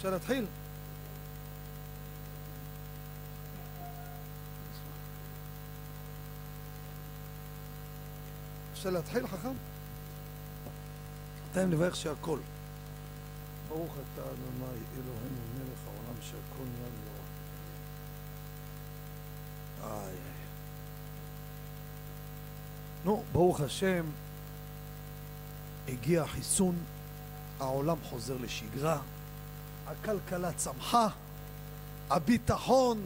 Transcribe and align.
אפשר 0.00 0.10
להתחיל? 0.10 0.46
אפשר 8.72 8.90
להתחיל, 8.90 9.26
חכם? 9.26 9.52
בינתיים 11.44 11.70
נברך 11.70 11.96
שהכל. 11.96 12.38
ברוך 13.68 13.92
אתה 13.92 14.22
אדוני 14.22 14.80
אלוהינו 14.94 15.40
מלך 15.54 15.78
העולם 15.86 16.20
שהכל 16.22 16.64
נהיה 16.64 16.88
איי. 19.82 20.16
נו, 23.04 23.24
ברוך 23.32 23.60
השם, 23.60 24.04
הגיע 25.88 26.22
החיסון, 26.22 26.76
העולם 27.60 27.96
חוזר 28.02 28.36
לשגרה, 28.40 28.98
הכלכלה 29.90 30.52
צמחה, 30.52 31.08
הביטחון, 32.10 33.02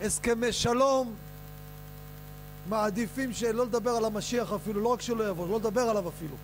הסכמי 0.00 0.52
שלום, 0.52 1.14
מעדיפים 2.68 3.32
שלא 3.32 3.64
לדבר 3.66 3.90
על 3.90 4.04
המשיח 4.04 4.52
אפילו, 4.52 4.80
לא 4.80 4.88
רק 4.88 5.00
שלא 5.00 5.28
יבוא, 5.28 5.48
לא 5.48 5.56
לדבר 5.56 5.80
עליו 5.80 6.08
אפילו. 6.08 6.36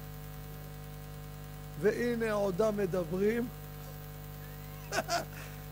והנה 1.80 2.32
עודם 2.32 2.76
מדברים. 2.76 3.48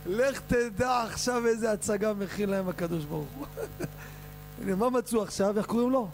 לך 0.06 0.40
תדע 0.46 1.02
עכשיו 1.02 1.46
איזה 1.46 1.72
הצגה 1.72 2.12
מכין 2.12 2.50
להם 2.50 2.68
הקדוש 2.68 3.04
ברוך 3.04 3.28
הוא. 3.38 3.46
הנה, 4.62 4.74
מה 4.74 4.90
מצאו 4.90 5.22
עכשיו? 5.22 5.58
איך 5.58 5.66
קוראים 5.66 5.90
לו? 5.90 6.08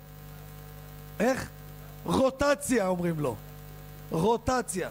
איך? 1.20 1.48
רוטציה 2.04 2.86
אומרים 2.86 3.20
לו. 3.20 3.36
רוטציה. 4.10 4.90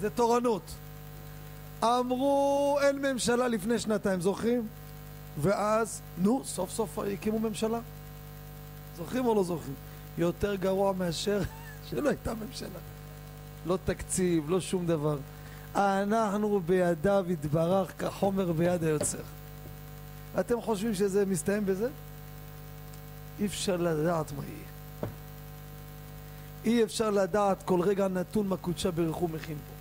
זה 0.00 0.10
תורנות. 0.10 0.74
אמרו 1.82 2.78
אין 2.82 3.02
ממשלה 3.02 3.48
לפני 3.48 3.78
שנתיים, 3.78 4.20
זוכרים? 4.20 4.66
ואז, 5.40 6.00
נו, 6.18 6.42
סוף 6.44 6.70
סוף 6.70 6.98
הקימו 6.98 7.38
ממשלה. 7.38 7.78
זוכרים 8.96 9.26
או 9.26 9.34
לא 9.34 9.44
זוכרים? 9.44 9.74
יותר 10.18 10.54
גרוע 10.54 10.92
מאשר 10.92 11.40
שלא 11.90 12.08
הייתה 12.08 12.32
ממשלה. 12.34 12.78
לא 13.66 13.78
תקציב, 13.84 14.50
לא 14.50 14.60
שום 14.60 14.86
דבר. 14.86 15.16
אנחנו 15.74 16.60
בידיו 16.66 17.24
יתברך 17.28 17.92
כחומר 17.98 18.52
ביד 18.52 18.84
היוצר. 18.84 19.18
אתם 20.40 20.60
חושבים 20.60 20.94
שזה 20.94 21.26
מסתיים 21.26 21.66
בזה? 21.66 21.88
אי 23.40 23.46
אפשר 23.46 23.76
לדעת 23.76 24.32
מה 24.32 24.42
יהיה. 24.44 24.68
אי 26.64 26.84
אפשר 26.84 27.10
לדעת 27.10 27.62
כל 27.62 27.80
רגע 27.80 28.08
נתון 28.08 28.48
מה 28.48 28.56
קודשה 28.56 28.90
ברכו 28.90 29.28
מכין 29.28 29.56
פה. 29.56 29.77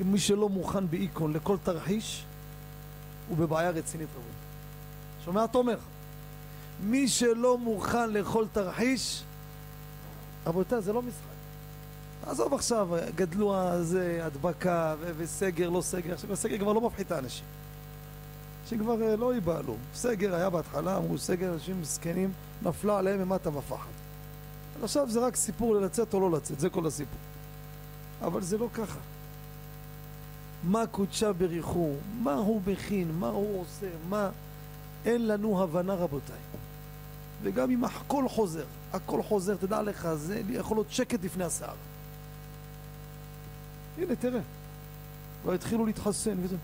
אם 0.00 0.12
מי 0.12 0.18
שלא 0.18 0.48
מוכן 0.48 0.88
באיקון 0.88 1.32
לכל 1.32 1.56
תרחיש, 1.64 2.24
הוא 3.28 3.36
בבעיה 3.36 3.70
רצינית 3.70 4.08
רבות. 4.10 4.24
שומע 5.24 5.46
תומר? 5.46 5.78
מי 6.84 7.08
שלא 7.08 7.58
מוכן 7.58 8.10
לכל 8.10 8.44
תרחיש, 8.52 9.22
רבותיי, 10.46 10.80
זה 10.80 10.92
לא 10.92 11.02
משחק. 11.02 11.32
עזוב 12.26 12.54
עכשיו, 12.54 12.88
גדלו 13.14 13.54
זה, 13.82 14.20
הדבקה 14.24 14.94
וסגר, 15.16 15.70
לא 15.70 15.80
סגר, 15.80 16.12
עכשיו 16.12 16.32
הסגר 16.32 16.58
כבר 16.58 16.72
לא 16.72 16.80
מפחית 16.80 17.06
את 17.06 17.12
האנשים. 17.12 17.44
שכבר 18.68 19.02
אה, 19.02 19.16
לא 19.16 19.34
ייבהלו. 19.34 19.76
סגר 19.94 20.34
היה 20.34 20.50
בהתחלה, 20.50 20.96
אמרו 20.96 21.18
סגר, 21.18 21.52
אנשים 21.52 21.80
מסכנים, 21.80 22.32
נפלה 22.62 22.98
עליהם 22.98 23.28
ממטה 23.28 23.50
בפחד. 23.50 23.90
עכשיו 24.82 25.10
זה 25.10 25.20
רק 25.20 25.36
סיפור 25.36 25.74
ללצאת 25.74 26.14
או 26.14 26.20
לא 26.20 26.36
לצאת, 26.36 26.60
זה 26.60 26.70
כל 26.70 26.86
הסיפור. 26.86 27.18
אבל 28.22 28.42
זה 28.42 28.58
לא 28.58 28.68
ככה. 28.74 28.98
מה 30.64 30.86
קודשה 30.86 31.32
בריחו, 31.32 31.94
מה 32.22 32.34
הוא 32.34 32.62
מכין, 32.66 33.12
מה 33.18 33.28
הוא 33.28 33.60
עושה, 33.60 33.86
מה... 34.08 34.30
אין 35.04 35.26
לנו 35.26 35.62
הבנה 35.62 35.94
רבותיי. 35.94 36.36
וגם 37.42 37.70
אם 37.70 37.84
הכל 37.84 38.28
חוזר, 38.28 38.64
הכל 38.92 39.22
חוזר, 39.22 39.56
תדע 39.56 39.82
לך, 39.82 40.08
זה 40.14 40.42
יכול 40.50 40.76
להיות 40.76 40.90
שקט 40.90 41.24
לפני 41.24 41.44
הסער. 41.44 41.74
הנה, 43.98 44.16
תראה. 44.16 44.40
כבר 45.42 45.52
התחילו 45.52 45.86
להתחסן 45.86 46.36
וזה. 46.44 46.56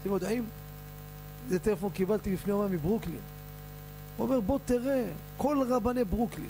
אתם 0.00 0.10
יודעים? 0.10 0.44
זה 1.48 1.58
טלפון 1.58 1.90
קיבלתי 1.90 2.32
לפני 2.32 2.52
יומיים 2.52 2.72
מברוקלין. 2.72 3.20
הוא 4.16 4.26
אומר, 4.26 4.40
בוא 4.40 4.58
תראה, 4.64 5.04
כל 5.36 5.66
רבני 5.70 6.04
ברוקלין. 6.04 6.48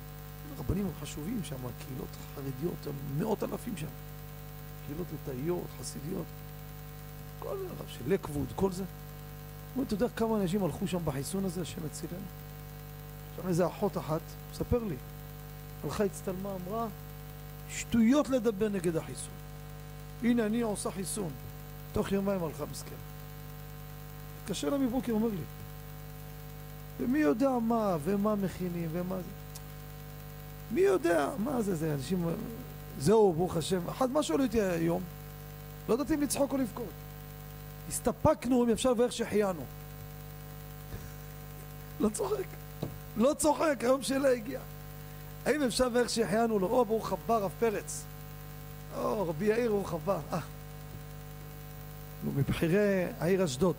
רבנים 0.58 0.90
חשובים 1.02 1.40
שם, 1.44 1.56
קהילות 1.56 2.08
חרדיות, 2.34 2.96
מאות 3.18 3.42
אלפים 3.42 3.76
שם. 3.76 3.86
קהילות 4.86 5.06
ליטאיות, 5.12 5.66
חסידיות. 5.80 6.24
כל 7.48 7.56
הרב 7.56 7.88
של 7.88 8.00
לקווד, 8.06 8.46
כל 8.56 8.72
זה. 8.72 8.84
הוא 9.74 9.84
אתה 9.84 9.94
יודע 9.94 10.08
כמה 10.08 10.36
אנשים 10.36 10.64
הלכו 10.64 10.86
שם 10.86 10.98
בחיסון 11.04 11.44
הזה, 11.44 11.60
השם 11.62 11.80
הצילנו? 11.86 12.26
שם 13.36 13.48
איזה 13.48 13.66
אחות 13.66 13.98
אחת, 13.98 14.20
מספר 14.52 14.84
לי, 14.84 14.96
הלכה, 15.84 16.04
הצטלמה, 16.04 16.56
אמרה, 16.66 16.86
שטויות 17.70 18.28
לדבר 18.28 18.68
נגד 18.68 18.96
החיסון. 18.96 19.34
הנה, 20.22 20.46
אני 20.46 20.60
עושה 20.60 20.90
חיסון. 20.90 21.30
תוך 21.92 22.12
יומיים 22.12 22.44
הלכה 22.44 22.64
מסכן. 22.70 22.96
התקשר 24.42 24.68
לה 24.68 24.78
מבוקר, 24.78 25.12
אומר 25.12 25.28
לי, 25.28 25.42
ומי 27.00 27.18
יודע 27.18 27.50
מה, 27.62 27.96
ומה 28.04 28.34
מכינים, 28.34 28.88
ומה 28.92 29.16
זה. 29.16 29.30
מי 30.70 30.80
יודע, 30.80 31.28
מה 31.38 31.62
זה, 31.62 31.74
זה 31.74 31.94
אנשים, 31.94 32.28
זהו, 32.98 33.32
ברוך 33.32 33.56
השם. 33.56 33.88
אחד, 33.88 34.10
מה 34.10 34.22
שואל 34.22 34.42
אותי 34.42 34.60
היום? 34.60 35.02
לא 35.88 35.94
ידעתי 35.94 36.14
אם 36.14 36.22
לצחוק 36.22 36.52
או 36.52 36.56
לבכות. 36.56 37.05
הסתפקנו 37.88 38.64
אם 38.64 38.70
אפשר 38.70 38.92
ואיך 38.98 39.12
שהחיינו. 39.12 39.64
לא 42.00 42.08
צוחק. 42.08 42.46
לא 43.16 43.34
צוחק, 43.38 43.76
היום 43.80 44.02
שאלה 44.02 44.28
הגיע. 44.28 44.60
האם 45.46 45.62
אפשר 45.62 45.88
ואיך 45.94 46.10
שהחיינו 46.10 46.58
לו? 46.58 46.66
או, 46.66 46.84
ברוך 46.84 47.12
הבא, 47.12 47.36
רב 47.36 47.50
פרץ. 47.58 48.04
או, 48.96 49.28
רבי 49.28 49.44
יאיר, 49.44 49.70
ברוך 49.70 49.92
הבא. 49.92 50.18
אה. 50.32 50.38
נו, 52.24 52.32
מבחירי 52.32 53.04
העיר 53.20 53.44
אשדוד. 53.44 53.76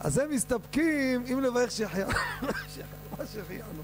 אז 0.00 0.18
הם 0.18 0.30
מסתפקים 0.30 1.24
אם 1.32 1.40
לברך 1.40 1.70
שהחיינו. 1.70 2.10
מה 3.18 3.26
שהחיינו. 3.34 3.82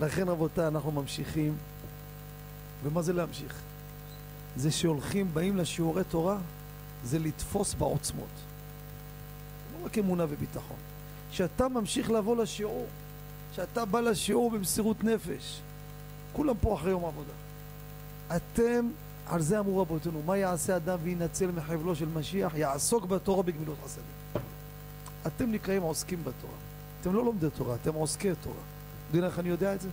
לכן 0.00 0.28
רבותיי, 0.28 0.66
אנחנו 0.66 0.92
ממשיכים. 0.92 1.56
ומה 2.84 3.02
זה 3.02 3.12
להמשיך? 3.12 3.63
זה 4.56 4.70
שהולכים, 4.70 5.30
באים 5.34 5.56
לשיעורי 5.56 6.04
תורה, 6.04 6.38
זה 7.04 7.18
לתפוס 7.18 7.74
בעוצמות. 7.74 8.28
לא 9.72 9.86
רק 9.86 9.98
אמונה 9.98 10.24
וביטחון. 10.28 10.76
כשאתה 11.30 11.68
ממשיך 11.68 12.10
לבוא 12.10 12.36
לשיעור, 12.36 12.86
כשאתה 13.52 13.84
בא 13.84 14.00
לשיעור 14.00 14.50
במסירות 14.50 15.04
נפש, 15.04 15.60
כולם 16.32 16.54
פה 16.60 16.74
אחרי 16.74 16.90
יום 16.90 17.04
עבודה. 17.04 17.32
אתם, 18.36 18.88
על 19.26 19.42
זה 19.42 19.58
אמרו 19.58 19.82
רבותינו, 19.82 20.22
מה 20.26 20.36
יעשה 20.36 20.76
אדם 20.76 20.98
וינצל 21.02 21.50
מחבלו 21.50 21.96
של 21.96 22.08
משיח? 22.08 22.54
יעסוק 22.54 23.04
בתורה 23.06 23.42
בגמילות 23.42 23.76
חסדים. 23.84 24.04
אתם 25.26 25.52
נקראים 25.52 25.82
עוסקים 25.82 26.18
בתורה. 26.20 26.54
אתם 27.00 27.14
לא 27.14 27.24
לומדי 27.24 27.46
תורה, 27.56 27.74
אתם 27.74 27.94
עוסקי 27.94 28.30
תורה. 28.42 28.56
יודעים 29.06 29.24
איך 29.24 29.38
אני 29.38 29.48
יודע 29.48 29.74
את 29.74 29.80
זה? 29.80 29.88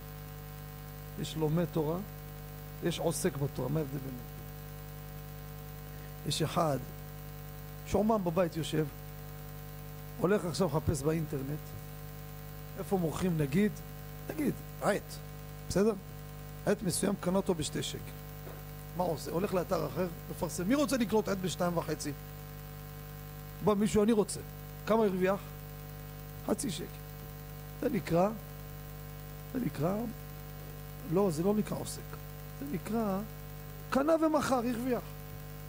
יש 1.20 1.36
לומד 1.36 1.64
תורה, 1.72 1.98
יש 2.84 2.98
עוסק 2.98 3.36
בתורה. 3.36 3.68
מה 3.68 3.80
ההבדל 3.80 3.98
ביניהם? 3.98 4.31
יש 6.26 6.42
אחד 6.42 6.78
שאומנם 7.86 8.24
בבית 8.24 8.56
יושב, 8.56 8.86
הולך 10.18 10.44
עכשיו 10.44 10.68
לחפש 10.68 11.02
באינטרנט 11.02 11.58
איפה 12.78 12.98
מוכרים 12.98 13.38
נגיד, 13.38 13.72
נגיד, 14.30 14.54
עט, 14.82 15.02
בסדר? 15.68 15.92
עט 16.66 16.82
מסוים 16.82 17.14
קנה 17.20 17.36
אותו 17.36 17.54
בשתי 17.54 17.82
שקל. 17.82 17.98
מה 18.96 19.04
עושה? 19.04 19.30
הולך 19.30 19.54
לאתר 19.54 19.86
אחר, 19.86 20.06
מפרסם. 20.30 20.68
מי 20.68 20.74
רוצה 20.74 20.96
לקנות 20.96 21.28
עט 21.28 21.38
בשתיים 21.38 21.78
וחצי? 21.78 22.12
בא 23.64 23.74
מישהו, 23.74 24.02
אני 24.02 24.12
רוצה. 24.12 24.40
כמה 24.86 25.04
הרוויח? 25.04 25.40
חצי 26.46 26.70
שקל. 26.70 26.84
זה 27.80 27.88
נקרא, 27.88 28.28
זה 29.52 29.60
נקרא, 29.60 29.96
לא, 31.12 31.30
זה 31.30 31.42
לא 31.42 31.54
נקרא 31.54 31.78
עוסק. 31.78 32.00
זה 32.60 32.66
נקרא, 32.72 33.18
קנה 33.90 34.12
ומכר, 34.26 34.54
הרוויח. 34.54 35.02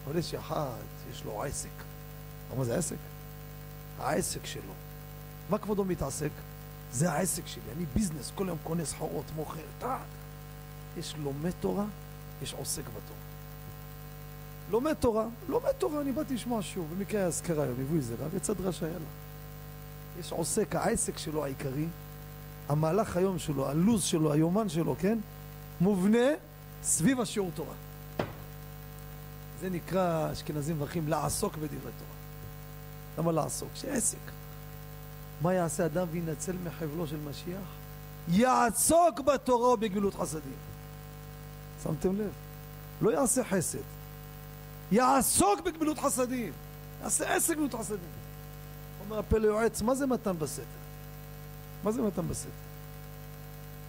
אבל 0.05 0.17
יש 0.17 0.33
אחד, 0.33 0.81
יש 1.11 1.23
לו 1.25 1.44
עסק. 1.44 1.69
מה 2.57 2.63
זה 2.63 2.77
עסק? 2.77 2.95
העסק 4.00 4.45
שלו. 4.45 4.73
מה 5.50 5.57
כבודו 5.57 5.85
מתעסק? 5.85 6.29
זה 6.91 7.11
העסק 7.11 7.47
שלי, 7.47 7.63
אני 7.77 7.85
ביזנס, 7.95 8.31
כל 8.35 8.45
יום 8.47 8.57
קונה 8.63 8.85
סחורות, 8.85 9.25
מוכר, 9.35 9.59
טאק. 9.79 10.00
יש 10.97 11.15
לומד 11.23 11.51
תורה, 11.59 11.85
יש 12.44 12.53
עוסק 12.53 12.83
בתורה. 12.83 13.19
לומד 14.71 14.94
תורה, 14.94 15.25
לומד 15.50 15.71
תורה, 15.71 16.01
אני 16.01 16.11
באתי 16.11 16.33
לשמוע 16.33 16.61
שיעור, 16.61 16.88
במקרה 16.97 17.19
היה 17.19 17.27
אזכרה 17.27 17.63
היום, 17.63 17.75
הביאו 17.81 17.97
איזה 17.97 18.15
רב, 18.19 18.35
יצא 18.35 18.53
דרשה 18.53 18.85
יאללה. 18.85 19.05
יש 20.19 20.31
עוסק, 20.31 20.75
העסק 20.75 21.17
שלו 21.17 21.44
העיקרי, 21.44 21.85
המהלך 22.69 23.17
היום 23.17 23.39
שלו, 23.39 23.69
הלו"ז 23.69 24.03
שלו, 24.03 24.33
היומן 24.33 24.69
שלו, 24.69 24.95
כן? 25.00 25.17
מובנה 25.81 26.27
סביב 26.83 27.21
השיעור 27.21 27.51
תורה. 27.55 27.73
זה 29.63 29.69
נקרא, 29.69 30.31
אשכנזים 30.31 30.75
מברכים, 30.75 31.07
לעסוק 31.07 31.54
בדברי 31.56 31.80
תורה. 31.80 32.18
למה 33.18 33.31
לעסוק? 33.31 33.69
שעסק. 33.75 34.18
מה 35.42 35.54
יעשה 35.54 35.86
אדם 35.86 36.07
וינצל 36.12 36.56
מחבלו 36.63 37.07
של 37.07 37.18
משיח? 37.30 37.68
יעסוק 38.27 39.19
בתורה 39.19 39.69
ובגמילות 39.69 40.15
חסדים. 40.15 40.54
שמתם 41.83 42.15
לב? 42.15 42.31
לא 43.01 43.12
יעשה 43.12 43.44
חסד, 43.44 43.77
יעסוק 44.92 45.62
בגמילות 45.62 46.00
חסדים. 46.00 46.54
יעשה 47.04 47.36
עסק 47.36 47.50
בגמילות 47.50 47.74
חסדים. 47.74 48.00
אומר 49.06 49.19
הפלא 49.19 49.48
יועץ, 49.48 49.81
מה 49.81 49.95
זה 49.95 50.07
מתן 50.07 50.39
בסתר? 50.39 50.63
מה 51.83 51.92
זה 51.92 52.01
מתן 52.01 52.27
בסתר? 52.27 52.50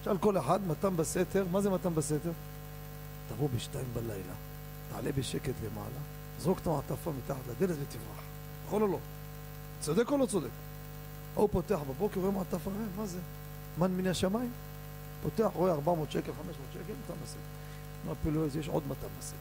שאל 0.04 0.18
כל 0.18 0.38
אחד, 0.38 0.66
מתן 0.66 0.96
בסתר, 0.96 1.44
מה 1.52 1.60
זה 1.60 1.70
מתן 1.70 1.94
בסתר? 1.94 2.32
תבוא 3.28 3.48
בשתיים 3.56 3.86
בלילה, 3.94 4.34
תעלה 4.92 5.12
בשקט 5.12 5.54
למעלה, 5.64 6.00
זרוק 6.38 6.58
את 6.58 6.66
המעטפה 6.66 7.12
מתחת 7.12 7.40
לדלת 7.50 7.76
ותברח. 7.82 8.24
נכון 8.66 8.82
או 8.82 8.86
לא? 8.86 8.98
צודק 9.80 10.10
או 10.10 10.18
לא 10.18 10.26
צודק? 10.26 10.50
ההוא 11.36 11.48
פותח 11.52 11.78
בבוקר, 11.88 12.20
רואה 12.20 12.32
מעטפה, 12.32 12.70
אה, 12.70 12.86
מה 12.96 13.06
זה? 13.06 13.18
מן 13.78 13.90
מן 13.90 14.06
השמיים? 14.06 14.50
פותח, 15.22 15.50
רואה 15.54 15.72
400 15.72 16.10
שקל, 16.10 16.32
500 16.32 16.54
שקל, 16.72 16.92
מתן 17.04 17.14
בסתר. 17.22 17.38
אומר 18.04 18.14
אפילו 18.22 18.46
יש 18.60 18.68
עוד 18.68 18.82
מתן 18.88 19.08
בסתר. 19.18 19.36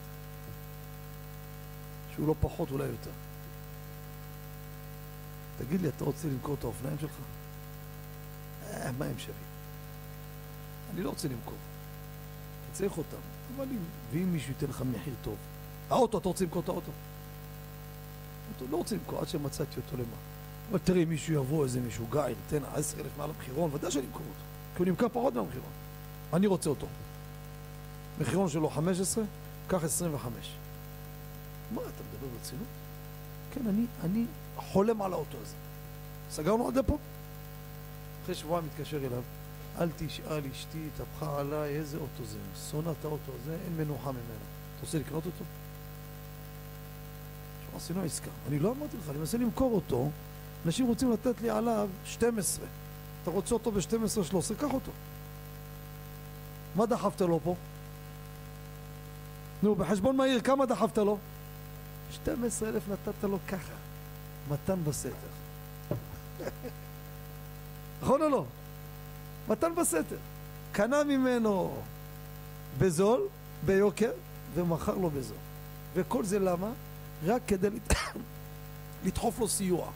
שהוא 2.16 2.28
לא 2.28 2.36
פחות, 2.42 2.72
אולי 2.72 2.86
יותר. 2.86 3.12
תגיד 5.58 5.82
לי, 5.82 5.88
אתה 5.88 6.04
רוצה 6.04 6.28
למכור 6.28 6.56
את 6.60 6.64
האופניים 6.64 6.98
שלך? 7.00 7.12
אה, 8.70 8.92
מה 8.92 9.06
הם 9.06 9.20
שווים? 9.20 9.54
אני 10.94 11.04
לא 11.04 11.10
רוצה 11.10 11.28
למכור. 11.28 11.58
אתה 12.66 12.78
צריך 12.78 12.98
אותם. 12.98 13.18
אבל 13.56 13.66
אם, 13.72 13.78
ואם 14.12 14.34
מישהו 14.34 14.50
ייתן 14.50 14.68
לך 14.70 14.84
מחיר 14.92 15.14
טוב, 15.24 15.36
האוטו, 15.90 16.18
אתה 16.18 16.28
רוצה 16.28 16.44
למכור 16.44 16.62
את 16.62 16.70
האוטו? 16.70 16.92
אותו 18.54 18.66
לא 18.72 18.78
רוצה 18.78 18.96
למכור 18.96 19.20
עד 19.20 19.28
שמצאתי 19.28 19.76
אותו 19.78 19.98
למה. 19.98 20.16
אבל 20.70 20.80
תראי, 20.80 21.06
מישהו 21.06 21.34
יבוא, 21.34 21.64
איזה 21.64 21.80
מישהו 21.80 22.06
גיא, 22.12 22.22
ייתן 22.22 22.66
10,000 22.74 23.12
מעל 23.18 23.30
המחירון, 23.30 23.70
ודאי 23.74 23.92
שאני 23.92 24.06
אמכור 24.06 24.22
אותו. 24.22 24.44
כי 24.76 24.84
הוא 24.84 24.88
נמכר 24.88 25.10
פחות 25.10 25.34
מהמחירון. 25.34 25.72
אני 26.34 26.48
רוצה 26.48 26.70
אותו. 26.70 26.88
מחירון 28.20 28.50
שלו 28.50 28.70
15, 28.70 29.24
קח 29.68 29.84
25. 29.84 30.34
מה, 31.72 31.82
אתה 31.82 31.90
מדבר 31.90 32.28
ברצינות? 32.38 32.68
כן, 33.54 33.68
אני, 33.68 33.86
אני 34.04 34.26
חולם 34.56 35.02
על 35.02 35.14
האוטו 35.14 35.38
הזה. 35.42 35.56
סגרנו 36.32 36.68
עד 36.68 36.86
פה? 36.86 36.98
אחרי 38.24 38.36
שבועיים 38.36 38.68
מתקשר 38.68 38.98
אליו, 38.98 39.22
אל 39.80 39.90
תשאל 39.98 40.42
אשתי, 40.52 40.88
התהפכה 40.94 41.40
עליי, 41.40 41.76
איזה 41.76 41.98
אוטו 41.98 42.24
זה? 42.26 42.38
שונא 42.72 42.90
את 43.00 43.06
האוטו 43.06 43.32
הזה, 43.42 43.58
אין 43.66 43.78
מנוחה 43.78 44.12
ממנו. 44.12 44.24
אתה 44.76 44.86
רוצה 44.86 45.00
לקנות 45.00 45.26
אותו? 45.26 45.44
עכשיו 47.66 47.78
עשינו 47.78 48.04
עסקה. 48.04 48.30
אני 48.48 48.60
לא 48.60 48.72
אמרתי 48.72 48.98
לך, 48.98 49.10
אני 49.10 49.18
מנסה 49.18 49.38
למכור 49.38 49.76
אותו, 49.76 50.10
אנשים 50.66 50.88
רוצים 50.88 51.12
לתת 51.12 51.42
לי 51.42 51.50
עליו 51.50 51.90
12. 52.06 52.66
אתה 53.24 53.32
רוצה 53.32 53.56
אותו 53.56 53.72
ב-12-13, 53.72 54.56
קח 54.60 54.74
אותו. 54.74 54.92
מה 56.76 56.86
דחפת 56.86 57.22
לו 57.22 57.40
פה? 57.44 57.56
נו, 59.64 59.76
בחשבון 59.76 60.18
מהיר, 60.18 60.42
כמה 60.42 60.66
דחפת 60.66 60.98
לו? 60.98 61.18
12,000 62.12 62.84
נתת 62.90 63.24
לו 63.24 63.38
ככה, 63.48 63.74
מתן 64.50 64.84
בסתר. 64.84 65.12
נכון 68.02 68.22
או 68.22 68.30
לא? 68.30 68.46
מתן 69.48 69.76
בסתר. 69.76 70.18
קנה 70.72 71.04
ממנו 71.04 71.82
בזול, 72.78 73.22
ביוקר, 73.66 74.12
ומכר 74.54 74.96
לו 74.96 75.10
בזול. 75.10 75.38
וכל 75.94 76.26
זה 76.26 76.40
למה? 76.40 76.72
רק 77.26 77.42
כדי 77.48 77.70
לת... 77.70 77.94
לדחוף 79.06 79.40
לו 79.40 79.48
סיוע. 79.48 79.92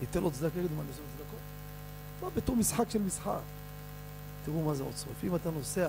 ייתן 0.00 0.20
לו 0.20 0.30
צדקה, 0.30 0.58
יגידו 0.58 0.74
מה 0.74 0.82
אני 0.82 0.90
עושה 0.90 1.02
צדקות? 1.16 1.38
מה 2.22 2.28
בתור 2.30 2.56
משחק 2.56 2.90
של 2.90 3.02
משחק. 3.02 3.40
תראו 4.44 4.62
מה 4.62 4.74
זה 4.74 4.82
עוצר. 4.82 5.06
אם 5.24 5.36
אתה 5.36 5.50
נוסע, 5.50 5.88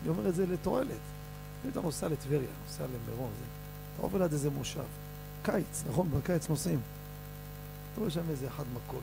אני 0.00 0.08
אומר 0.08 0.28
את 0.28 0.34
זה 0.34 0.46
לתועלת. 0.46 1.00
אם 1.64 1.70
אתה 1.70 1.80
נוסע 1.80 2.08
לטבריה, 2.08 2.48
נוסע 2.66 2.84
למירון, 2.84 3.30
זה... 3.38 3.44
אתה 3.94 4.02
עובר 4.02 4.18
ליד 4.18 4.32
איזה 4.32 4.50
מושב. 4.50 4.84
קיץ, 5.42 5.84
נכון? 5.88 6.10
בקיץ 6.10 6.48
נוסעים. 6.48 6.80
אתה 7.92 8.00
רואה 8.00 8.10
שם 8.10 8.30
איזה 8.30 8.48
אחד 8.48 8.64
מכולת. 8.74 9.02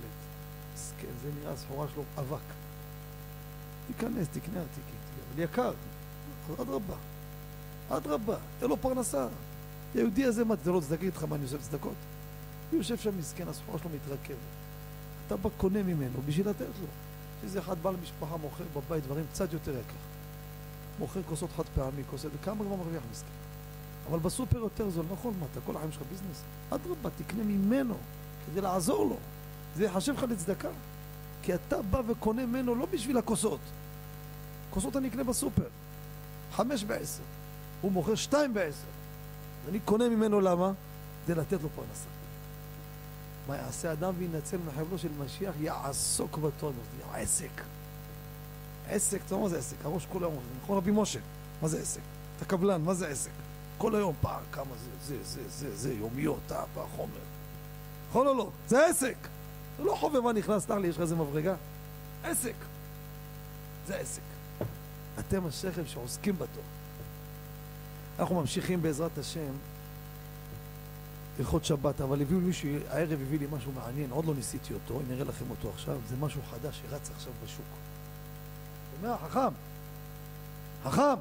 זה 1.23 1.29
נראה 1.41 1.57
סחורה 1.57 1.87
שלו 1.93 2.03
אבק. 2.17 2.37
תיכנס, 3.93 4.27
תקנה 4.27 4.59
ארטיקים, 4.59 4.95
אבל 5.33 5.43
יקר. 5.43 5.71
אדרבה. 6.61 6.95
אדרבה, 7.89 8.35
תן 8.59 8.67
לו 8.67 8.77
פרנסה. 8.77 9.27
היהודי 9.93 10.25
הזה, 10.25 10.45
מה, 10.45 10.55
תן 10.55 10.69
לו 10.69 10.81
צדקה, 10.81 11.05
איתך 11.05 11.23
מה 11.23 11.35
אני 11.35 11.43
עושה 11.43 11.57
צדקות? 11.57 11.93
הוא 12.71 12.77
יושב 12.77 12.97
שם 12.97 13.17
מסכן, 13.17 13.47
הסחורה 13.47 13.79
שלו 13.79 13.89
מתרכבת. 13.89 14.37
אתה 15.27 15.37
בא 15.37 15.49
קונה 15.57 15.83
ממנו 15.83 16.19
בשביל 16.25 16.49
לתת 16.49 16.65
לו. 16.81 16.87
שזה 17.41 17.59
אחד 17.59 17.75
בעל 17.81 17.95
משפחה 18.03 18.37
מוכר 18.37 18.63
בבית 18.75 19.03
דברים 19.03 19.25
קצת 19.31 19.53
יותר 19.53 19.71
יקר. 19.71 19.93
מוכר 20.99 21.23
כוסות 21.23 21.49
חד 21.57 21.63
פעמי, 21.75 22.03
כוסות, 22.09 22.31
וכמה 22.41 22.65
כבר 22.65 22.75
מרוויח 22.75 23.03
מסכן. 23.11 23.27
אבל 24.09 24.19
בסופר 24.19 24.57
יותר 24.57 24.89
זול, 24.89 25.05
נכון, 25.11 25.33
מה, 25.39 25.45
אתה 25.51 25.59
כל 25.65 25.75
החיים 25.75 25.91
שלך 25.91 26.01
ביזנס? 26.11 26.43
אדרבה, 26.69 27.09
תקנה 27.17 27.43
ממנו 27.43 27.95
כדי 28.45 28.61
לעזור 28.61 29.05
לו. 29.05 29.17
זה 29.75 29.85
יחשב 29.85 30.13
לך 30.13 30.23
לצדקה. 30.23 30.69
כי 31.43 31.55
אתה 31.55 31.81
בא 31.81 32.01
וקונה 32.07 32.45
ממנו 32.45 32.75
לא 32.75 32.85
בשביל 32.85 33.17
הכוסות. 33.17 33.59
כוסות 34.69 34.97
אני 34.97 35.07
אקנה 35.07 35.23
בסופר. 35.23 35.67
חמש 36.51 36.83
בעשר. 36.83 37.23
הוא 37.81 37.91
מוכר 37.91 38.15
שתיים 38.15 38.53
בעשר. 38.53 38.87
אני 39.69 39.79
קונה 39.79 40.09
ממנו 40.09 40.41
למה? 40.41 40.71
כדי 41.25 41.35
לתת 41.35 41.61
לו 41.63 41.69
פרנסה. 41.75 42.09
מה 43.47 43.57
יעשה 43.57 43.91
אדם 43.91 44.13
וינצל 44.17 44.57
מחבלו 44.67 44.97
של 44.97 45.09
משיח? 45.25 45.53
יעסוק 45.59 46.37
בתורה. 46.37 46.73
עסק. 47.13 47.61
עסק, 48.89 49.21
אתה 49.25 49.33
יודע 49.33 49.43
מה 49.43 49.49
זה 49.49 49.57
עסק? 49.57 49.75
הראש 49.83 50.07
כל 50.11 50.19
היום, 50.23 50.35
נכון 50.63 50.77
רבי 50.77 50.91
משה? 50.91 51.19
מה 51.61 51.67
זה 51.67 51.79
עסק? 51.79 52.01
אתה 52.37 52.45
קבלן, 52.45 52.81
מה 52.81 52.93
זה 52.93 53.07
עסק? 53.07 53.31
כל 53.77 53.95
היום 53.95 54.13
פעם, 54.21 54.43
כמה 54.51 54.75
זה, 54.83 55.15
זה, 55.15 55.23
זה, 55.23 55.49
זה, 55.49 55.75
זה, 55.75 55.93
יומיות, 55.93 56.51
אה, 56.51 56.63
חומר. 56.95 57.19
נכון 58.09 58.27
או 58.27 58.33
לא? 58.33 58.49
זה 58.67 58.85
עסק. 58.85 59.15
זה 59.79 59.85
לא 59.85 59.95
חובבן 59.95 60.37
נכנס, 60.37 60.65
סלח 60.65 60.77
לי, 60.77 60.87
יש 60.87 60.95
לך 60.95 61.01
איזה 61.01 61.15
מברגה? 61.15 61.55
עסק. 62.23 62.53
זה 63.87 63.95
עסק. 63.95 64.21
אתם 65.19 65.45
השכם 65.45 65.87
שעוסקים 65.87 66.33
בתורה. 66.33 66.67
אנחנו 68.19 68.41
ממשיכים 68.41 68.81
בעזרת 68.81 69.17
השם 69.17 69.51
הלכות 71.39 71.65
שבת, 71.65 72.01
אבל 72.01 72.21
הביאו 72.21 72.39
מישהו, 72.39 72.69
הערב 72.89 73.19
הביא 73.21 73.39
לי 73.39 73.47
משהו 73.51 73.71
מעניין, 73.71 74.11
עוד 74.11 74.25
לא 74.25 74.35
ניסיתי 74.35 74.73
אותו, 74.73 74.99
אני 74.99 75.13
אראה 75.13 75.25
לכם 75.25 75.45
אותו 75.49 75.69
עכשיו, 75.69 75.97
זה 76.09 76.15
משהו 76.19 76.41
חדש 76.51 76.81
שרץ 76.81 77.09
עכשיו 77.15 77.33
בשוק. 77.45 77.65
הוא 79.01 79.07
אומר, 79.07 79.17
חכם, 79.17 79.53
חכם, 80.83 81.19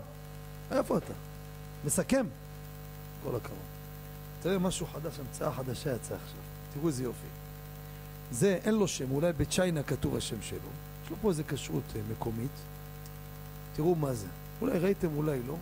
איפה 0.70 0.98
אתה? 0.98 1.12
מסכם. 1.84 2.26
כל 3.24 3.36
הכבוד. 3.36 3.58
תראה 4.42 4.58
משהו 4.58 4.86
חדש, 4.86 5.18
המצאה 5.18 5.52
חדשה 5.52 5.94
יצאה 5.94 6.16
עכשיו. 6.16 6.40
תראו 6.74 6.88
איזה 6.88 7.04
יופי. 7.04 7.37
זה, 8.32 8.58
אין 8.64 8.74
לו 8.74 8.88
שם, 8.88 9.10
אולי 9.10 9.32
בצ'יינה 9.32 9.82
כתוב 9.82 10.16
השם 10.16 10.42
שלו. 10.42 10.58
יש 11.04 11.10
לו 11.10 11.16
פה 11.22 11.28
איזה 11.28 11.42
כשרות 11.44 11.82
אה, 11.96 12.00
מקומית. 12.10 12.50
תראו 13.76 13.94
מה 13.94 14.14
זה. 14.14 14.26
אולי 14.60 14.78
ראיתם, 14.78 15.16
אולי 15.16 15.40
לא. 15.46 15.56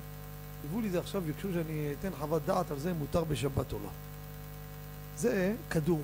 הביאו 0.64 0.80
לי 0.80 0.90
זה 0.90 0.98
עכשיו, 0.98 1.22
ביקשו 1.22 1.52
שאני 1.52 1.94
אתן 2.00 2.10
חוות 2.18 2.42
דעת 2.46 2.70
על 2.70 2.78
זה 2.78 2.90
אם 2.90 2.96
מותר 2.96 3.24
בשבת 3.24 3.72
או 3.72 3.78
לא. 3.82 3.90
זה 5.16 5.54
כדור. 5.70 6.00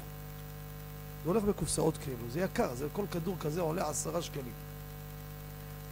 זה 1.24 1.28
הולך 1.30 1.44
בקופסאות 1.44 1.96
כאילו, 1.96 2.30
זה 2.30 2.40
יקר, 2.40 2.74
זה 2.74 2.86
כל 2.92 3.04
כדור 3.10 3.36
כזה 3.40 3.60
עולה 3.60 3.88
עשרה 3.88 4.22
שקלים. 4.22 4.52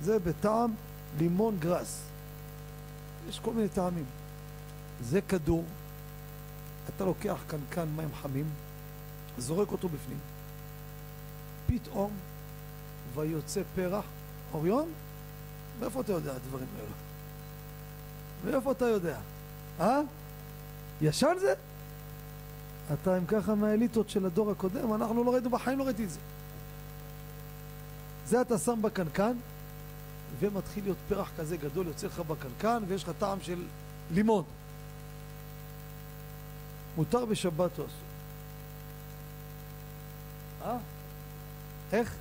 זה 0.02 0.18
בטעם 0.18 0.74
לימון 1.18 1.56
גראס. 1.58 2.02
יש 3.28 3.38
כל 3.38 3.52
מיני 3.52 3.68
טעמים. 3.68 4.04
זה 5.00 5.20
כדור, 5.20 5.64
אתה 6.88 7.04
לוקח 7.04 7.36
קנקן 7.46 7.88
מים 7.96 8.08
חמים, 8.22 8.48
זורק 9.38 9.72
אותו 9.72 9.88
בפנים, 9.88 10.18
פתאום 11.70 12.10
ויוצא 13.14 13.62
פרח, 13.74 14.04
אוריון? 14.52 14.88
מאיפה 15.80 16.00
אתה 16.00 16.12
יודע 16.12 16.34
הדברים 16.34 16.66
האלו? 16.76 16.94
מאיפה 18.44 18.72
אתה 18.72 18.84
יודע? 18.84 19.18
אה? 19.80 20.00
ישן 21.00 21.34
זה? 21.40 21.54
אתה 22.92 23.18
אם 23.18 23.26
ככה 23.26 23.54
מהאליטות 23.54 24.10
של 24.10 24.26
הדור 24.26 24.50
הקודם, 24.50 24.94
אנחנו 24.94 25.24
לא 25.24 25.32
ראינו, 25.32 25.50
בחיים 25.50 25.78
לא 25.78 25.84
ראיתי 25.84 26.04
את 26.04 26.10
זה. 26.10 26.18
זה 28.26 28.40
אתה 28.40 28.58
שם 28.58 28.82
בקנקן, 28.82 29.36
ומתחיל 30.40 30.84
להיות 30.84 30.98
פרח 31.08 31.30
כזה 31.38 31.56
גדול, 31.56 31.86
יוצא 31.86 32.06
לך 32.06 32.20
בקנקן, 32.20 32.82
ויש 32.88 33.02
לך 33.04 33.10
טעם 33.18 33.38
של 33.42 33.64
לימון. 34.10 34.44
מותר 36.96 37.24
בשבת 37.24 37.78
או 37.78 37.84
אסור? 37.84 38.09
איך? 41.92 42.14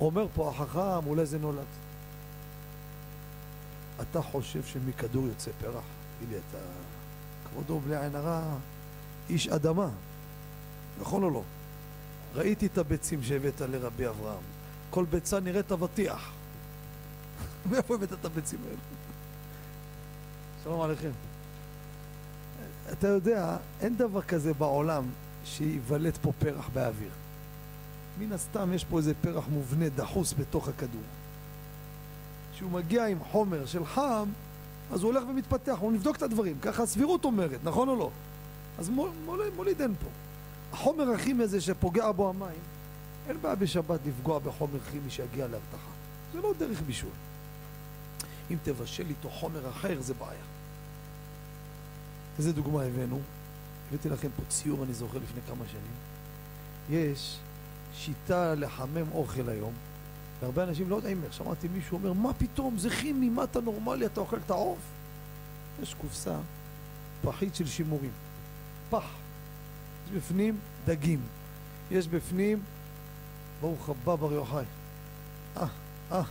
אומר 0.00 0.26
פה 0.34 0.50
החכם, 0.50 1.06
אולי 1.06 1.26
זה 1.26 1.38
נולד. 1.38 1.64
אתה 4.00 4.22
חושב 4.22 4.64
שמכדור 4.64 5.26
יוצא 5.26 5.50
פרח? 5.60 5.84
תגיד 6.18 6.28
לי, 6.30 6.36
אתה... 6.50 6.58
כבודו 7.48 7.80
בלי 7.80 7.96
עין 7.96 8.16
הרע, 8.16 8.42
איש 9.30 9.48
אדמה, 9.48 9.88
נכון 11.00 11.22
או 11.22 11.30
לא? 11.30 11.42
ראיתי 12.34 12.66
את 12.66 12.78
הביצים 12.78 13.22
שהבאת 13.22 13.60
לרבי 13.60 14.08
אברהם. 14.08 14.42
כל 14.90 15.04
ביצה 15.10 15.40
נראית 15.40 15.72
אבטיח. 15.72 16.30
מאיפה 17.70 17.94
הבאת 17.94 18.12
את 18.12 18.24
הביצים 18.24 18.58
האלה? 18.64 18.76
שלום 20.64 20.80
עליכם. 20.80 21.10
אתה 22.92 23.08
יודע, 23.08 23.56
אין 23.80 23.96
דבר 23.96 24.22
כזה 24.22 24.54
בעולם 24.54 25.04
שייוולד 25.44 26.18
פה 26.22 26.32
פרח 26.38 26.68
באוויר. 26.72 27.10
מן 28.18 28.32
הסתם 28.32 28.72
יש 28.72 28.84
פה 28.84 28.98
איזה 28.98 29.12
פרח 29.14 29.44
מובנה 29.48 29.88
דחוס 29.88 30.34
בתוך 30.38 30.68
הכדור. 30.68 31.02
כשהוא 32.54 32.70
מגיע 32.70 33.06
עם 33.06 33.18
חומר 33.30 33.66
של 33.66 33.86
חם, 33.86 34.28
אז 34.92 35.02
הוא 35.02 35.12
הולך 35.12 35.24
ומתפתח, 35.28 35.76
הוא 35.80 35.92
נבדוק 35.92 36.16
את 36.16 36.22
הדברים, 36.22 36.58
ככה 36.62 36.82
הסבירות 36.82 37.24
אומרת, 37.24 37.60
נכון 37.64 37.88
או 37.88 37.96
לא? 37.96 38.10
אז 38.78 38.88
מול, 38.88 39.10
מול, 39.24 39.40
מוליד 39.56 39.80
אין 39.80 39.94
פה. 39.94 40.08
החומר 40.72 41.10
הכימי 41.10 41.44
הזה 41.44 41.60
שפוגע 41.60 42.12
בו 42.12 42.28
המים, 42.28 42.60
אין 43.28 43.36
בעיה 43.42 43.54
בשבת 43.54 44.00
לפגוע 44.06 44.38
בחומר 44.38 44.78
כימי 44.90 45.10
שיגיע 45.10 45.46
להרתחה. 45.46 45.92
זה 46.32 46.40
לא 46.40 46.52
דרך 46.58 46.82
בישול. 46.86 47.10
אם 48.50 48.56
תבשל 48.62 49.06
איתו 49.08 49.30
חומר 49.30 49.68
אחר, 49.70 50.00
זה 50.00 50.14
בעיה. 50.14 50.44
איזה 52.38 52.52
דוגמה 52.52 52.82
הבאנו? 52.82 53.20
הבאתי 53.88 54.08
לכם 54.08 54.28
פה 54.36 54.42
ציור, 54.48 54.84
אני 54.84 54.92
זוכר, 54.92 55.18
לפני 55.18 55.40
כמה 55.48 55.64
שנים. 55.68 55.92
יש 56.90 57.38
שיטה 57.94 58.54
לחמם 58.54 59.12
אוכל 59.12 59.48
היום, 59.48 59.72
והרבה 60.40 60.64
אנשים 60.64 60.90
לא 60.90 60.96
יודעים 60.96 61.20
איך. 61.24 61.32
שמעתי 61.32 61.68
מישהו 61.68 61.98
אומר, 61.98 62.12
מה 62.12 62.32
פתאום, 62.32 62.78
זה 62.78 62.90
כימי, 62.90 63.28
מה 63.28 63.44
אתה 63.44 63.60
נורמלי, 63.60 64.06
אתה 64.06 64.20
אוכל 64.20 64.38
את 64.46 64.50
העוף? 64.50 64.78
יש 65.82 65.94
קופסה, 65.94 66.36
פחית 67.22 67.54
של 67.54 67.66
שימורים. 67.66 68.10
פח. 68.90 69.04
יש 70.06 70.12
בפנים 70.16 70.58
דגים. 70.86 71.20
יש 71.90 72.08
בפנים, 72.08 72.62
ברוך 73.60 73.88
הבא 73.88 74.14
בר 74.14 74.32
יוחאי. 74.32 74.64
אה, 75.56 75.66
אה. 76.12 76.22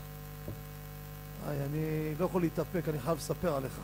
איי, 1.48 1.66
אני 1.66 2.16
לא 2.20 2.26
יכול 2.26 2.42
להתאפק, 2.42 2.90
אני 2.90 3.00
חייב 3.00 3.18
לספר 3.18 3.56
עליך. 3.56 3.80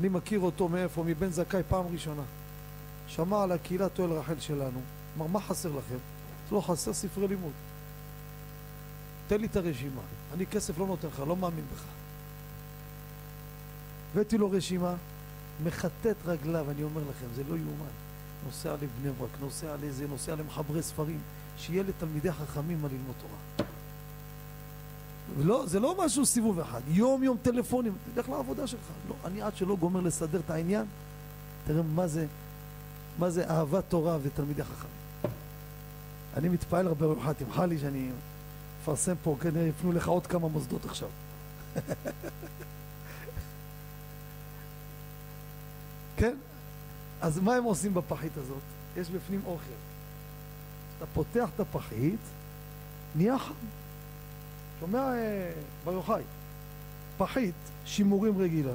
אני 0.00 0.08
מכיר 0.08 0.40
אותו 0.40 0.68
מאיפה? 0.68 1.04
מבן 1.06 1.30
זכאי 1.30 1.62
פעם 1.68 1.84
ראשונה. 1.92 2.22
שמע 3.08 3.42
על 3.42 3.52
הקהילת 3.52 3.98
אוהל 3.98 4.12
רחל 4.12 4.40
שלנו. 4.40 4.80
אמר, 5.16 5.26
מה 5.26 5.40
חסר 5.40 5.68
לכם? 5.68 5.98
לא 6.52 6.60
חסר 6.60 6.92
ספרי 6.92 7.28
לימוד. 7.28 7.52
תן 9.28 9.40
לי 9.40 9.46
את 9.46 9.56
הרשימה. 9.56 10.00
אני 10.34 10.46
כסף 10.46 10.78
לא 10.78 10.86
נותן 10.86 11.08
לך, 11.08 11.22
לא 11.26 11.36
מאמין 11.36 11.64
בך. 11.74 11.82
הבאתי 14.12 14.38
לו 14.38 14.50
רשימה, 14.50 14.94
מכתת 15.64 16.16
רגליו, 16.26 16.70
אני 16.70 16.82
אומר 16.82 17.00
לכם, 17.00 17.26
זה 17.34 17.42
לא 17.48 17.56
יאומן. 17.56 17.94
נוסע 18.46 18.74
לבני 18.74 19.12
ברק, 19.18 19.30
נוסע 19.40 19.76
לאיזה, 19.82 20.06
נוסע 20.08 20.34
למחברי 20.34 20.82
ספרים, 20.82 21.18
שיהיה 21.58 21.82
לתלמידי 21.82 22.32
חכמים 22.32 22.82
מה 22.82 22.88
ללמוד 22.88 23.14
תורה. 23.20 23.68
לא, 25.38 25.66
זה 25.66 25.80
לא 25.80 26.04
משהו 26.04 26.26
סיבוב 26.26 26.60
אחד, 26.60 26.80
יום 26.88 27.22
יום 27.22 27.36
טלפונים, 27.42 27.92
תלך 28.14 28.28
לעבודה 28.28 28.66
שלך. 28.66 28.80
לא, 29.08 29.14
אני 29.24 29.42
עד 29.42 29.56
שלא 29.56 29.76
גומר 29.76 30.00
לסדר 30.00 30.40
את 30.40 30.50
העניין, 30.50 30.86
תראה 31.66 31.82
מה 31.82 32.06
זה, 32.06 32.26
מה 33.18 33.30
זה 33.30 33.50
אהבת 33.50 33.84
תורה 33.88 34.18
ותלמידי 34.22 34.64
חכמים. 34.64 35.03
אני 36.36 36.48
מתפעל 36.48 36.86
הרבה 36.86 37.06
ממך, 37.06 37.30
תמחה 37.38 37.66
לי 37.66 37.78
שאני 37.78 38.10
מפרסם 38.80 39.14
פה, 39.22 39.36
כנראה 39.40 39.66
יפנו 39.66 39.92
לך 39.92 40.08
עוד 40.08 40.26
כמה 40.26 40.48
מוסדות 40.48 40.84
עכשיו. 40.84 41.08
כן? 46.16 46.36
אז 47.20 47.38
מה 47.38 47.54
הם 47.54 47.64
עושים 47.64 47.94
בפחית 47.94 48.36
הזאת? 48.36 48.62
יש 48.96 49.10
בפנים 49.10 49.40
אוכל. 49.46 49.72
אתה 50.98 51.06
פותח 51.14 51.48
את 51.54 51.60
הפחית, 51.60 52.20
נהיה 53.14 53.38
חם. 53.38 53.54
שומע 54.80 54.98
אה, 54.98 55.52
בר 55.84 55.92
יוחאי? 55.92 56.22
פחית, 57.18 57.54
שימורים 57.84 58.38
רגילה, 58.38 58.72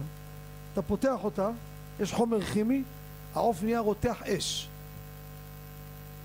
אתה 0.73 0.81
פותח 0.81 1.23
אותה, 1.23 1.49
יש 1.99 2.13
חומר 2.13 2.41
כימי, 2.41 2.83
העוף 3.33 3.63
נהיה 3.63 3.79
רותח 3.79 4.23
אש. 4.23 4.67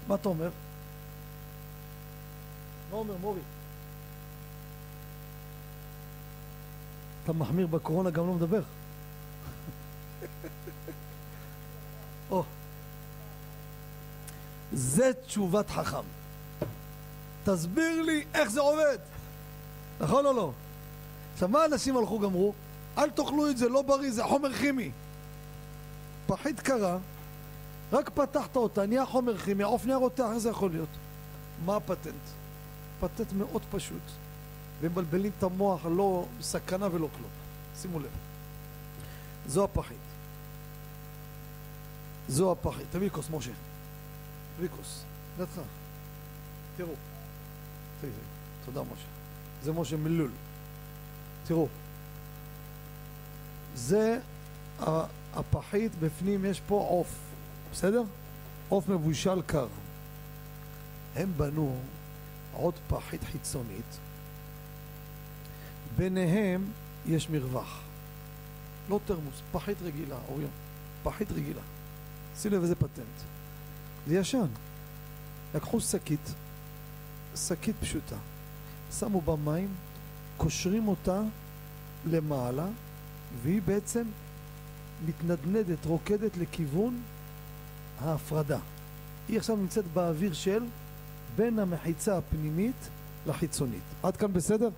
מה 0.09 0.15
אתה 0.15 0.29
אומר? 0.29 0.51
מה 2.95 3.01
אומר 3.01 3.17
מורי? 3.21 3.41
אתה 7.25 7.33
מחמיר 7.33 7.67
בקורונה 7.67 8.11
גם 8.11 8.27
לא 8.27 8.33
מדבר. 8.33 8.63
או, 12.31 12.45
זה 14.73 15.11
תשובת 15.27 15.71
חכם. 15.71 16.05
תסביר 17.45 18.03
לי 18.03 18.25
איך 18.35 18.51
זה 18.51 18.61
עובד. 18.61 18.99
נכון 20.01 20.27
או 20.27 20.33
לא? 20.33 20.53
עכשיו, 21.35 21.49
מה 21.49 21.65
אנשים 21.65 21.97
הלכו 21.97 22.19
גמרו? 22.19 22.53
אל 22.99 23.11
תאכלו 23.11 23.51
את 23.51 23.59
זה, 23.59 23.69
לא 23.69 23.83
בריא, 23.83 24.11
זה 24.11 24.25
חומר 24.25 24.53
כימי. 24.53 24.91
פחית 26.27 26.61
קרה, 26.61 26.99
רק 27.93 28.11
פתחת 28.11 28.57
אותה, 28.57 28.87
נהיה 28.87 29.07
חומר 29.07 29.39
כימי, 29.39 29.63
העוף 29.63 29.85
נהיה 29.85 29.97
רותח, 29.97 30.25
איך 30.31 30.39
זה 30.39 30.51
יכול 30.51 30.71
להיות? 30.71 30.89
מה 31.65 31.77
הפטנט? 31.77 32.44
פטנט 33.01 33.33
מאוד 33.33 33.63
פשוט, 33.71 34.03
ומבלבלים 34.81 35.33
את 35.39 35.43
המוח, 35.43 35.87
לא 35.97 36.27
סכנה 36.41 36.87
ולא 36.93 37.09
כלום. 37.17 37.31
שימו 37.77 38.01
לב. 38.01 38.11
זו 39.47 39.65
הפחית. 39.65 39.97
זו 42.29 42.53
הפחית. 42.53 42.87
תביא 42.91 43.11
כוס, 43.11 43.31
משה. 43.31 43.51
תביא 44.57 44.69
כוס. 44.77 45.05
לידך. 45.39 45.61
תראו. 46.77 46.93
תודה, 48.65 48.83
משה. 48.83 49.07
זה 49.63 49.73
משה 49.73 49.97
מלול. 49.97 50.31
תראו. 51.47 51.69
זה 53.75 54.19
הפחית, 55.35 55.93
בפנים 56.01 56.45
יש 56.45 56.61
פה 56.61 56.87
עוף. 56.89 57.19
בסדר? 57.73 58.03
עוף 58.69 58.89
מבושל 58.89 59.43
קר. 59.43 59.67
הם 61.17 61.33
בנו 61.37 61.77
עוד 62.57 62.75
פחית 62.89 63.25
חיצונית, 63.25 63.99
ביניהם 65.97 66.65
יש 67.07 67.31
מרווח. 67.31 67.81
לא 68.89 69.01
תרמוס, 69.07 69.43
פחית 69.53 69.77
רגילה, 69.83 70.17
אוריון, 70.29 70.51
פחית 71.03 71.33
רגילה. 71.33 71.61
שים 72.39 72.53
לב 72.53 72.63
איזה 72.63 72.75
פטנט. 72.75 73.21
זה 74.07 74.15
ישן. 74.15 74.47
לקחו 75.55 75.81
שקית, 75.81 76.35
שקית 77.37 77.77
פשוטה, 77.81 78.17
שמו 78.99 79.21
בה 79.21 79.37
מים, 79.37 79.69
קושרים 80.37 80.89
אותה 80.89 81.23
למעלה, 82.07 82.67
והיא 83.43 83.63
בעצם 83.63 84.05
מתנדנדת, 85.07 85.87
רוקדת 85.87 86.37
לכיוון 86.37 87.03
ההפרדה. 88.01 88.59
היא 89.29 89.39
עכשיו 89.39 89.57
נמצאת 89.57 89.85
באוויר 89.95 90.33
של 90.33 90.65
בין 91.37 91.59
המחיצה 91.59 92.19
הפנימית 92.19 92.89
לחיצונית. 93.27 93.83
עד 94.03 94.17
כאן 94.17 94.33
בסדר? 94.33 94.69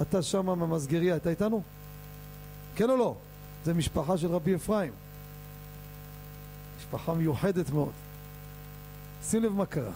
אתה 0.00 0.22
שם 0.22 0.46
מהמסגריה, 0.46 1.16
אתה 1.16 1.30
איתנו? 1.30 1.62
כן 2.76 2.90
או 2.90 2.96
לא? 2.96 3.16
זה 3.64 3.74
משפחה 3.74 4.18
של 4.18 4.28
רבי 4.28 4.54
אפרים. 4.54 4.92
משפחה 6.78 7.14
מיוחדת 7.14 7.70
מאוד. 7.70 7.92
שים 9.22 9.42
לב 9.42 9.52
מה 9.52 9.66
קרה. 9.66 9.92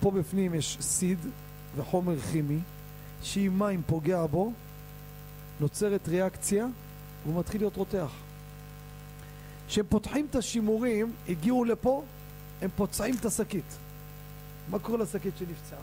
פה 0.00 0.10
בפנים 0.10 0.54
יש 0.54 0.78
סיד 0.80 1.18
וחומר 1.76 2.20
כימי, 2.20 2.58
שאם 3.22 3.52
מים 3.58 3.82
פוגע 3.86 4.26
בו, 4.26 4.52
נוצרת 5.60 6.08
ריאקציה 6.08 6.66
והוא 7.24 7.40
מתחיל 7.40 7.60
להיות 7.60 7.76
רותח. 7.76 8.10
כשהם 9.68 9.86
פותחים 9.88 10.26
את 10.30 10.36
השימורים, 10.36 11.12
הגיעו 11.28 11.64
לפה, 11.64 12.02
הם 12.62 12.70
פוצעים 12.76 13.14
את 13.20 13.24
השקית. 13.24 13.78
מה 14.70 14.78
קורה 14.78 14.98
לשקית 14.98 15.34
שנפצעה? 15.38 15.78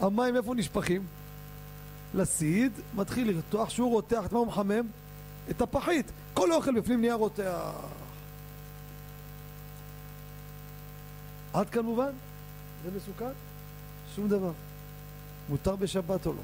המים 0.00 0.36
איפה 0.36 0.54
נשפכים? 0.54 1.06
לסיד, 2.14 2.72
מתחיל 2.94 3.30
לרתוח, 3.30 3.70
שהוא 3.70 3.90
רותח, 3.90 4.26
את 4.26 4.32
מה 4.32 4.38
הוא 4.38 4.46
מחמם? 4.46 4.86
את 5.50 5.60
הפחית. 5.62 6.06
כל 6.34 6.52
אוכל 6.52 6.80
בפנים 6.80 7.00
נהיה 7.00 7.14
רותח. 7.14 7.72
עד 11.52 11.70
כאן 11.70 11.82
מובן? 11.84 12.10
זה 12.84 12.90
מסוכן? 12.96 13.32
שום 14.16 14.28
דבר. 14.28 14.52
מותר 15.48 15.76
בשבת 15.76 16.26
או 16.26 16.32
לא? 16.32 16.42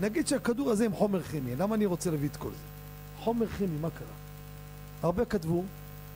נגיד 0.00 0.26
שהכדור 0.26 0.70
הזה 0.70 0.84
עם 0.84 0.92
חומר 0.92 1.22
כימי, 1.22 1.56
למה 1.56 1.74
אני 1.74 1.86
רוצה 1.86 2.10
להביא 2.10 2.28
את 2.28 2.36
כל 2.36 2.50
זה? 2.50 2.64
חומר 3.18 3.46
כימי, 3.46 3.78
מה 3.80 3.90
קרה? 3.90 4.14
הרבה 5.02 5.24
כתבו, 5.24 5.64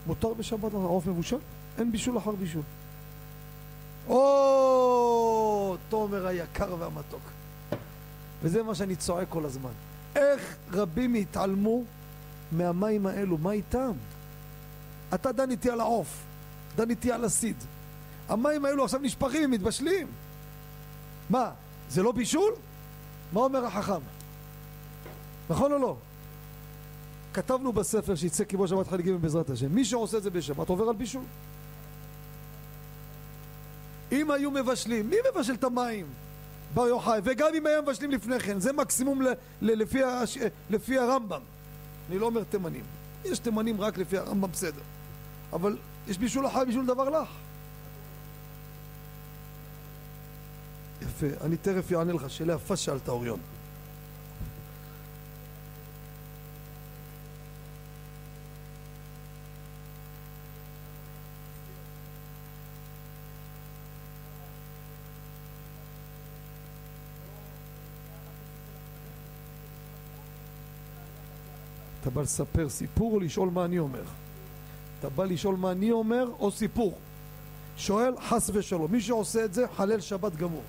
מותר 0.07 0.35
בשבת 0.35 0.75
העוף 0.75 1.07
מבושל? 1.07 1.37
אין 1.79 1.93
בישול 1.93 2.19
אחר 2.19 2.31
בישול. 2.31 2.63
או, 4.09 5.77
תומר 5.89 6.27
היקר 6.27 6.77
והמתוק. 6.79 7.21
וזה 8.43 8.63
מה 8.63 8.75
שאני 8.75 8.97
צועק 8.97 9.29
כל 9.29 9.45
הזמן. 9.45 9.71
איך 10.17 10.57
רבים 10.73 11.15
התעלמו 11.15 11.83
מהמים 12.53 13.07
האלו, 13.07 13.39
מה 13.39 13.53
איתם? 13.53 13.93
אתה 15.15 15.33
דן 15.33 15.51
איתי 15.51 15.71
על 15.71 15.81
העוף, 15.81 16.23
דן 16.77 16.91
איתי 16.91 17.13
על 17.13 17.25
הסיד. 17.25 17.57
המים 18.29 18.65
האלו 18.65 18.85
עכשיו 18.85 19.01
נשפכים, 19.01 19.51
מתבשלים. 19.51 20.07
מה, 21.31 21.51
זה 21.91 22.03
לא 22.03 22.13
בישול? 22.13 22.53
מה 23.33 23.41
אומר 23.41 23.67
החכם? 23.67 24.01
נכון 25.51 25.73
או 25.73 25.79
לא? 25.79 25.97
כתבנו 27.35 27.73
בספר 27.73 28.15
שיצא 28.15 28.45
כיבוש 28.45 28.71
שבת 28.71 28.89
חלק 28.89 29.05
ג' 29.05 29.11
בעזרת 29.11 29.51
השם, 29.51 29.75
מי 29.75 29.85
שעושה 29.85 30.19
את 30.19 30.23
זה 30.23 30.31
בשבת 30.31 30.69
עובר 30.69 30.89
על 30.89 30.95
בישול. 30.95 31.23
אם 34.15 34.31
היו 34.31 34.51
מבשלים, 34.51 35.11
מי 35.11 35.17
מבשל 35.31 35.55
את 35.55 35.65
המים? 35.65 36.07
בר 36.75 36.87
יוחאי, 36.87 37.21
וגם 37.25 37.49
אם 37.55 37.67
היו 37.67 37.83
מבשלים 37.83 38.11
לפני 38.11 38.41
כן, 38.41 38.61
זה 38.61 38.73
מקסימום 38.73 39.23
ל, 39.23 39.29
ל, 39.63 39.83
לפי, 39.83 40.05
הש, 40.05 40.39
לפי 40.71 40.99
הרמב"ם. 40.99 41.41
אני 42.11 42.19
לא 42.19 42.27
אומר 42.27 42.43
תימנים. 42.45 42.85
יש 43.25 43.39
תימנים 43.39 43.81
רק 43.81 43.99
לפי 43.99 44.19
הרמב"ם 44.19 44.53
בסדר. 44.53 44.81
אבל 45.53 45.77
יש 46.09 46.19
בישול 46.19 46.47
החי 46.47 46.63
בישול 46.67 46.87
דבר 46.87 47.09
לך. 47.09 47.29
יפה, 51.03 51.27
אני 51.45 51.57
תכף 51.57 51.93
אענה 51.93 52.13
לך, 52.13 52.31
שאלה 52.31 52.55
יפה 52.55 52.77
שאלת 52.77 53.09
אוריון. 53.09 53.41
אתה 72.05 72.13
בא 72.13 72.23
לספר 72.23 72.69
סיפור 72.69 73.13
או 73.13 73.21
לשאול 73.21 73.49
מה 73.53 73.65
אני 73.65 73.79
אומר? 73.79 74.03
אתה 75.01 75.09
בא 75.09 75.25
לשאול 75.25 75.57
מה 75.57 75.71
אני 75.71 75.91
אומר 75.91 76.29
או 76.39 76.51
סיפור? 76.51 76.99
שואל 77.77 78.15
חס 78.29 78.51
ושלום. 78.53 78.93
מי 78.93 79.01
שעושה 79.01 79.45
את 79.45 79.55
זה 79.55 79.67
חלל 79.77 80.01
שבת 80.01 80.37
גמור. 80.37 80.63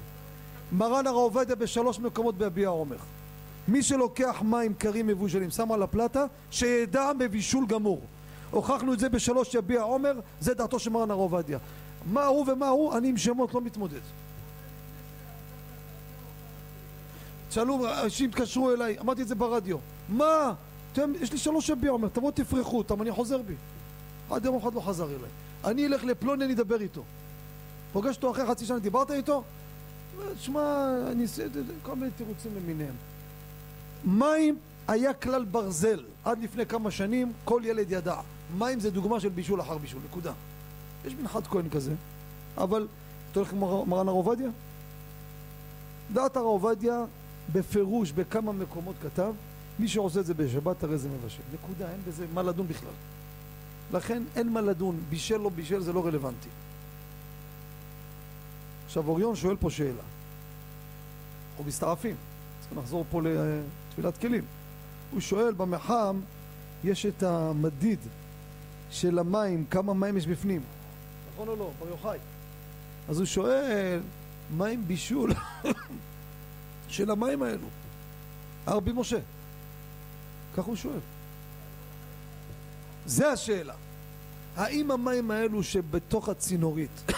מרן 0.71 1.07
הרב 1.07 1.15
עובדיה 1.15 1.55
בשלוש 1.55 1.99
מקומות 1.99 2.37
ביביע 2.37 2.69
עומר. 2.69 2.97
מי 3.67 3.83
שלוקח 3.83 4.41
מים 4.41 4.73
קרים 4.73 5.07
מבושלים 5.07 5.49
שם 5.49 5.71
על 5.71 5.83
הפלטה 5.83 6.25
שידע 6.51 7.13
בבישול 7.19 7.65
גמור. 7.65 8.01
הוכחנו 8.51 8.93
את 8.93 8.99
זה 8.99 9.09
בשלוש 9.09 9.53
יביע 9.53 9.81
עומר, 9.81 10.19
זה 10.39 10.53
דעתו 10.53 10.79
של 10.79 10.89
מרן 10.89 11.11
הרב 11.11 11.19
עובדיה. 11.19 11.57
מה 12.05 12.25
הוא 12.25 12.51
ומה 12.51 12.67
הוא, 12.67 12.97
אני 12.97 13.09
עם 13.09 13.17
שמות 13.17 13.53
לא 13.53 13.61
מתמודד. 13.61 13.99
שאלו, 17.51 17.89
אנשים 18.03 18.29
התקשרו 18.29 18.71
אליי, 18.71 18.99
אמרתי 18.99 19.21
את 19.21 19.27
זה 19.27 19.35
ברדיו. 19.35 19.77
מה? 20.09 20.53
אתם, 20.95 21.11
יש 21.21 21.31
לי 21.31 21.37
שלוש 21.37 21.69
יביע 21.69 21.91
עומר, 21.91 22.07
תבואו 22.07 22.31
תפרחו 22.31 22.77
אותם, 22.77 23.01
אני 23.01 23.11
חוזר 23.11 23.41
בי. 23.41 23.53
עד 24.31 24.45
יום 24.45 24.57
אחד 24.57 24.73
לא 24.73 24.81
חזר 24.81 25.07
אליי. 25.07 25.29
אני 25.65 25.85
אלך 25.85 26.03
לפלוני, 26.03 26.45
אני 26.45 26.53
אדבר 26.53 26.81
איתו. 26.81 27.03
פוגש 27.93 28.15
אותו 28.15 28.31
אחרי 28.31 28.45
חצי 28.47 28.65
שנה, 28.65 28.79
דיברת 28.79 29.11
איתו? 29.11 29.43
שמע, 30.39 30.95
אני 31.11 31.23
אעשה 31.23 31.43
כל 31.83 31.95
מיני 31.95 32.11
תירוצים 32.17 32.51
למיניהם. 32.55 32.93
מים 34.05 34.57
היה 34.87 35.13
כלל 35.13 35.45
ברזל. 35.45 36.03
עד 36.25 36.43
לפני 36.43 36.65
כמה 36.65 36.91
שנים 36.91 37.33
כל 37.45 37.61
ילד 37.65 37.91
ידע. 37.91 38.15
מים 38.57 38.79
זה 38.79 38.91
דוגמה 38.91 39.19
של 39.19 39.29
בישול 39.29 39.61
אחר 39.61 39.77
בישול, 39.77 40.01
נקודה. 40.09 40.33
יש 41.05 41.13
מנחת 41.13 41.47
כהן 41.47 41.69
כזה, 41.69 41.93
אבל 42.57 42.87
אתה 43.31 43.39
הולך 43.39 43.53
עם 43.53 43.59
מרן 43.89 44.07
הרב 44.07 44.15
עובדיה? 44.15 44.49
דעת 46.13 46.37
הרב 46.37 46.45
עובדיה 46.45 47.03
בפירוש 47.51 48.11
בכמה 48.11 48.51
מקומות 48.51 48.95
כתב 49.03 49.33
מי 49.79 49.87
שעושה 49.87 50.19
את 50.19 50.25
זה 50.25 50.33
בשבת 50.33 50.83
הרי 50.83 50.97
זה 50.97 51.09
מבשל. 51.09 51.41
נקודה, 51.53 51.91
אין 51.91 51.99
בזה 52.07 52.25
מה 52.33 52.43
לדון 52.43 52.67
בכלל. 52.67 52.89
לכן 53.93 54.23
אין 54.35 54.49
מה 54.53 54.61
לדון, 54.61 54.99
בישל 55.09 55.37
לא 55.37 55.49
בישל 55.49 55.81
זה 55.81 55.93
לא 55.93 56.05
רלוונטי. 56.05 56.49
עכשיו 58.85 59.07
אוריון 59.07 59.35
שואל 59.35 59.55
פה 59.55 59.69
שאלה. 59.69 60.03
אנחנו 61.51 61.65
מצטרפים, 61.65 62.15
צריכים 62.59 62.77
לחזור 62.77 63.05
פה 63.11 63.21
לתפילת 63.21 64.17
כלים. 64.17 64.43
הוא 65.11 65.21
שואל 65.21 65.53
במחם 65.53 66.19
יש 66.83 67.05
את 67.05 67.23
המדיד 67.23 67.99
של 68.91 69.19
המים, 69.19 69.65
כמה 69.69 69.93
מים 69.93 70.17
יש 70.17 70.27
בפנים. 70.27 70.61
נכון 71.33 71.47
או 71.47 71.55
לא? 71.55 71.71
בר 71.79 71.87
יוחאי. 71.89 72.17
אז 73.09 73.17
הוא 73.17 73.25
שואל, 73.25 73.99
מה 74.57 74.65
עם 74.65 74.87
בישול 74.87 75.31
של 76.89 77.11
המים 77.11 77.43
האלו? 77.43 77.67
הרבי 78.65 78.91
משה. 78.91 79.17
כך 80.55 80.63
הוא 80.63 80.75
שואל. 80.75 80.99
זה 83.05 83.27
השאלה. 83.29 83.73
האם 84.55 84.91
המים 84.91 85.31
האלו 85.31 85.63
שבתוך 85.63 86.29
הצינורית 86.29 87.11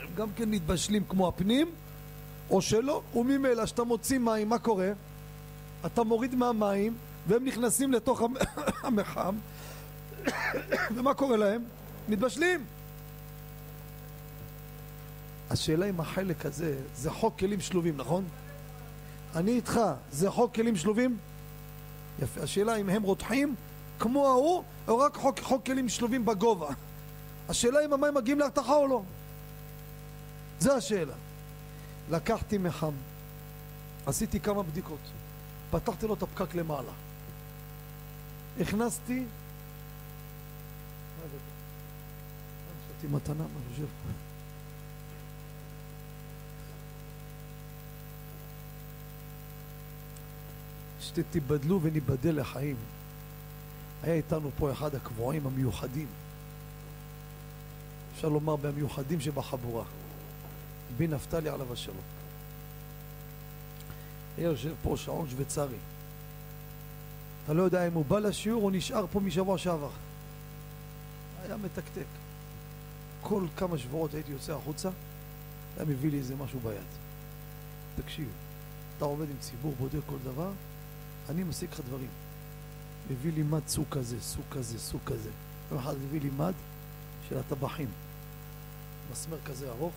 הם 0.00 0.08
גם 0.16 0.28
כן 0.36 0.50
מתבשלים 0.50 1.04
כמו 1.08 1.28
הפנים, 1.28 1.70
או 2.50 2.62
שלא? 2.62 3.02
וממילא 3.14 3.64
כשאתה 3.64 3.84
מוציא 3.84 4.18
מים, 4.18 4.48
מה 4.48 4.58
קורה? 4.58 4.92
אתה 5.86 6.02
מוריד 6.02 6.34
מהמים 6.34 6.94
והם 7.28 7.44
נכנסים 7.44 7.92
לתוך 7.92 8.22
המחם 8.84 9.36
ומה 10.94 11.14
קורה 11.14 11.36
להם? 11.36 11.64
מתבשלים. 12.08 12.64
השאלה 15.50 15.86
אם 15.86 16.00
החלק 16.00 16.46
הזה 16.46 16.78
זה 16.96 17.10
חוק 17.10 17.38
כלים 17.38 17.60
שלובים, 17.60 17.96
נכון? 17.96 18.24
אני 19.36 19.50
איתך, 19.50 19.80
זה 20.12 20.30
חוק 20.30 20.54
כלים 20.54 20.76
שלובים? 20.76 21.16
יפה. 22.22 22.40
השאלה 22.42 22.76
אם 22.76 22.88
הם 22.88 23.02
רותחים 23.02 23.54
כמו 23.98 24.28
ההוא, 24.28 24.64
או 24.88 24.98
רק 24.98 25.14
חוק, 25.16 25.40
חוק 25.40 25.66
כלים 25.66 25.88
שלובים 25.88 26.24
בגובה. 26.24 26.68
השאלה 27.48 27.84
אם 27.84 27.92
המים 27.92 28.14
מגיעים 28.14 28.38
להרתחה 28.38 28.74
או 28.74 28.86
לא. 28.86 29.02
זה 30.58 30.74
השאלה. 30.74 31.14
לקחתי 32.10 32.58
מחם, 32.58 32.92
עשיתי 34.06 34.40
כמה 34.40 34.62
בדיקות, 34.62 34.98
פתחתי 35.70 36.06
לו 36.06 36.14
את 36.14 36.22
הפקק 36.22 36.54
למעלה. 36.54 36.92
הכנסתי... 38.60 39.24
נתתי 42.94 43.06
מתנה, 43.06 43.34
מה 43.42 43.60
חושב? 43.70 43.86
שתיבדלו 51.14 51.80
וניבדל 51.82 52.40
לחיים. 52.40 52.76
היה 54.02 54.14
איתנו 54.14 54.50
פה 54.58 54.72
אחד 54.72 54.94
הקבועים 54.94 55.46
המיוחדים, 55.46 56.06
אפשר 58.14 58.28
לומר 58.28 58.56
מהמיוחדים 58.56 59.20
שבחבורה, 59.20 59.84
רבי 60.94 61.06
נפתלי 61.06 61.48
עליו 61.48 61.72
השלום. 61.72 61.96
היה 64.38 64.46
יושב 64.46 64.72
פה 64.82 64.96
שעון 64.96 65.30
שוויצרי. 65.30 65.76
אתה 67.44 67.52
לא 67.52 67.62
יודע 67.62 67.86
אם 67.86 67.92
הוא 67.92 68.04
בא 68.04 68.18
לשיעור 68.18 68.64
או 68.64 68.70
נשאר 68.70 69.06
פה 69.12 69.20
משבוע 69.20 69.58
שעבר. 69.58 69.90
היה 71.44 71.56
מתקתק. 71.56 72.04
כל 73.22 73.44
כמה 73.56 73.78
שבועות 73.78 74.14
הייתי 74.14 74.32
יוצא 74.32 74.52
החוצה, 74.52 74.90
היה 75.76 75.86
מביא 75.86 76.10
לי 76.10 76.18
איזה 76.18 76.36
משהו 76.36 76.60
ביד. 76.60 76.90
תקשיב, 78.02 78.28
אתה 78.96 79.04
עובד 79.04 79.30
עם 79.30 79.36
ציבור, 79.40 79.74
בודק 79.78 80.00
כל 80.06 80.16
דבר, 80.24 80.50
אני 81.30 81.44
משיג 81.44 81.68
לך 81.72 81.80
דברים. 81.80 82.08
הביא 83.10 83.32
לי 83.32 83.42
מד 83.42 83.68
סוג 83.68 83.84
כזה, 83.90 84.20
סוג 84.20 84.44
כזה, 84.50 84.78
סוג 84.78 85.00
כזה. 85.06 85.30
יום 85.70 85.80
אחד 85.80 85.94
הביא 85.94 86.20
לי 86.20 86.30
מד 86.36 86.52
של 87.28 87.38
הטבחים. 87.38 87.88
מסמר 89.12 89.36
כזה 89.44 89.68
ארוך, 89.68 89.92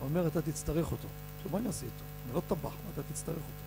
הוא 0.00 0.08
אומר, 0.08 0.26
אתה 0.26 0.42
תצטרך 0.42 0.92
אותו. 0.92 1.08
עכשיו, 1.36 1.52
מה 1.52 1.58
אני 1.58 1.66
אעשה 1.66 1.86
איתו? 1.86 2.04
אני 2.26 2.34
לא 2.34 2.42
טבח, 2.48 2.72
אתה 2.94 3.02
תצטרך 3.12 3.36
אותו. 3.36 3.66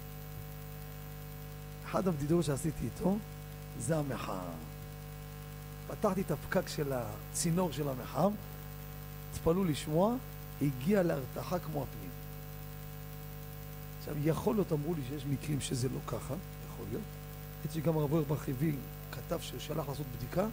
אחד 1.86 2.08
המדידות 2.08 2.46
שעשיתי 2.46 2.86
איתו 2.86 3.18
זה 3.80 3.98
המחאה. 3.98 4.52
פתחתי 5.88 6.22
את 6.22 6.32
הפקק 6.32 6.68
של 6.68 6.94
הצינור 6.94 7.72
של 7.72 7.90
המחם, 7.90 8.32
תתפלאו 9.34 9.64
לשמוע, 9.64 10.16
הגיע 10.62 11.04
להרתחה 11.04 11.60
כמו 11.60 11.84
הפנים. 11.84 12.10
עכשיו, 14.00 14.16
יכול 14.28 14.56
להיות, 14.56 14.72
אמרו 14.72 14.94
לי 14.94 15.02
שיש 15.10 15.26
מקרים 15.26 15.62
שזה 15.62 15.90
לא 15.90 16.00
ככה, 16.08 16.34
יכול 16.80 16.92
להיות. 16.92 17.04
אצלי 17.66 17.82
גם 17.82 17.98
הרב 17.98 18.14
אורבך 18.14 18.50
הביא, 18.50 18.74
כתב 19.12 19.40
ששלח 19.42 19.90
לעשות 19.90 20.06
בדיקה, 20.18 20.46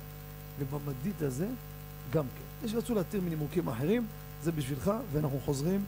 ובמדיד 0.59 1.23
הזה 1.23 1.49
גם 2.11 2.25
כן. 2.25 2.67
יש 2.67 2.75
רצו 2.75 2.95
להתיר 2.95 3.21
מנימוקים 3.21 3.69
אחרים, 3.69 4.07
זה 4.43 4.53
בשבילך, 4.53 4.91
ואנחנו 5.13 5.41
חוזרים 5.45 5.85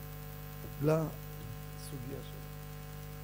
לסוגיה 0.83 1.09
שלנו. 2.09 2.39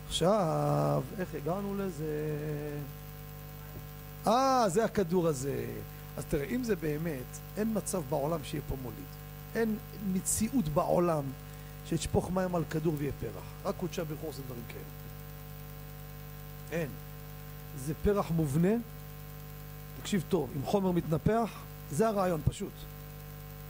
עכשיו, 0.09 1.03
איך 1.19 1.35
הגענו 1.35 1.75
לזה? 1.79 2.39
אה, 4.27 4.65
זה 4.69 4.85
הכדור 4.85 5.29
הזה. 5.29 5.67
אז 6.17 6.25
תראה, 6.25 6.45
אם 6.45 6.65
זה 6.65 6.77
באמת, 6.77 7.39
אין 7.57 7.71
מצב 7.75 8.03
בעולם 8.09 8.45
שיהיה 8.45 8.63
פה 8.69 8.77
מוליד. 8.83 9.05
אין 9.55 9.77
מציאות 10.13 10.69
בעולם 10.69 11.25
שתשפוך 11.87 12.31
מים 12.31 12.55
על 12.55 12.65
כדור 12.71 12.95
ויהיה 12.99 13.13
פרח. 13.21 13.45
רק 13.65 13.75
קודשי 13.77 14.01
הברכור 14.01 14.29
עושה 14.29 14.43
דברים 14.47 14.63
כאלה. 14.69 14.85
אין. 16.71 16.89
זה 17.79 17.93
פרח 18.03 18.31
מובנה, 18.31 18.73
תקשיב 20.01 20.25
טוב, 20.29 20.51
עם 20.57 20.63
חומר 20.65 20.91
מתנפח, 20.91 21.51
זה 21.91 22.09
הרעיון, 22.09 22.41
פשוט. 22.49 22.73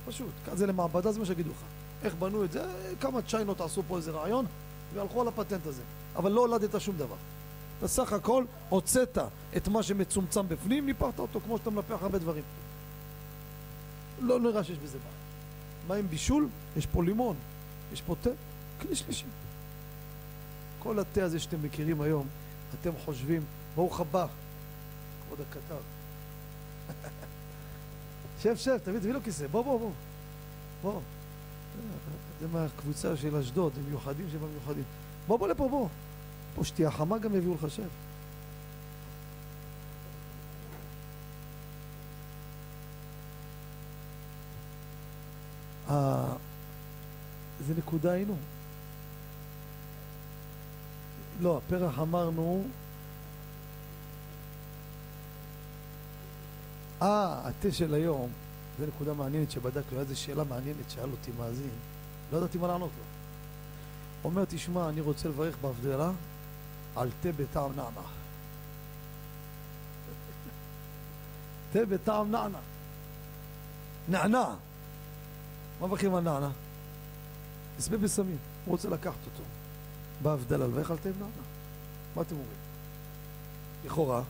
פשוט. 0.06 0.30
זה 0.54 0.66
למעבדה, 0.66 1.12
זה 1.12 1.18
מה 1.18 1.26
שיגידו 1.26 1.50
לך. 1.50 1.62
איך 2.02 2.14
בנו 2.14 2.44
את 2.44 2.52
זה? 2.52 2.64
כמה 3.00 3.22
צ'יינות 3.22 3.60
עשו 3.60 3.82
פה 3.88 3.96
איזה 3.96 4.10
רעיון, 4.10 4.46
והלכו 4.94 5.20
על 5.20 5.28
הפטנט 5.28 5.66
הזה. 5.66 5.82
אבל 6.16 6.32
לא 6.32 6.40
הולדת 6.40 6.80
שום 6.80 6.96
דבר. 6.96 7.16
אתה 7.78 7.88
סך 7.88 8.12
הכל 8.12 8.44
הוצאת 8.68 9.18
את 9.56 9.68
מה 9.68 9.82
שמצומצם 9.82 10.48
בפנים, 10.48 10.86
ניפחת 10.86 11.18
אותו 11.18 11.40
כמו 11.40 11.58
שאתה 11.58 11.70
מנפח 11.70 12.02
הרבה 12.02 12.18
דברים. 12.18 12.42
לא 14.20 14.40
נראה 14.40 14.64
שיש 14.64 14.78
בזה 14.78 14.98
בעיה. 14.98 15.14
מה 15.88 15.94
עם 15.94 16.08
בישול? 16.08 16.48
יש 16.76 16.86
פה 16.86 17.04
לימון, 17.04 17.36
יש 17.92 18.02
פה 18.02 18.14
תה, 18.22 18.30
כלי 18.80 18.96
שלישי. 18.96 19.24
כל 20.78 20.98
התה 20.98 21.24
הזה 21.24 21.40
שאתם 21.40 21.62
מכירים 21.62 22.00
היום, 22.00 22.26
אתם 22.80 22.90
חושבים, 23.04 23.42
ברוך 23.74 24.00
הבא, 24.00 24.26
כבוד 25.26 25.38
הקטר. 25.40 25.78
שב, 28.42 28.56
שב, 28.56 28.78
תביא, 28.84 28.98
תביא 28.98 29.12
לו 29.12 29.22
כיסא, 29.22 29.46
בוא, 29.46 29.64
בוא, 29.64 29.78
בוא. 29.78 29.90
בוא. 30.82 31.00
זה 32.40 32.46
מהקבוצה 32.52 33.16
של 33.16 33.36
אשדוד, 33.36 33.72
הם 33.76 33.84
מיוחדים 33.88 34.26
שבמיוחדים. 34.32 34.84
בוא, 35.26 35.38
בוא 35.38 35.48
לפה, 35.48 35.68
בוא. 35.68 35.88
פה 36.54 36.64
שתייה 36.64 36.90
חמה 36.90 37.18
גם 37.18 37.34
יביאו 37.34 37.54
לך, 37.54 37.70
שב. 37.70 37.88
איזה 47.60 47.74
נקודה 47.78 48.12
היינו? 48.12 48.36
לא, 51.40 51.58
הפרח 51.66 51.98
אמרנו... 51.98 52.64
אה, 57.04 57.48
התה 57.48 57.72
של 57.72 57.94
היום, 57.94 58.30
זו 58.78 58.86
נקודה 58.86 59.14
מעניינת 59.14 59.50
שבדקנו, 59.50 60.00
איזו 60.00 60.20
שאלה 60.20 60.44
מעניינת 60.44 60.90
שאל 60.90 61.10
אותי 61.10 61.30
מאזין, 61.38 61.70
לא 62.32 62.38
ידעתי 62.38 62.58
מה 62.58 62.66
לענות 62.66 62.90
לו. 62.98 63.04
אומר, 64.24 64.44
תשמע, 64.44 64.88
אני 64.88 65.00
רוצה 65.00 65.28
לברך 65.28 65.56
בהבדלה 65.60 66.10
על 66.96 67.10
תה 67.22 67.32
בטעם 67.32 67.70
נענע. 67.76 68.00
תה 71.72 71.86
בטעם 71.86 72.30
נענע. 72.30 72.58
נענע. 74.08 74.44
מה 75.80 75.86
מברכים 75.86 76.14
על 76.14 76.22
נענע? 76.22 76.48
הסבב 77.78 78.00
בסמים, 78.04 78.38
הוא 78.64 78.72
רוצה 78.72 78.88
לקחת 78.88 79.24
אותו. 79.24 79.42
בהבדלה, 80.22 80.66
לברך 80.66 80.90
על 80.90 80.96
תה 80.96 81.08
נענע. 81.08 81.42
מה 82.16 82.22
אתם 82.22 82.34
אומרים? 82.34 82.58
לכאורה, 83.84 84.22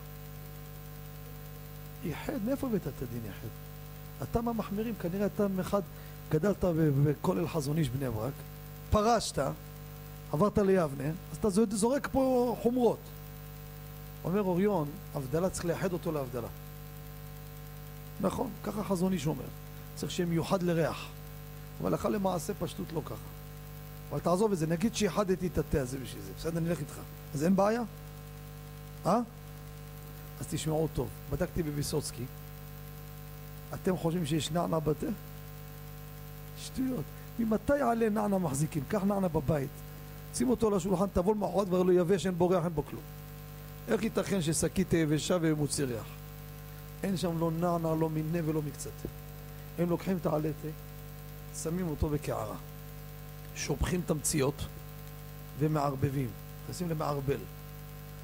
ייחד, 2.05 2.33
מאיפה 2.45 2.67
הבאת 2.67 2.81
את 2.81 3.01
הדין 3.01 3.21
ייחד? 3.25 3.47
אתה 4.23 4.41
מהמחמירים, 4.41 4.93
כנראה 5.01 5.25
אתה 5.25 5.47
אחד, 5.61 5.81
גדלת 6.31 6.65
בכולל 7.03 7.47
חזון 7.47 7.77
איש 7.77 7.89
בני 7.89 8.09
ברק, 8.09 8.33
פרשת, 8.89 9.39
עברת 10.31 10.57
ליבנה, 10.57 11.07
אז 11.31 11.37
אתה 11.39 11.49
זורק 11.49 12.07
פה 12.11 12.55
חומרות. 12.61 12.99
אומר 14.23 14.41
אוריון, 14.41 14.87
הבדלה 15.15 15.49
צריך 15.49 15.65
לייחד 15.65 15.93
אותו 15.93 16.11
להבדלה. 16.11 16.47
נכון, 18.21 18.49
ככה 18.63 18.83
חזון 18.83 19.13
איש 19.13 19.27
אומר. 19.27 19.43
צריך 19.95 20.11
שיהיה 20.11 20.29
מיוחד 20.29 20.63
לריח. 20.63 21.07
אבל 21.81 21.93
לך 21.93 22.07
למעשה 22.11 22.53
פשטות 22.59 22.87
לא 22.93 23.01
ככה. 23.05 23.15
אבל 24.09 24.19
תעזוב 24.19 24.51
את 24.51 24.57
זה, 24.57 24.67
נגיד 24.67 24.95
שייחדתי 24.95 25.47
את 25.47 25.57
התה 25.57 25.81
הזה 25.81 25.97
בשביל 25.97 26.21
זה, 26.23 26.31
בסדר, 26.37 26.59
נלך 26.59 26.79
איתך. 26.79 26.99
אז 27.33 27.43
אין 27.43 27.55
בעיה? 27.55 27.81
אה? 29.05 29.19
אז 30.39 30.45
תשמעו 30.49 30.87
טוב, 30.93 31.09
בדקתי 31.31 31.63
בביסוצקי, 31.63 32.23
אתם 33.73 33.97
חושבים 33.97 34.25
שיש 34.25 34.51
נענה 34.51 34.79
בתה? 34.79 35.07
שטויות. 36.57 37.03
ממתי 37.39 37.73
עלי 37.73 38.09
נענה 38.09 38.37
מחזיקים? 38.37 38.83
קח 38.87 39.03
נענה 39.03 39.27
בבית, 39.27 39.69
שים 40.35 40.49
אותו 40.49 40.67
על 40.67 40.73
השולחן, 40.73 41.05
תבוא 41.13 41.35
למחרת 41.35 41.67
כבר 41.67 41.83
לא 41.83 41.93
יבש, 41.93 42.25
אין 42.25 42.37
בו 42.37 42.49
ריח, 42.49 42.63
אין 42.63 42.73
בו 42.73 42.85
כלום. 42.85 43.01
איך 43.87 44.03
ייתכן 44.03 44.41
ששקית 44.41 44.93
יבשה 44.93 45.37
ומוציא 45.41 45.85
ריח? 45.85 46.05
אין 47.03 47.17
שם 47.17 47.39
לא 47.39 47.51
נענה, 47.51 47.95
לא 47.95 48.09
מיני 48.09 48.41
ולא 48.45 48.61
מקצת. 48.61 48.91
הם 49.79 49.89
לוקחים 49.89 50.17
את 50.17 50.25
העלה 50.25 50.49
תה, 50.61 50.67
שמים 51.63 51.87
אותו 51.87 52.09
בקערה, 52.09 52.55
שופכים 53.55 54.01
תמציות 54.05 54.65
ומערבבים, 55.59 56.29
נכנסים 56.63 56.89
למערבל. 56.89 57.39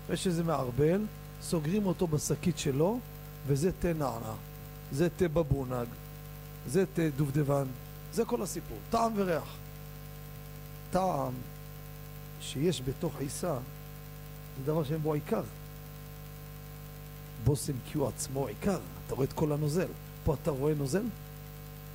אחרי 0.06 0.17
שזה 0.17 0.43
מערבל, 0.43 1.02
סוגרים 1.41 1.86
אותו 1.86 2.08
בשקית 2.08 2.58
שלו, 2.58 2.99
וזה 3.47 3.71
תה 3.80 3.93
נענה, 3.93 4.34
זה 4.91 5.10
תה 5.10 5.27
בבונג, 5.27 5.88
זה 6.67 6.86
תה 6.93 7.01
דובדבן, 7.15 7.65
זה 8.13 8.25
כל 8.25 8.41
הסיפור, 8.41 8.77
טעם 8.89 9.12
וריח. 9.15 9.58
טעם 10.91 11.34
שיש 12.41 12.82
בתוך 12.82 13.13
עיסה 13.19 13.58
זה 14.58 14.71
דבר 14.71 14.84
שאין 14.84 15.01
בו 15.01 15.13
עיקר. 15.13 15.43
בושם 17.43 17.73
קיו 17.91 18.08
עצמו 18.08 18.47
עיקר, 18.47 18.80
אתה 19.06 19.15
רואה 19.15 19.25
את 19.27 19.34
כל 19.34 19.51
הנוזל. 19.51 19.88
פה 20.23 20.36
אתה 20.41 20.51
רואה 20.51 20.73
נוזל? 20.73 21.04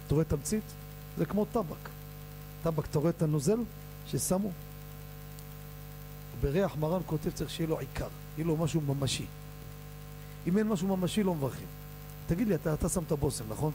אתה 0.06 0.14
רואה 0.14 0.24
תמצית? 0.24 0.62
זה 1.18 1.26
כמו 1.26 1.44
טבק. 1.44 1.88
טבק, 2.62 2.86
אתה 2.86 2.98
רואה 2.98 3.10
את 3.10 3.22
הנוזל 3.22 3.58
ששמו? 4.06 4.50
בריח 6.40 6.76
מרן 6.76 7.00
כותב 7.06 7.30
צריך 7.30 7.50
שיהיה 7.50 7.68
לו 7.68 7.78
עיקר, 7.78 8.08
יהיה 8.36 8.46
לו 8.46 8.56
משהו 8.56 8.80
ממשי. 8.80 9.26
אם 10.46 10.58
אין 10.58 10.68
משהו 10.68 10.96
ממשי 10.96 11.22
לא 11.22 11.34
מברכים. 11.34 11.66
תגיד 12.26 12.48
לי, 12.48 12.54
אתה, 12.54 12.74
אתה 12.74 12.88
שם 12.88 13.02
את 13.06 13.12
הבושם, 13.12 13.44
נכון? 13.48 13.72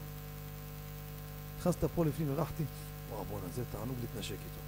נכנסת 1.58 1.84
פה 1.94 2.04
לפנים, 2.04 2.30
הרחתי, 2.30 2.64
וואו 3.10 3.24
בואנה, 3.24 3.46
זה 3.54 3.62
תענוג 3.72 3.96
להתנשק 4.00 4.30
איתו. 4.30 4.60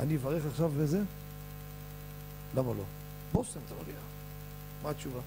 אני 0.00 0.16
אברך 0.16 0.46
עכשיו 0.46 0.70
וזה? 0.74 1.02
למה 2.56 2.72
לא? 2.72 2.84
בושם 3.32 3.60
אתה 3.66 3.74
מגיע. 3.82 3.94
מה 4.82 4.90
התשובה? 4.90 5.20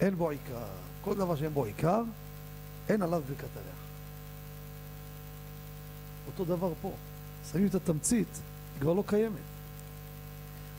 אין 0.00 0.16
בו 0.16 0.30
עיקר. 0.30 0.64
כל 1.04 1.14
דבר 1.14 1.36
שאין 1.36 1.54
בו 1.54 1.64
עיקר, 1.64 2.02
אין 2.88 3.02
עליו 3.02 3.22
ברכת 3.28 3.56
הריח. 3.56 3.80
אותו 6.26 6.44
דבר 6.44 6.72
פה. 6.82 6.92
שמים 7.52 7.66
את 7.66 7.74
התמצית, 7.74 8.28
היא 8.74 8.80
כבר 8.80 8.92
לא 8.92 9.04
קיימת. 9.06 9.40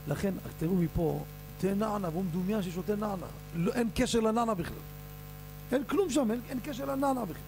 לכן, 0.08 0.34
תראו 0.58 0.74
מפה, 0.74 1.24
תה 1.60 1.74
נענה, 1.74 2.08
והוא 2.08 2.24
מדומיין 2.24 2.62
ששותה 2.62 2.96
נענה. 2.96 3.26
לא, 3.54 3.72
אין 3.72 3.88
קשר 3.94 4.20
לנענה 4.20 4.54
בכלל. 4.54 4.76
אין 5.72 5.84
כלום 5.84 6.10
שם, 6.10 6.30
אין, 6.30 6.40
אין 6.48 6.60
קשר 6.64 6.84
לנענה 6.84 7.24
בכלל. 7.24 7.42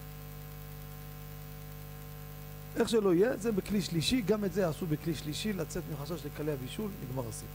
איך 2.77 2.89
שלא 2.89 3.15
יהיה, 3.15 3.37
זה 3.37 3.53
בכלי 3.53 3.83
שלישי, 3.83 4.23
גם 4.23 4.45
את 4.45 4.53
זה 4.53 4.69
עשו 4.69 4.87
בכלי 4.87 5.15
שלישי, 5.15 5.53
לצאת 5.53 5.83
מחשש 5.93 6.27
לקלי 6.27 6.53
הבישול, 6.53 6.91
נגמר 7.05 7.29
הסיפור. 7.29 7.49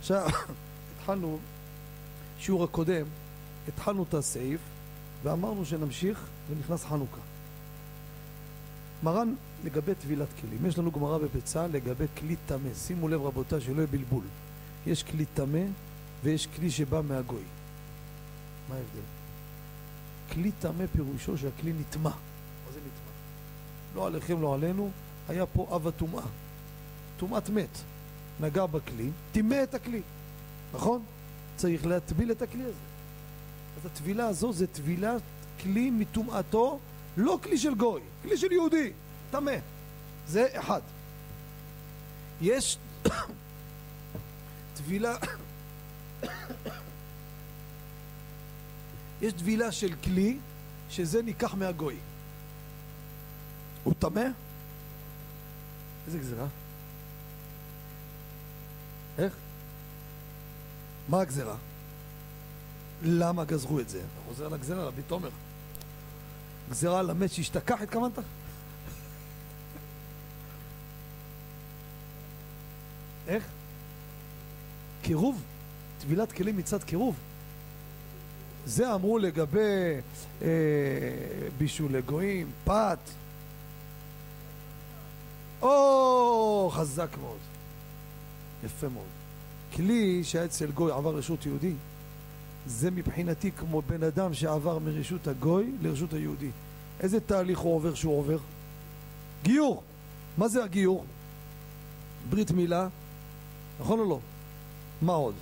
עכשיו, 0.00 0.28
התחלנו, 0.98 1.38
שיעור 2.38 2.64
הקודם, 2.64 3.06
התחלנו 3.68 4.02
את 4.02 4.14
הסעיף, 4.14 4.60
ואמרנו 5.22 5.64
שנמשיך, 5.64 6.26
ונכנס 6.50 6.84
חנוכה. 6.84 7.20
מרן 9.02 9.34
לגבי 9.64 9.94
טבילת 9.94 10.28
כלים, 10.40 10.66
יש 10.66 10.78
לנו 10.78 10.90
גמרא 10.90 11.18
בביצה 11.18 11.66
לגבי 11.66 12.04
כלי 12.18 12.36
טמא, 12.46 12.74
שימו 12.74 13.08
לב 13.08 13.22
רבותיי 13.22 13.60
שלא 13.60 13.76
יהיה 13.76 13.86
בלבול, 13.86 14.24
יש 14.86 15.02
כלי 15.02 15.24
טמא 15.34 15.64
ויש 16.24 16.46
כלי 16.46 16.70
שבא 16.70 17.00
מהגוי. 17.08 17.42
מה 18.68 18.74
ההבדל? 18.74 19.00
כלי 20.32 20.52
טמא 20.60 20.84
פירושו 20.96 21.38
שהכלי 21.38 21.72
נטמע. 21.72 22.10
מה 22.10 22.72
זה 22.72 22.78
נטמע? 22.78 23.12
לא 23.94 24.06
עליכם, 24.06 24.42
לא 24.42 24.54
עלינו, 24.54 24.90
היה 25.28 25.46
פה 25.46 25.66
אב 25.76 25.88
הטומאה. 25.88 26.22
טומאת 27.16 27.50
מת. 27.50 27.78
נגע 28.40 28.66
בכלי, 28.66 29.10
טימא 29.32 29.62
את 29.62 29.74
הכלי, 29.74 30.00
נכון? 30.74 31.02
צריך 31.56 31.86
להטביל 31.86 32.30
את 32.30 32.42
הכלי 32.42 32.62
הזה. 32.62 32.72
אז 33.80 33.86
הטבילה 33.86 34.26
הזו 34.26 34.52
זה 34.52 34.66
טבילת 34.66 35.22
כלי 35.62 35.90
מטומאתו, 35.90 36.78
לא 37.18 37.38
כלי 37.42 37.58
של 37.58 37.74
גוי, 37.74 38.00
כלי 38.22 38.38
של 38.38 38.52
יהודי, 38.52 38.92
טמא. 39.30 39.56
זה 40.26 40.46
אחד. 40.52 40.80
יש 42.40 42.78
טבילה 44.74 45.16
יש 49.22 49.32
טבילה 49.32 49.72
של 49.72 49.94
כלי 50.04 50.38
שזה 50.90 51.22
ניקח 51.22 51.54
מהגוי. 51.54 51.96
הוא 53.84 53.94
טמא? 53.98 54.24
איזה 56.06 56.18
גזירה? 56.18 56.46
איך? 59.18 59.32
מה 61.08 61.20
הגזירה? 61.20 61.56
למה 63.02 63.44
גזרו 63.44 63.80
את 63.80 63.88
זה? 63.88 63.98
אתה 63.98 64.28
חוזר 64.28 64.46
על 64.46 64.54
הגזירה, 64.54 64.84
רבי 64.84 65.02
תומר. 65.02 65.30
גזירה 66.70 66.98
על 66.98 67.10
המת 67.10 67.32
שהשתכח, 67.32 67.80
התכוונת? 67.82 68.12
איך? 73.28 73.44
קירוב, 75.02 75.42
טבילת 76.00 76.32
כלים 76.32 76.56
מצד 76.56 76.82
קירוב. 76.82 77.14
זה 78.66 78.94
אמרו 78.94 79.18
לגבי 79.18 80.00
אה, 80.42 80.48
בישול 81.58 81.92
לגויים, 81.92 82.50
פת. 82.64 82.98
או, 85.62 86.70
חזק 86.72 87.08
מאוד. 87.20 87.38
יפה 88.64 88.88
מאוד. 88.88 89.06
כלי 89.76 90.24
שהיה 90.24 90.44
אצל 90.44 90.70
גוי 90.70 90.92
עבר 90.92 91.16
רשות 91.16 91.46
יהודי, 91.46 91.72
זה 92.68 92.90
מבחינתי 92.90 93.50
כמו 93.52 93.82
בן 93.82 94.02
אדם 94.02 94.34
שעבר 94.34 94.78
מרשות 94.78 95.26
הגוי 95.26 95.72
לרשות 95.82 96.12
היהודי. 96.12 96.50
איזה 97.00 97.20
תהליך 97.20 97.58
הוא 97.58 97.74
עובר 97.74 97.94
שהוא 97.94 98.18
עובר? 98.18 98.38
גיור. 99.42 99.82
מה 100.38 100.48
זה 100.48 100.64
הגיור? 100.64 101.04
ברית 102.30 102.50
מילה, 102.50 102.88
נכון 103.80 103.98
או 103.98 104.08
לא? 104.08 104.20
מה 105.02 105.12
עוד? 105.12 105.34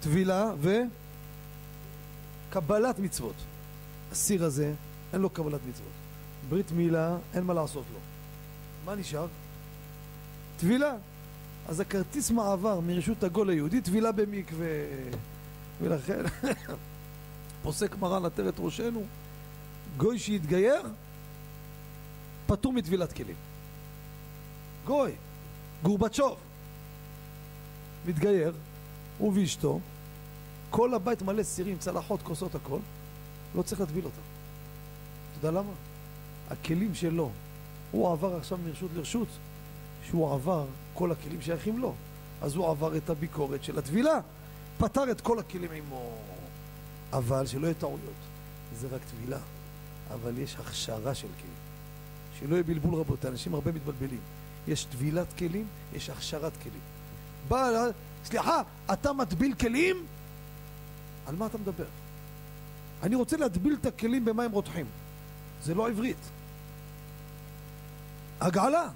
טבילה 0.00 0.52
וקבלת 2.50 2.98
מצוות. 2.98 3.34
הסיר 4.12 4.44
הזה, 4.44 4.72
אין 5.12 5.20
לו 5.20 5.30
קבלת 5.30 5.60
מצוות. 5.68 5.92
ברית 6.48 6.72
מילה, 6.72 7.16
אין 7.34 7.44
מה 7.44 7.54
לעשות 7.54 7.84
לו. 7.92 7.98
מה 8.84 8.94
נשאר? 8.94 9.26
טבילה. 10.56 10.92
אז 11.68 11.80
הכרטיס 11.80 12.30
מעבר 12.30 12.80
מרשות 12.80 13.24
הגול 13.24 13.50
ליהודי, 13.50 13.80
טבילה 13.80 14.12
במקווה. 14.12 14.66
ולכן, 15.80 16.22
פוסק 17.62 17.96
מרן 17.98 18.24
עטרת 18.24 18.54
ראשנו, 18.58 19.02
גוי 19.96 20.18
שהתגייר, 20.18 20.82
פטור 22.46 22.72
מטבילת 22.72 23.12
כלים. 23.12 23.36
גוי, 24.86 25.12
גורבצ'וב, 25.82 26.38
מתגייר, 28.06 28.52
הוא 29.18 29.32
ואשתו, 29.34 29.80
כל 30.70 30.94
הבית 30.94 31.22
מלא 31.22 31.42
סירים, 31.42 31.78
צלחות, 31.78 32.22
כוסות, 32.22 32.54
הכל, 32.54 32.78
לא 33.54 33.62
צריך 33.62 33.80
להטביל 33.80 34.04
אותם. 34.04 34.22
אתה 35.30 35.46
יודע 35.46 35.58
למה? 35.60 35.72
הכלים 36.50 36.94
שלו, 36.94 37.30
הוא 37.90 38.12
עבר 38.12 38.36
עכשיו 38.36 38.58
מרשות 38.66 38.90
לרשות, 38.96 39.28
שהוא 40.04 40.34
עבר, 40.34 40.66
כל 40.94 41.12
הכלים 41.12 41.42
שייכים 41.42 41.78
לו. 41.78 41.94
אז 42.42 42.54
הוא 42.54 42.70
עבר 42.70 42.96
את 42.96 43.10
הביקורת 43.10 43.64
של 43.64 43.78
הטבילה, 43.78 44.20
פתר 44.80 45.10
את 45.10 45.20
כל 45.20 45.38
הכלים 45.38 45.70
עמו. 45.72 46.12
אבל 47.12 47.46
שלא 47.46 47.66
יהיו 47.66 47.74
טעויות, 47.74 48.20
זה 48.80 48.88
רק 48.92 49.00
טבילה, 49.10 49.38
אבל 50.14 50.38
יש 50.38 50.56
הכשרה 50.56 51.14
של 51.14 51.28
כלים. 51.40 51.54
שלא 52.38 52.54
יהיה 52.54 52.62
בלבול 52.62 53.00
רבותי, 53.00 53.28
אנשים 53.28 53.54
הרבה 53.54 53.72
מתבלבלים. 53.72 54.20
יש 54.68 54.84
טבילת 54.84 55.26
כלים, 55.38 55.66
יש 55.94 56.10
הכשרת 56.10 56.52
כלים. 56.62 56.80
בא, 57.48 57.86
סליחה, 58.24 58.62
אתה 58.92 59.12
מטביל 59.12 59.54
כלים? 59.54 60.06
על 61.26 61.36
מה 61.36 61.46
אתה 61.46 61.58
מדבר? 61.58 61.84
אני 63.02 63.14
רוצה 63.14 63.36
להטביל 63.36 63.76
את 63.80 63.86
הכלים 63.86 64.24
במים 64.24 64.52
רותחים. 64.52 64.86
זה 65.62 65.74
לא 65.74 65.88
עברית. 65.88 66.16
הגעלה. 68.40 68.88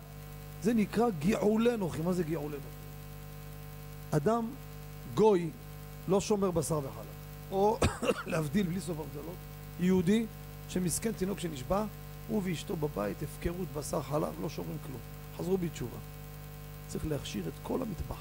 זה 0.62 0.74
נקרא 0.74 1.06
גאולי 1.18 1.76
נוחי. 1.76 2.02
מה 2.02 2.12
זה 2.12 2.22
גאולי 2.22 2.56
נוחי? 2.56 4.16
אדם 4.16 4.46
גוי 5.14 5.50
לא 6.08 6.20
שומר 6.20 6.50
בשר 6.50 6.78
וחלב. 6.78 7.14
או 7.50 7.78
להבדיל 8.26 8.66
בלי 8.66 8.80
סוף 8.80 8.98
הבדלות, 8.98 9.36
יהודי 9.80 10.26
שמסכן 10.68 11.12
תינוק 11.12 11.40
שנשבע, 11.40 11.84
הוא 12.28 12.42
ואשתו 12.44 12.76
בבית, 12.76 13.16
הפקרות 13.22 13.68
בשר 13.76 14.02
חלב, 14.02 14.32
לא 14.42 14.48
שומרים 14.48 14.78
כלום. 14.86 15.00
חזרו 15.38 15.58
בתשובה. 15.58 15.98
צריך 16.88 17.06
להכשיר 17.06 17.48
את 17.48 17.52
כל 17.62 17.82
המטבח. 17.82 18.20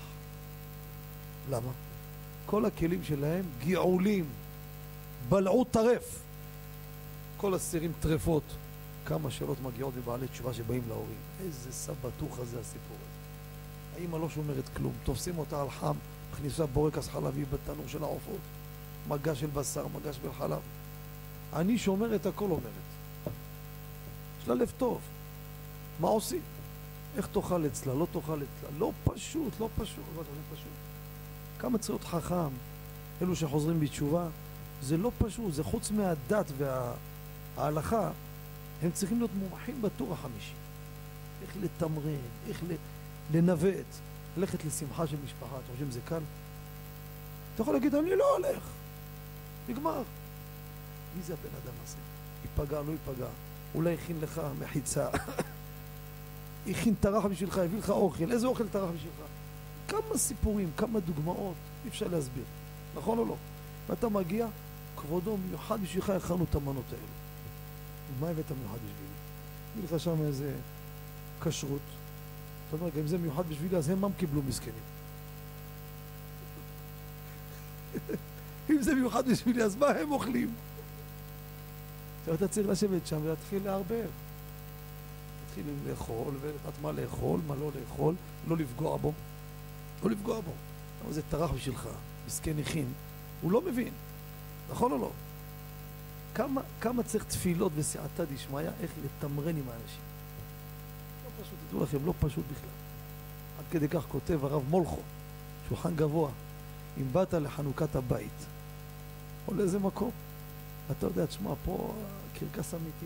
למה? 1.50 1.72
כל 2.46 2.66
הכלים 2.66 3.04
שלהם 3.04 3.46
געולים, 3.66 4.26
בלעו 5.30 5.64
טרף. 5.64 6.20
כל 7.38 7.54
הסירים 7.54 7.92
טרפות. 8.00 8.44
כמה 9.06 9.32
שאלות 9.32 9.58
מגיעות 9.64 9.94
מבעלי 9.98 10.28
תשובה 10.28 10.54
שבאים 10.54 10.82
להורים. 10.88 11.18
איזה 11.46 11.72
סבתוכה 11.72 12.46
זה 12.46 12.60
הסיפור 12.60 12.98
הזה. 12.98 14.02
האמא 14.02 14.18
לא 14.18 14.30
שומרת 14.30 14.70
כלום, 14.78 14.94
תופסים 15.04 15.38
אותה 15.38 15.62
על 15.62 15.70
חם, 15.70 15.96
מכניסה 16.34 16.66
בורקס 16.66 17.10
חלבי 17.10 17.46
בתנור 17.46 17.88
של 17.88 18.04
העופות, 18.04 18.40
מגע 19.08 19.36
של 19.36 19.48
בשר, 19.48 19.88
מגע 19.88 20.14
של 20.14 20.34
חלב. 20.38 20.60
אני 21.54 21.78
שומרת 21.78 22.26
הכל 22.26 22.46
אומרת. 22.46 22.90
יש 24.42 24.48
לה 24.48 24.56
לב 24.56 24.72
טוב. 24.78 25.02
מה 26.00 26.08
עושים? 26.08 26.42
איך 27.18 27.28
תאכל 27.28 27.66
אצלה, 27.66 27.94
לא 27.94 28.08
תאכל 28.12 28.38
אצלה. 28.38 28.70
לא 28.78 28.92
פשוט, 29.04 29.54
לא 29.60 29.70
פשוט, 29.78 30.04
לא 30.18 30.24
פשוט. 30.54 30.74
כמה 31.60 31.78
צריך 31.78 31.90
להיות 31.90 32.04
חכם, 32.04 32.50
אלו 33.22 33.36
שחוזרים 33.36 33.80
בתשובה, 33.80 34.28
זה 34.82 34.98
לא 34.98 35.12
פשוט, 35.18 35.54
זה 35.54 35.64
חוץ 35.64 35.92
מהדת 35.92 36.46
וההלכה, 36.58 38.12
הם 38.82 38.92
צריכים 38.92 39.18
להיות 39.18 39.32
מומחים 39.40 39.82
בטור 39.82 40.14
החמישי. 40.14 40.54
איך 41.42 41.56
לתמרן, 41.62 42.22
איך 42.48 42.64
לנווט, 43.34 43.86
ללכת 44.38 44.66
לשמחה 44.66 45.08
של 45.08 45.18
משפחה, 45.26 45.56
אתם 45.56 45.72
חושבים 45.72 45.92
שזה 45.92 46.00
קל? 46.06 46.22
אתה 47.54 47.62
יכול 47.62 47.74
להגיד, 47.74 47.96
אני 47.96 48.16
לא 48.16 48.38
הולך. 48.38 48.64
נגמר. 49.70 50.04
מי 51.18 51.24
זה 51.24 51.34
הבן 51.34 51.56
אדם 51.64 51.74
הזה? 51.84 51.98
ייפגע, 52.44 52.82
לא 52.82 52.92
ייפגע. 52.92 53.28
אולי 53.76 53.94
הכין 53.94 54.20
לך 54.22 54.42
מחיצה. 54.60 55.08
הכין 56.70 56.94
טרח 57.00 57.26
בשבילך, 57.26 57.58
הביא 57.58 57.80
לך 57.80 57.90
אוכל. 57.90 58.32
איזה 58.32 58.48
אוכל 58.48 58.68
טרח 58.68 58.90
בשבילך? 58.96 59.16
כמה 59.88 60.18
סיפורים, 60.18 60.72
כמה 60.78 61.00
דוגמאות, 61.00 61.56
אי 61.84 61.90
אפשר 61.90 62.08
להסביר. 62.08 62.44
נכון 62.96 63.18
או 63.18 63.26
לא? 63.26 63.36
ואתה 63.90 64.10
מגיע, 64.10 64.48
כבודו 64.98 65.38
מיוחד 65.38 65.82
בשבילך 65.84 66.10
הכנו 66.10 66.46
את 66.50 66.56
המנות 66.56 66.86
האלו. 66.90 67.04
ומה 68.18 68.30
הבאת 68.30 68.52
מיוחד 68.52 68.78
בשבילי? 68.78 69.14
הביא 69.74 69.96
לך 69.98 70.04
שם 70.04 70.22
איזה 70.22 70.54
כשרות. 71.42 71.82
אתה 72.76 72.82
אומר, 72.82 73.02
אם 73.02 73.08
זה 73.08 73.18
מיוחד 73.18 73.44
בשבילי, 73.50 73.78
אז 73.78 73.90
הם 73.90 74.02
מה 74.02 74.08
קיבלו 74.18 74.42
מסכנים? 74.48 74.74
אם 78.70 78.82
זה 78.82 78.96
מיוחד 78.96 79.30
בשבילי, 79.30 79.64
אז 79.64 79.76
מה 79.76 79.88
הם 79.88 80.12
אוכלים? 80.12 80.54
עכשיו 82.20 82.36
אתה 82.36 82.48
צריך 82.48 82.68
לשבת 82.68 83.08
שם 83.08 83.20
ולהתחיל 83.24 83.64
לערבב. 83.64 84.06
להתחיל 85.46 85.64
לאכול, 85.88 86.34
ולדעת 86.42 86.74
מה 86.82 86.92
לאכול, 86.92 87.40
מה 87.48 87.56
לא 87.56 87.72
לאכול, 87.80 88.16
לא 88.48 88.58
לפגוע 88.58 88.98
בו. 88.98 89.14
לא 90.04 90.10
לפגוע 90.10 90.42
בו. 90.42 90.52
אבל 91.06 91.14
זה 91.14 91.22
טרח 91.30 91.52
בשבילך, 91.52 91.90
מסכן 92.28 92.60
הכין, 92.60 92.88
הוא 93.42 93.52
לא 93.52 93.62
מבין, 93.62 93.94
נכון 94.70 94.92
או 94.92 94.98
לא? 94.98 95.12
כמה, 96.36 96.62
כמה 96.82 97.04
צריך 97.04 97.24
תפילות 97.24 97.72
וסעתא 97.76 98.24
דשמיא, 98.36 98.70
איך 98.82 98.92
לתמרן 99.06 99.58
עם 99.58 99.70
האנשים. 99.70 100.13
פשוט, 101.44 101.56
תדעו 101.70 101.84
לכם, 101.84 102.06
לא 102.06 102.14
פשוט 102.20 102.46
בכלל. 102.52 102.70
עד 103.60 103.66
כדי 103.72 103.88
כך 103.88 104.04
כותב 104.12 104.46
הרב 104.46 104.64
מולכו, 104.70 105.02
שולחן 105.70 105.96
גבוה, 105.96 106.30
אם 106.98 107.14
באת 107.14 107.34
לחנוכת 107.34 107.96
הבית, 107.96 108.46
או 109.48 109.54
לאיזה 109.54 109.80
מקום, 109.80 110.12
אתה 110.92 111.06
יודע, 111.06 111.26
תשמע, 111.26 111.54
פה 111.66 111.94
קרקס 112.34 112.74
אמיתי. 112.74 113.06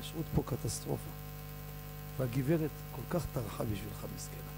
כשרות 0.00 0.24
פה 0.34 0.42
קטסטרופה. 0.46 1.10
והגברת 2.18 2.70
כל 2.96 3.18
כך 3.18 3.26
טרחה 3.32 3.64
בשבילך, 3.64 4.06
מסכנה. 4.16 4.52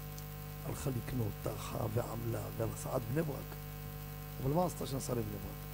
הלכה 0.65 0.89
לקנות, 0.89 1.31
טרחה 1.43 1.77
ועמלה, 1.93 2.41
והנסעה 2.57 2.95
עד 2.95 3.01
בני 3.13 3.21
ברק. 3.23 3.37
אבל 4.43 4.53
מה 4.53 4.65
עשתה 4.65 4.87
שנסעה 4.87 5.15
לבני 5.15 5.31
ברק? 5.31 5.65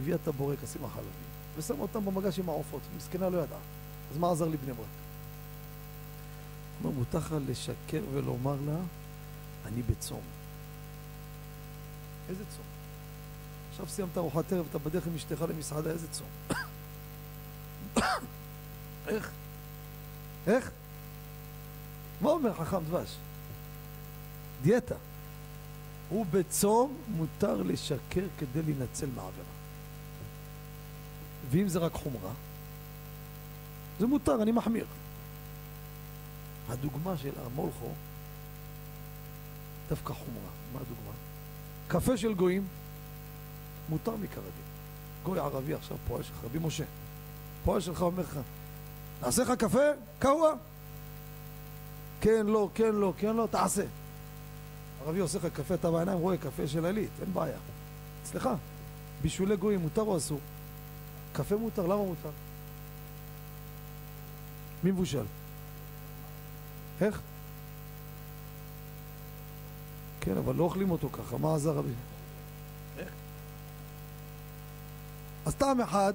הביאה 0.00 0.16
את 0.22 0.28
הבורקסים 0.28 0.84
החלבים, 0.84 1.10
ושמה 1.56 1.78
אותם 1.82 2.04
במגש 2.04 2.38
עם 2.38 2.48
העופות. 2.48 2.80
מסכנה 2.96 3.28
לא 3.28 3.38
ידעה. 3.38 3.58
אז 4.12 4.18
מה 4.18 4.30
עזר 4.30 4.48
לי 4.48 4.56
בני 4.56 4.72
ברק? 4.72 4.86
לך 7.14 7.34
לשקר 7.48 8.02
ולומר 8.12 8.56
לה, 8.66 8.78
אני 9.66 9.82
בצום. 9.82 10.20
איזה 12.28 12.44
צום? 12.44 12.64
עכשיו 13.70 13.88
סיימת 13.88 14.18
ארוחת 14.18 14.52
ערב, 14.52 14.66
אתה 14.70 14.78
בדרך 14.78 15.06
עם 15.06 15.14
אשתך 15.14 15.44
למסעדה, 15.48 15.90
איזה 15.90 16.06
צום? 16.08 16.28
איך? 19.08 19.30
איך? 20.46 20.70
מה 22.20 22.30
אומר 22.30 22.54
חכם 22.54 22.84
דבש? 22.84 23.16
דיאטה. 24.62 24.94
הוא 26.08 26.26
בצום 26.30 26.96
מותר 27.08 27.62
לשקר 27.62 28.24
כדי 28.38 28.62
להינצל 28.62 29.06
מעבירה. 29.06 29.56
ואם 31.50 31.68
זה 31.68 31.78
רק 31.78 31.92
חומרה, 31.92 32.32
זה 33.98 34.06
מותר, 34.06 34.42
אני 34.42 34.52
מחמיר. 34.52 34.86
הדוגמה 36.68 37.16
של 37.16 37.32
המולכו, 37.46 37.88
דווקא 39.88 40.12
חומרה. 40.12 40.50
מה 40.72 40.80
הדוגמה? 40.80 41.12
קפה 41.88 42.16
של 42.16 42.34
גויים, 42.34 42.66
מותר 43.88 44.16
מכרגיל. 44.16 44.50
גוי 45.24 45.38
ערבי 45.38 45.74
עכשיו 45.74 45.96
פועל 46.08 46.22
שלך, 46.22 46.36
רבי 46.44 46.58
משה. 46.58 46.84
פועל 47.64 47.80
שלך 47.80 48.02
אומר 48.02 48.22
לך, 48.22 48.38
נעשה 49.22 49.42
לך 49.42 49.50
קפה? 49.50 49.78
קאווה? 50.18 50.52
כן, 52.20 52.46
לא, 52.46 52.68
כן, 52.74 52.94
לא, 52.94 53.12
כן, 53.18 53.36
לא, 53.36 53.48
תעשה. 53.50 53.84
ערבי 55.04 55.18
עושה 55.18 55.38
לך 55.38 55.46
קפה, 55.46 55.74
אתה 55.74 55.90
בעיניים 55.90 56.18
רואה 56.18 56.36
קפה 56.36 56.66
של 56.66 56.86
עלית, 56.86 57.10
אין 57.20 57.32
בעיה. 57.34 57.58
סליחה, 58.24 58.54
בישולי 59.22 59.56
גויים 59.56 59.80
מותר 59.80 60.02
או 60.02 60.16
אסור? 60.16 60.40
קפה 61.32 61.56
מותר, 61.56 61.82
למה 61.82 61.96
מותר? 61.96 62.30
מי 64.84 64.90
מבושל? 64.90 65.24
איך? 67.00 67.20
כן, 70.20 70.36
אבל 70.36 70.54
לא 70.54 70.64
אוכלים 70.64 70.90
אותו 70.90 71.08
ככה, 71.12 71.38
מה 71.38 71.54
עזר 71.54 71.72
רבי? 71.72 71.92
איך? 72.98 73.08
אז 75.46 75.54
טעם 75.54 75.80
אחד, 75.80 76.12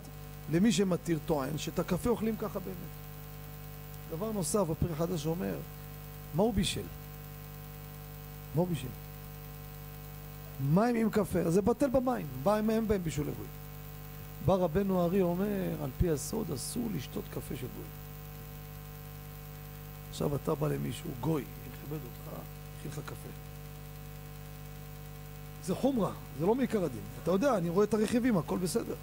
למי 0.52 0.72
שמתיר 0.72 1.20
טוען, 1.26 1.58
שאת 1.58 1.80
הקפה 1.80 2.10
אוכלים 2.10 2.38
ככה 2.38 2.60
באמת. 2.60 2.76
דבר 4.10 4.32
נוסף, 4.32 4.70
הפרק 4.70 4.92
החדש 4.92 5.26
אומר, 5.26 5.56
מה 6.36 6.44
הוא 6.44 6.54
בישל? 6.54 6.82
מה 8.56 8.62
הוא 8.62 8.68
בישל? 8.68 8.88
מים 10.74 10.96
עם 10.96 11.10
קפה, 11.10 11.40
אז 11.40 11.54
זה 11.54 11.62
בטל 11.62 11.90
במים, 11.90 12.28
מים 12.44 12.70
אין 12.70 12.88
בהם 12.88 13.04
בישול 13.04 13.28
לגוי. 13.28 13.46
בא 14.46 14.54
רבנו 14.54 15.02
הארי 15.02 15.22
אומר, 15.22 15.84
על 15.84 15.90
פי 15.98 16.10
הסוד 16.10 16.52
אסור 16.52 16.88
לשתות 16.96 17.24
קפה 17.34 17.56
של 17.56 17.68
גוי. 17.76 18.01
עכשיו 20.12 20.36
אתה 20.36 20.56
בא 20.56 20.68
למישהו, 20.68 21.10
גוי, 21.22 21.44
יכבד 21.74 22.00
אותך, 22.04 22.40
יכין 22.80 22.92
לך 22.92 23.00
קפה. 23.06 23.30
זה 25.64 25.76
חומרה, 25.76 26.12
זה 26.40 26.46
לא 26.46 26.56
מעיקר 26.56 26.84
הדין. 26.84 27.02
אתה 27.24 27.32
יודע, 27.32 27.58
אני 27.58 27.70
רואה 27.70 27.86
את 27.86 27.94
הרכיבים, 27.94 28.38
הכל 28.38 28.58
בסדר. 28.58 28.96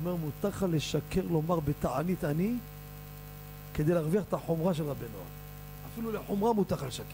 אומר, 0.00 0.16
מותר 0.16 0.48
לך 0.48 0.66
לשקר 0.70 1.22
לומר 1.30 1.60
בתענית 1.60 2.24
אני, 2.24 2.54
כדי 3.74 3.94
להרוויח 3.94 4.24
את 4.28 4.34
החומרה 4.34 4.74
של 4.74 4.82
רבנו. 4.82 5.18
אפילו 5.92 6.12
לחומרה 6.12 6.52
מותר 6.52 6.74
לך 6.74 6.82
לשקר. 6.82 7.04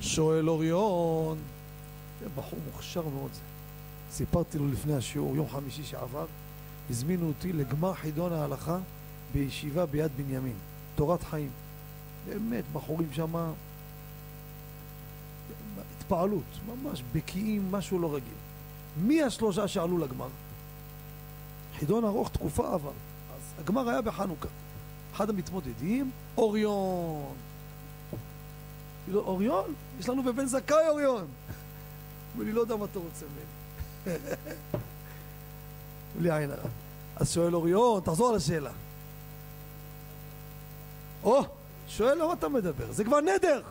שואל 0.00 0.48
אוריון, 0.48 1.38
זה 2.20 2.26
בחור 2.36 2.58
מוכשר 2.72 3.08
מאוד 3.08 3.30
זה. 3.32 3.51
סיפרתי 4.12 4.58
לו 4.58 4.68
לפני 4.68 4.94
השיעור, 4.94 5.36
יום 5.36 5.48
חמישי 5.48 5.84
שעבר, 5.84 6.26
הזמינו 6.90 7.28
אותי 7.28 7.52
לגמר 7.52 7.94
חידון 7.94 8.32
ההלכה 8.32 8.78
בישיבה 9.32 9.86
ביד 9.86 10.10
בנימין, 10.16 10.56
תורת 10.94 11.22
חיים. 11.22 11.50
באמת, 12.28 12.64
בחורים 12.72 13.08
שמה, 13.12 13.52
התפעלות, 15.96 16.44
ממש 16.66 17.02
בקיאים, 17.12 17.72
משהו 17.72 17.98
לא 17.98 18.14
רגיל. 18.14 18.34
מי 18.96 19.22
השלושה 19.22 19.68
שעלו 19.68 19.98
לגמר? 19.98 20.28
חידון 21.78 22.04
ארוך, 22.04 22.28
תקופה 22.28 22.74
עבר. 22.74 22.92
אז 23.34 23.60
הגמר 23.60 23.88
היה 23.88 24.00
בחנוכה. 24.02 24.48
אחד 25.14 25.30
המתמודדים, 25.30 26.10
אוריון. 26.36 27.34
אוריון? 29.14 29.74
יש 30.00 30.08
לנו 30.08 30.22
בבן 30.22 30.46
זכאי 30.46 30.88
אוריון. 30.88 31.26
אמר 32.36 32.44
לי, 32.44 32.52
לא 32.52 32.60
יודע 32.60 32.76
מה 32.76 32.84
אתה 32.84 32.98
רוצה 32.98 33.26
ממני. 33.26 33.61
בלי 36.18 36.30
עין 36.30 36.50
הרע. 36.50 36.68
אז 37.16 37.32
שואל 37.32 37.54
אוריון, 37.54 38.00
תחזור 38.00 38.28
על 38.28 38.34
השאלה. 38.34 38.70
או, 41.24 41.42
שואל 41.88 42.22
למה 42.22 42.32
אתה 42.32 42.48
מדבר? 42.48 42.92
זה 42.92 43.04
כבר 43.04 43.20
נדר! 43.20 43.62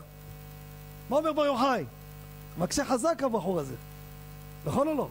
מה 1.10 1.16
אומר 1.16 1.32
בר 1.32 1.44
יוחאי? 1.44 1.84
מקשה 2.58 2.84
חזק 2.84 3.22
הבחור 3.22 3.60
הזה. 3.60 3.74
נכון 4.64 4.88
או 4.88 4.94
לא? 4.94 5.08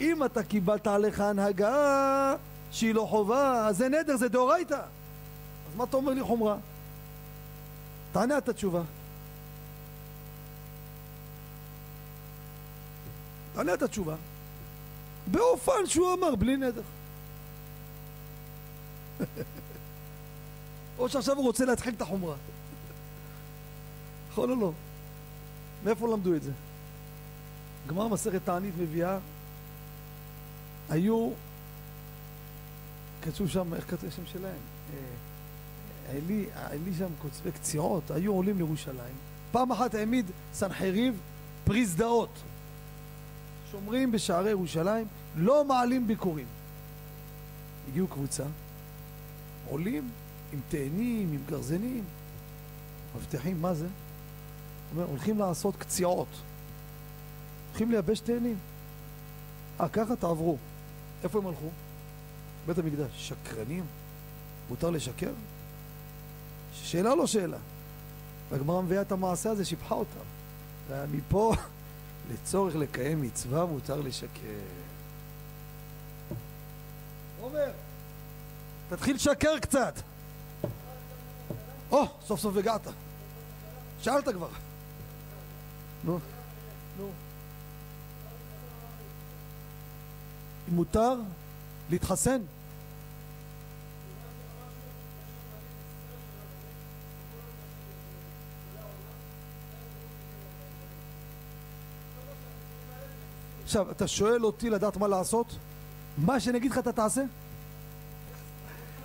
אם 0.00 0.24
אתה 0.24 0.42
קיבלת 0.42 0.86
עליך 0.86 1.20
הנהגה 1.20 2.34
שהיא 2.72 2.94
לא 2.94 3.06
חובה, 3.10 3.66
אז 3.66 3.76
זה 3.76 3.88
נדר, 3.88 4.16
זה 4.16 4.28
דאורייתא. 4.28 4.74
אז 4.74 5.76
מה 5.76 5.84
אתה 5.84 5.96
אומר 5.96 6.12
לי 6.12 6.22
חומרה? 6.22 6.56
תענה 8.12 8.38
את 8.38 8.48
התשובה. 8.48 8.82
תענה 13.56 13.74
את 13.74 13.82
התשובה. 13.82 14.14
באופן 15.26 15.86
שהוא 15.86 16.14
אמר, 16.14 16.34
בלי 16.34 16.56
נדר. 16.56 16.82
או 20.98 21.08
שעכשיו 21.08 21.36
הוא 21.36 21.44
רוצה 21.44 21.64
להתחיל 21.64 21.94
את 21.94 22.00
החומרה. 22.00 22.36
נכון 24.30 24.50
או 24.50 24.56
לא? 24.56 24.72
מאיפה 25.84 26.08
למדו 26.08 26.34
את 26.34 26.42
זה? 26.42 26.50
גמר 27.86 28.08
מסכת 28.08 28.40
תענית 28.44 28.74
מביאה, 28.78 29.18
היו, 30.88 31.30
כתוב 33.22 33.48
שם, 33.48 33.74
איך 33.74 33.90
כתוב 33.90 34.08
השם 34.08 34.26
שלהם? 34.26 34.60
אה, 34.94 36.16
עלי 36.54 36.94
שם 36.98 37.08
קוצבי 37.22 37.52
קציעות, 37.52 38.10
היו 38.10 38.32
עולים 38.32 38.56
לירושלים. 38.56 39.14
פעם 39.52 39.72
אחת 39.72 39.94
העמיד 39.94 40.26
סנחריב 40.54 41.20
פריזדאות. 41.64 42.30
שומרים 43.76 44.12
בשערי 44.12 44.50
ירושלים, 44.50 45.06
לא 45.36 45.64
מעלים 45.64 46.06
ביקורים. 46.06 46.46
הגיעו 47.88 48.08
קבוצה, 48.08 48.44
עולים 49.68 50.10
עם 50.52 50.60
תאנים, 50.68 51.32
עם 51.32 51.40
גרזנים, 51.46 52.04
מבטיחים, 53.16 53.62
מה 53.62 53.74
זה? 53.74 53.86
אומר, 54.92 55.04
הולכים 55.04 55.38
לעשות 55.38 55.76
קציעות. 55.76 56.28
הולכים 57.68 57.90
לייבש 57.90 58.20
תאנים. 58.20 58.56
אה, 59.80 59.88
ככה 59.88 60.16
תעברו. 60.16 60.56
איפה 61.24 61.38
הם 61.38 61.46
הלכו? 61.46 61.68
בית 62.66 62.78
המקדש. 62.78 63.10
שקרנים? 63.16 63.84
מותר 64.68 64.90
לשקר? 64.90 65.32
שאלה 66.74 67.10
או 67.10 67.16
לא 67.16 67.26
שאלה? 67.26 67.58
והגמרא 68.50 68.82
מביאה 68.82 69.02
את 69.02 69.12
המעשה 69.12 69.50
הזה, 69.50 69.64
שיבחה 69.64 69.94
אותם. 69.94 70.20
ומפה, 70.88 71.52
לצורך 72.32 72.76
לקיים 72.76 73.22
מצווה, 73.22 73.64
מותר 73.64 74.00
לשקר. 74.00 74.40
עומר, 77.40 77.70
תתחיל 78.88 79.16
לשקר 79.16 79.58
קצת. 79.58 79.94
או, 81.90 82.04
סוף 82.26 82.40
סוף 82.40 82.56
הגעת. 82.56 82.86
שאלת 84.02 84.28
כבר. 84.28 84.48
נו, 86.04 86.18
נו. 86.98 87.10
מותר 90.68 91.14
להתחסן? 91.90 92.40
עכשיו, 103.76 103.90
אתה 103.90 104.08
שואל 104.08 104.44
אותי 104.44 104.70
לדעת 104.70 104.96
מה 104.96 105.08
לעשות? 105.08 105.46
מה 106.18 106.40
שאני 106.40 106.58
אגיד 106.58 106.70
לך 106.70 106.78
אתה 106.78 106.92
תעשה? 106.92 107.22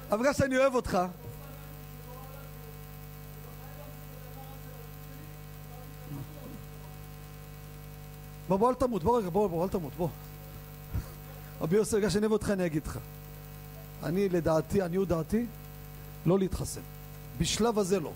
אבל 0.10 0.19
בגלל 0.19 0.34
שאני 0.34 0.57
אוהב 0.57 0.75
אותך 0.75 0.97
בוא, 8.47 8.57
בוא, 8.57 8.69
אל 8.69 8.75
תמות, 8.75 9.03
בוא 9.03 9.19
רגע, 9.19 9.29
בוא, 9.29 9.47
בוא, 9.47 9.63
אל 9.63 9.69
תמות, 9.69 9.93
בוא. 9.97 10.07
רבי 11.62 11.75
יוסף, 11.75 11.97
בגלל 11.97 12.10
שאני 12.10 12.21
אוהב 12.21 12.31
אותך, 12.31 12.49
אני 12.49 12.65
אגיד 12.65 12.88
לך. 12.88 12.99
אני, 14.03 14.29
לדעתי, 14.29 14.81
עניות 14.81 15.07
דעתי, 15.07 15.45
לא 16.25 16.39
להתחסן. 16.39 16.81
בשלב 17.38 17.79
הזה 17.79 17.99
לא. 17.99 18.12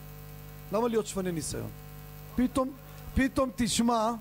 למה 0.71 0.87
להיות 0.87 1.07
שפני 1.07 1.31
ניסיון? 1.31 1.69
פתאום, 2.35 2.69
פתאום 3.15 3.49
תשמע, 3.55 4.11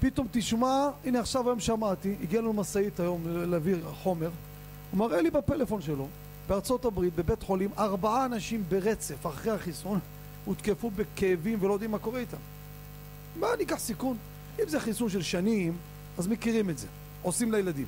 פתאום 0.00 0.26
תשמע, 0.30 0.88
הנה 1.04 1.20
עכשיו 1.20 1.48
היום 1.48 1.60
שמעתי, 1.60 2.14
הגיע 2.22 2.40
לנו 2.40 2.52
משאית 2.52 3.00
היום 3.00 3.22
להביא 3.26 3.76
חומר, 4.02 4.30
הוא 4.90 4.98
מראה 4.98 5.22
לי 5.22 5.30
בפלאפון 5.30 5.82
שלו, 5.82 6.08
בארצות 6.48 6.84
הברית, 6.84 7.14
בבית 7.14 7.42
חולים, 7.42 7.70
ארבעה 7.78 8.24
אנשים 8.24 8.64
ברצף 8.68 9.26
אחרי 9.26 9.52
החיסון 9.52 9.98
הותקפו 10.44 10.90
בכאבים 10.90 11.58
ולא 11.62 11.72
יודעים 11.72 11.90
מה 11.90 11.98
קורה 11.98 12.20
איתם. 12.20 12.36
מה, 13.40 13.54
אני 13.54 13.64
אקח 13.64 13.78
סיכון? 13.78 14.16
אם 14.62 14.68
זה 14.68 14.80
חיסון 14.80 15.08
של 15.08 15.22
שנים, 15.22 15.76
אז 16.18 16.26
מכירים 16.26 16.70
את 16.70 16.78
זה, 16.78 16.86
עושים 17.22 17.52
לילדים. 17.52 17.86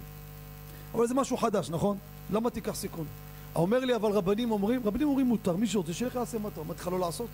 אבל 0.95 1.07
זה 1.07 1.15
משהו 1.15 1.37
חדש, 1.37 1.71
נכון? 1.71 1.99
למה 2.33 2.51
תיקח 2.51 2.75
סיכון? 2.75 3.07
אומר 3.55 3.79
לי, 3.79 3.97
אבל 3.97 4.11
רבנים 4.11 4.51
אומרים, 4.51 4.81
רבנים 4.85 5.09
אומרים 5.09 5.27
מותר, 5.27 5.57
מי 5.57 5.67
שרוצה 5.67 5.93
שילך 5.93 6.17
מה 6.17 6.49
אתה 6.49 6.61
אומר 6.61 6.75
לך 6.75 6.87
לא 6.87 7.01
לעשות? 7.01 7.29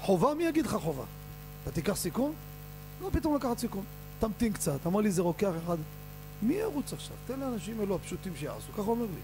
חובה? 0.00 0.34
מי 0.34 0.44
יגיד 0.44 0.66
לך 0.66 0.74
חובה? 0.74 1.04
אתה 1.62 1.70
תיקח 1.70 1.96
סיכון? 1.96 2.32
לא 3.00 3.10
פתאום 3.12 3.36
לקחת 3.36 3.58
סיכון. 3.58 3.84
תמתין 4.18 4.52
קצת, 4.52 4.86
אמר 4.86 5.00
לי 5.00 5.10
זה 5.10 5.22
רוקח 5.22 5.52
אחד. 5.64 5.76
מי 6.42 6.54
ירוץ 6.54 6.92
עכשיו? 6.92 7.16
תן 7.26 7.40
לאנשים 7.40 7.80
אלו 7.80 7.94
הפשוטים 7.94 8.32
שיעשו, 8.36 8.72
ככה 8.72 8.82
אומר 8.82 9.04
לי. 9.04 9.20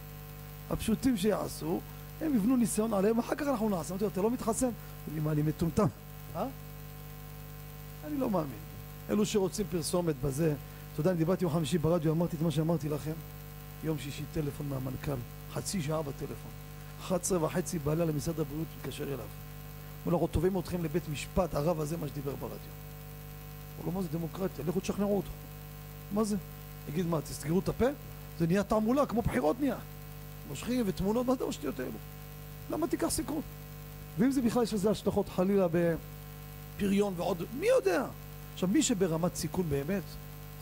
הפשוטים 0.71 1.17
שיעשו, 1.17 1.81
הם 2.21 2.35
יבנו 2.37 2.57
ניסיון 2.57 2.95
עליהם, 2.95 3.19
אחר 3.19 3.35
כך 3.35 3.47
אנחנו 3.47 3.69
נעשה. 3.69 3.91
אמרתי 3.91 4.05
לו, 4.05 4.11
אתה 4.11 4.23
לא 4.23 4.31
מתחסן? 4.31 4.71
לי, 5.15 5.21
מה, 5.21 5.33
אני 5.33 5.43
מטומטם? 5.43 5.87
אה? 6.37 6.47
אני 8.07 8.19
לא 8.19 8.31
מאמין. 8.31 8.59
אלו 9.11 9.27
שרוצים 9.27 9.67
פרסומת 9.71 10.15
בזה, 10.23 10.55
אתה 10.93 11.01
יודע, 11.01 11.11
אני 11.11 11.19
דיברתי 11.19 11.45
יום 11.45 11.53
חמישי 11.53 11.79
ברדיו, 11.79 12.13
אמרתי 12.13 12.37
את 12.37 12.43
מה 12.43 12.51
שאמרתי 12.51 12.89
לכם. 12.89 13.13
יום 13.85 13.99
שישי 13.99 14.23
טלפון 14.33 14.69
מהמנכ"ל, 14.69 15.17
חצי 15.53 15.83
שעה 15.83 16.03
בטלפון. 16.03 16.51
11 17.01 17.45
וחצי 17.45 17.79
בלילה 17.79 18.05
למשרד 18.05 18.41
הבריאות 18.41 18.67
מתקשר 18.79 19.05
אליו. 19.05 19.19
אומר 19.19 19.27
לו, 20.07 20.13
אנחנו 20.13 20.27
תובעים 20.27 20.59
אתכם 20.59 20.85
לבית 20.85 21.09
משפט, 21.09 21.55
הרב 21.55 21.81
הזה 21.81 21.97
מה 21.97 22.09
שדיבר 22.09 22.35
ברדיו. 22.35 22.82
הוא 23.79 23.87
לא, 23.87 23.93
מה 23.93 24.03
זה 24.03 24.09
דמוקרטיה? 24.13 24.65
לכו 24.69 24.81
תשכנעו 24.81 25.17
אותו. 25.17 25.29
מה 26.15 26.25
זה? 26.25 26.37
תגיד, 26.91 27.07
מה, 27.07 27.21
תסגרו 27.21 27.59
את 27.59 27.69
הפה? 27.69 27.87
זה 28.39 28.47
נהיה 28.47 28.63
תעמולה, 28.63 29.07
כמו 29.07 29.23
בחירות 29.23 29.61
נהיה. 29.61 29.77
מושכים 30.49 30.85
ותמונות, 30.87 31.27
מה 31.27 31.35
זה 31.35 31.45
השטויות 31.49 31.81
האלו? 31.81 31.91
למה 32.71 32.87
תיקח 32.87 33.09
סיכון? 33.09 33.41
ואם 34.19 34.31
זה 34.31 34.43
בכלל 34.43 34.63
יש 34.63 34.75
לזה 34.75 34.91
השלכות 34.91 35.29
חלילה 35.29 35.67
בפריון 36.79 37.15
ועוד, 37.17 37.43
מי 37.61 37.67
יודע? 37.67 38.05
עכשיו, 38.55 38.69
מי 38.69 38.83
שברמת 38.83 39.35
סיכון 39.35 39.67
באמת, 39.69 40.03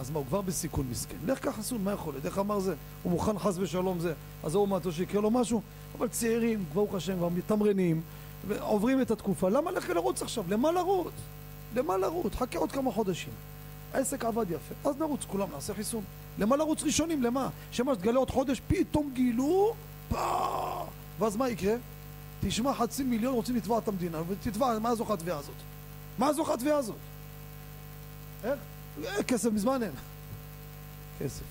אז 0.00 0.10
מה, 0.10 0.18
הוא 0.18 0.26
כבר 0.26 0.40
בסיכון 0.40 0.86
מסכן. 0.90 1.16
לך 1.26 1.38
קח 1.38 1.56
חיסון, 1.56 1.84
מה 1.84 1.92
יכול 1.92 2.14
להיות? 2.14 2.26
איך 2.26 2.38
אמר 2.38 2.60
זה? 2.60 2.74
הוא 3.02 3.12
מוכן 3.12 3.38
חס 3.38 3.58
ושלום 3.58 4.00
זה. 4.00 4.14
אז 4.44 4.54
הוא 4.54 4.68
מעטו 4.68 4.92
שיקרה 4.92 5.20
לו 5.20 5.30
משהו? 5.30 5.62
אבל 5.98 6.08
צעירים, 6.08 6.64
ברוך 6.74 6.94
השם, 6.94 7.16
כבר 7.16 7.28
מתמרנים, 7.28 8.00
ועוברים 8.48 9.02
את 9.02 9.10
התקופה. 9.10 9.48
למה 9.48 9.70
ללכת 9.70 9.88
לרוץ 9.88 10.22
עכשיו? 10.22 10.44
למה 10.48 10.72
לרוץ? 10.72 11.12
למה 11.74 11.96
לרוץ? 11.96 12.34
חכה 12.34 12.58
עוד 12.58 12.72
כמה 12.72 12.92
חודשים. 12.92 13.32
העסק 13.94 14.24
עבד 14.24 14.50
יפה, 14.50 14.90
אז 14.90 14.96
נרוץ 14.96 15.24
כולם, 15.24 15.48
נעשה 15.52 15.74
חיסון. 15.74 16.04
למה 16.38 16.56
לרוץ 16.56 16.82
ראשונים? 16.82 17.22
למה? 17.22 17.48
שמה 17.72 17.94
שתגלה 17.94 18.18
עוד 18.18 18.30
חודש, 18.30 18.60
פתאום 18.66 19.10
גילו, 19.14 19.74
פאאא, 20.08 20.84
ואז 21.18 21.36
מה 21.36 21.48
יקרה? 21.48 21.74
תשמע, 22.42 22.74
חצי 22.74 23.02
מיליון 23.02 23.34
רוצים 23.34 23.56
לתבוע 23.56 23.78
את 23.78 23.88
המדינה, 23.88 24.18
ותתבע, 24.28 24.78
מה 24.78 24.94
זוכה 24.94 25.14
התביעה 25.14 25.38
הזאת? 25.38 25.54
מה 26.18 26.32
זוכה 26.32 26.54
התביעה 26.54 26.78
הזאת? 26.78 26.96
איך? 28.44 28.58
אה, 29.04 29.22
כסף 29.22 29.50
מזמן 29.52 29.82
אין. 29.82 29.92
כסף. 31.20 31.44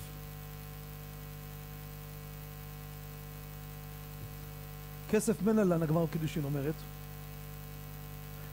כסף 5.10 5.42
מן 5.42 5.58
אלן, 5.58 5.82
הגמר 5.82 6.06
קידושין 6.12 6.44
אומרת, 6.44 6.74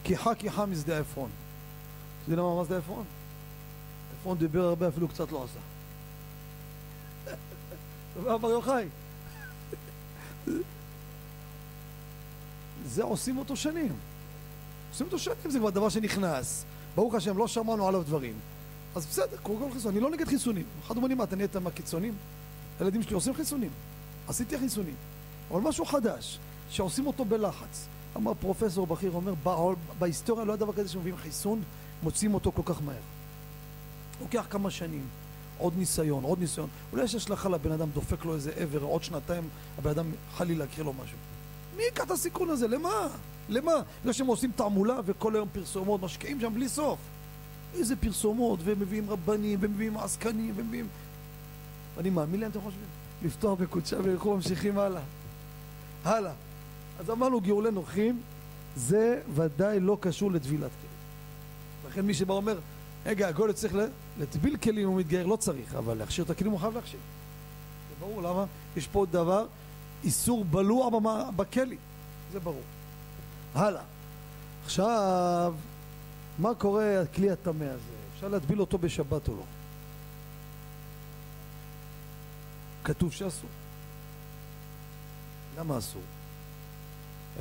כי 0.04 0.18
חא 0.18 0.34
כי 0.34 0.52
חא 0.52 0.66
משדה 0.66 1.00
עפרון. 1.00 1.30
אתה 2.28 2.34
יודע 2.34 2.44
מה 2.44 2.66
שדה 2.66 2.78
עפרון? 2.78 3.06
עפרון 4.20 4.38
דיבר 4.38 4.64
הרבה, 4.64 4.88
אפילו 4.88 5.08
קצת 5.08 5.32
לא 5.32 5.44
עשה. 5.44 5.60
אומר 8.18 8.38
בר 8.38 8.50
יוחאי. 8.50 8.88
זה 12.86 13.04
עושים 13.04 13.38
אותו 13.38 13.56
שנים. 13.56 13.96
עושים 14.92 15.06
אותו 15.06 15.20
שנים, 15.20 15.50
זה 15.50 15.60
כבר 15.60 15.70
דבר 15.70 15.90
שנכנס. 15.90 16.66
ברוך 16.96 17.16
השם, 17.16 17.38
לא 17.38 17.48
שמענו 17.48 17.88
עליו 17.88 18.04
דברים. 18.04 18.34
אז 18.96 19.06
בסדר, 19.06 19.38
קודם 19.44 19.60
כל 19.60 19.74
חיסון. 19.74 19.92
אני 19.92 20.00
לא 20.00 20.10
נגד 20.10 20.28
חיסונים. 20.28 20.66
אחד 20.86 20.98
אומר 20.98 21.08
לי, 21.08 21.16
מה, 21.16 21.24
אתה 21.24 21.36
נהיית 21.36 21.56
מהקיצונים? 21.56 22.14
הילדים 22.80 23.04
שלי 23.04 23.14
עושים 23.14 23.34
חיסונים. 23.34 23.72
עשיתי 24.28 24.60
חיסונים. 24.60 24.96
אבל 25.52 25.62
משהו 25.62 25.86
חדש, 25.86 26.40
שעושים 26.70 27.08
אותו 27.08 27.26
בלחץ. 27.26 27.88
אמר 28.16 28.34
פרופסור 28.34 28.88
בכיר, 28.88 29.12
אומר, 29.12 29.34
בהיסטוריה 30.00 30.46
לא 30.46 30.52
היה 30.52 30.58
דבר 30.58 30.74
כזה 30.74 30.90
שמביאים 30.90 31.18
חיסון, 31.18 31.62
מוצאים 32.04 32.34
אותו 32.34 32.52
כל 32.52 32.62
כך 32.66 32.82
מהר. 32.82 32.96
לוקח 34.22 34.46
כמה 34.50 34.72
שנים, 34.72 35.08
עוד 35.58 35.74
ניסיון, 35.78 36.24
עוד 36.24 36.40
ניסיון. 36.40 36.70
אולי 36.92 37.04
יש 37.04 37.16
השלכה 37.16 37.50
לבן 37.50 37.72
אדם, 37.72 37.90
דופק 37.94 38.26
לו 38.26 38.36
איזה 38.36 38.52
עבר, 38.56 38.82
עוד 38.82 39.04
שנתיים 39.04 39.50
הבן 39.78 39.90
אדם 39.90 40.06
חלילה 40.38 40.66
יקרה 40.66 40.86
לו 40.86 40.94
משהו. 40.94 41.18
מי 41.78 41.84
ייקח 41.84 42.04
את 42.04 42.12
הסיכון 42.12 42.50
הזה? 42.50 42.68
למה? 42.68 43.08
למה? 43.50 43.72
בגלל 44.02 44.14
שהם 44.14 44.28
עושים 44.28 44.52
תעמולה 44.56 45.00
וכל 45.06 45.36
היום 45.36 45.48
פרסומות, 45.52 46.02
משקיעים 46.02 46.40
שם 46.42 46.54
בלי 46.54 46.70
סוף. 46.70 47.00
איזה 47.74 47.96
פרסומות, 47.96 48.60
ומביאים 48.64 49.10
רבנים, 49.10 49.60
ומביאים 49.62 49.98
עסקנים, 49.98 50.54
ומביאים... 50.56 50.88
אני 51.98 52.10
מאמין 52.10 52.40
להם, 52.40 52.52
אתם 52.52 52.62
חושבים? 52.62 52.86
לפתוח 53.24 53.60
בקודשה 53.60 53.98
וילכו 54.04 54.36
ממשיכים 54.36 54.80
הלאה. 54.80 55.02
הלאה. 56.04 56.34
אז 57.00 57.10
אמרנו 57.10 57.42
גאולי 57.42 57.72
נוחים, 57.72 58.22
זה 58.76 59.22
ודאי 59.36 59.80
לא 59.80 59.98
קשור 60.02 60.32
לטבילת 60.32 60.72
כלים. 60.82 60.97
לכן 61.98 62.06
מי 62.06 62.14
שבא 62.14 62.34
אומר, 62.34 62.60
רגע, 63.06 63.28
הגול 63.28 63.52
צריך 63.52 63.74
לטביל 64.20 64.58
כלים 64.58 64.88
הוא 64.88 65.00
מתגייר, 65.00 65.26
לא 65.26 65.36
צריך, 65.36 65.76
אבל 65.76 65.98
להכשיר 65.98 66.26
את 66.26 66.30
הכלים 66.30 66.52
הוא 66.52 66.60
חייב 66.60 66.76
להכשיר. 66.76 67.00
זה 67.90 67.96
ברור, 68.06 68.22
למה? 68.22 68.46
יש 68.78 68.88
פה 68.88 69.00
עוד 69.00 69.12
דבר, 69.12 69.46
איסור 70.04 70.46
בלוע 70.46 70.90
בכלי, 71.36 71.78
זה 72.32 72.40
ברור. 72.40 72.62
הלאה. 73.56 73.82
עכשיו, 74.66 75.54
מה 76.40 76.56
קורה 76.56 77.02
הכלי 77.02 77.32
הטמא 77.32 77.64
הזה? 77.64 77.96
אפשר 78.16 78.28
להטביל 78.28 78.62
אותו 78.62 78.78
בשבת 78.78 79.28
או 79.28 79.36
לא? 79.36 79.44
כתוב 82.84 83.14
שאסור. 83.14 83.50
למה 85.58 85.78
אסור? 85.78 86.02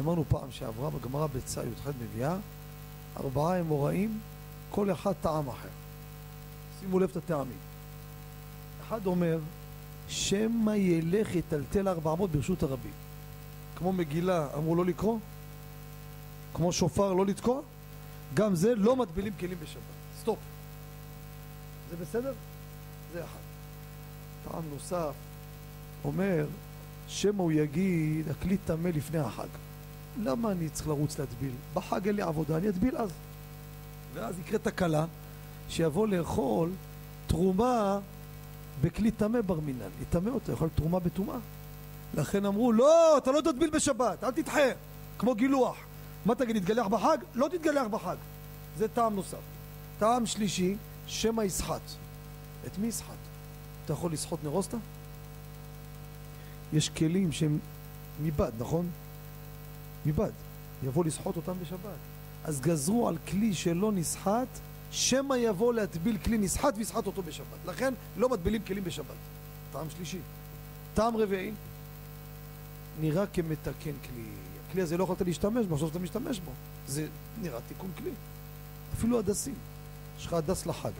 אמרנו 0.00 0.24
פעם 0.28 0.50
שעברה 0.50 0.90
בגמרא 0.90 1.26
בצא 1.26 1.60
י"ח 1.60 1.88
מביאה 2.00 2.36
ארבעה 3.16 3.60
אמוראים, 3.60 4.20
כל 4.70 4.92
אחד 4.92 5.12
טעם 5.20 5.48
אחר. 5.48 5.68
שימו 6.80 6.98
לב 6.98 7.08
את 7.10 7.16
הטעמים. 7.16 7.58
אחד 8.86 9.06
אומר, 9.06 9.38
שמא 10.08 10.70
ילך 10.70 11.34
יטלטל 11.34 11.88
ארבע 11.88 12.12
אמות 12.12 12.30
ברשות 12.30 12.62
הרבים. 12.62 12.92
כמו 13.76 13.92
מגילה 13.92 14.48
אמרו 14.56 14.76
לא 14.76 14.84
לקרוא, 14.84 15.18
כמו 16.54 16.72
שופר 16.72 17.12
לא 17.12 17.26
לתקוע, 17.26 17.60
גם 18.34 18.54
זה 18.54 18.74
לא 18.74 18.96
מטבילים 18.96 19.32
כלים 19.40 19.58
בשבת. 19.62 19.82
סטופ. 20.20 20.38
זה 21.90 21.96
בסדר? 21.96 22.32
זה 23.12 23.24
אחד. 23.24 23.38
טעם 24.50 24.62
נוסף 24.72 25.14
אומר, 26.04 26.46
שמא 27.08 27.42
הוא 27.42 27.52
יגיד, 27.52 28.28
הכלי 28.28 28.56
טמא 28.56 28.88
לפני 28.88 29.18
החג. 29.18 29.48
למה 30.22 30.52
אני 30.52 30.68
צריך 30.68 30.88
לרוץ 30.88 31.18
להטביל? 31.18 31.52
בחג 31.74 32.06
אין 32.06 32.16
לי 32.16 32.22
עבודה, 32.22 32.56
אני 32.56 32.68
אטביל 32.68 32.96
אז. 32.96 33.10
ואז 34.16 34.38
יקרה 34.38 34.58
תקלה, 34.58 35.04
שיבוא 35.68 36.08
לאכול 36.08 36.70
תרומה 37.26 37.98
בכלי 38.80 39.10
טמא 39.10 39.40
בר 39.40 39.60
מינן. 39.60 39.88
יטמא 40.02 40.30
אותו, 40.30 40.52
יכול 40.52 40.68
תרומה 40.74 40.98
בטומאה. 40.98 41.36
לכן 42.14 42.44
אמרו, 42.46 42.72
לא, 42.72 43.18
אתה 43.18 43.32
לא 43.32 43.40
תטביל 43.40 43.70
בשבת, 43.70 44.24
אל 44.24 44.30
תדחה, 44.30 44.60
כמו 45.18 45.34
גילוח. 45.34 45.76
מה 46.26 46.34
תגיד, 46.34 46.58
תתגלח 46.58 46.86
בחג? 46.86 47.18
לא 47.34 47.48
תתגלח 47.48 47.86
בחג. 47.90 48.16
זה 48.78 48.88
טעם 48.88 49.14
נוסף. 49.14 49.38
טעם 49.98 50.26
שלישי, 50.26 50.76
שמא 51.06 51.42
יסחט. 51.42 51.80
את 52.66 52.78
מי 52.78 52.86
יסחט? 52.86 53.10
אתה 53.84 53.92
יכול 53.92 54.12
לסחוט 54.12 54.40
נרוסטה? 54.44 54.76
יש 56.72 56.88
כלים 56.88 57.32
שהם 57.32 57.58
מבד, 58.22 58.52
נכון? 58.58 58.90
מבד. 60.06 60.30
יבוא 60.82 61.04
לסחוט 61.04 61.36
אותם 61.36 61.52
בשבת. 61.62 62.15
אז 62.46 62.60
גזרו 62.60 63.08
על 63.08 63.16
כלי 63.28 63.54
שלא 63.54 63.92
נסחט, 63.92 64.48
שמא 64.90 65.34
יבוא 65.34 65.74
להטביל 65.74 66.18
כלי 66.18 66.38
נסחט 66.38 66.74
ויסחט 66.76 67.06
אותו 67.06 67.22
בשבת. 67.22 67.58
לכן 67.66 67.94
לא 68.16 68.28
מטבילים 68.28 68.62
כלים 68.62 68.84
בשבת. 68.84 69.16
טעם 69.72 69.90
שלישי. 69.90 70.18
טעם 70.94 71.16
רביעי, 71.16 71.52
נראה 73.00 73.26
כמתקן 73.26 73.72
כלי. 73.82 74.24
הכלי 74.68 74.82
הזה 74.82 74.96
לא 74.96 75.04
יכולת 75.04 75.20
להשתמש 75.20 75.66
בו, 75.66 75.74
עכשיו 75.74 75.88
אתה 75.88 75.98
משתמש 75.98 76.40
בו. 76.40 76.50
זה 76.88 77.06
נראה 77.42 77.58
תיקון 77.68 77.90
כלי. 77.98 78.10
אפילו 78.94 79.18
הדסים. 79.18 79.54
יש 80.18 80.26
לך 80.26 80.32
הדס 80.32 80.66
לחג. 80.66 80.90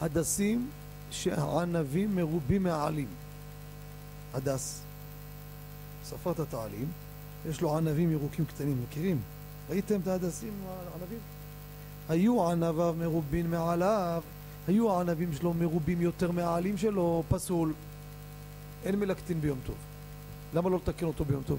הדסים 0.00 0.70
שהענבים 1.10 2.16
מרובים 2.16 2.62
מהעלים. 2.62 3.08
הדס. 4.34 4.82
ספרת 6.04 6.40
את 6.40 6.54
העלים, 6.54 6.86
יש 7.50 7.60
לו 7.60 7.76
ענבים 7.76 8.12
ירוקים 8.12 8.44
קטנים, 8.44 8.82
מכירים? 8.82 9.20
ראיתם 9.72 10.00
את 10.00 10.06
ההדסים, 10.08 10.52
הענבים? 10.92 11.18
היו 12.08 12.50
ענביו 12.50 12.94
מרובין 12.98 13.50
מעליו, 13.50 14.22
היו 14.68 14.92
הענבים 14.92 15.32
שלו 15.32 15.54
מרובים 15.54 16.00
יותר 16.00 16.30
מהעלים 16.30 16.78
שלו, 16.78 17.22
פסול. 17.28 17.72
אין 18.84 18.98
מלקטין 18.98 19.40
ביום 19.40 19.58
טוב. 19.66 19.74
למה 20.54 20.70
לא 20.70 20.76
לתקן 20.76 21.06
אותו 21.06 21.24
ביום 21.24 21.42
טוב? 21.46 21.58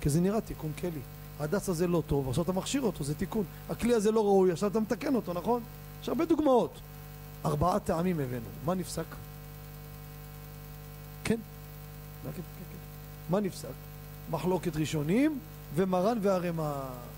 כי 0.00 0.10
זה 0.10 0.20
נראה 0.20 0.40
תיקון 0.40 0.72
כלי. 0.80 1.00
ההדס 1.40 1.68
הזה 1.68 1.86
לא 1.86 2.02
טוב, 2.06 2.28
עכשיו 2.28 2.44
אתה 2.44 2.52
מכשיר 2.52 2.82
אותו, 2.82 3.04
זה 3.04 3.14
תיקון. 3.14 3.44
הכלי 3.70 3.94
הזה 3.94 4.10
לא 4.10 4.24
ראוי, 4.24 4.52
עכשיו 4.52 4.70
אתה 4.70 4.80
מתקן 4.80 5.14
אותו, 5.14 5.32
נכון? 5.32 5.62
יש 6.02 6.08
הרבה 6.08 6.24
דוגמאות. 6.24 6.80
ארבעה 7.44 7.80
טעמים 7.80 8.20
הבאנו. 8.20 8.48
מה 8.64 8.74
נפסק? 8.74 9.04
כן. 11.24 11.38
כן, 12.24 12.30
כן, 12.32 12.42
כן. 12.70 12.78
מה 13.30 13.40
נפסק? 13.40 13.68
מחלוקת 14.30 14.76
ראשונים 14.76 15.38
ומרן 15.74 16.18
והרמ"א. 16.22 17.13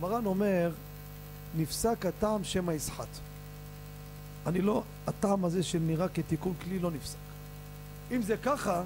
מרן 0.00 0.26
אומר, 0.26 0.70
נפסק 1.56 2.06
הטעם 2.06 2.44
שמא 2.44 2.72
יסחט. 2.72 3.08
אני 4.46 4.60
לא, 4.60 4.82
הטעם 5.06 5.44
הזה 5.44 5.62
שנראה 5.62 6.08
כתיקון 6.08 6.54
כלי 6.64 6.78
לא 6.78 6.90
נפסק. 6.90 7.16
אם 8.10 8.22
זה 8.22 8.36
ככה, 8.36 8.82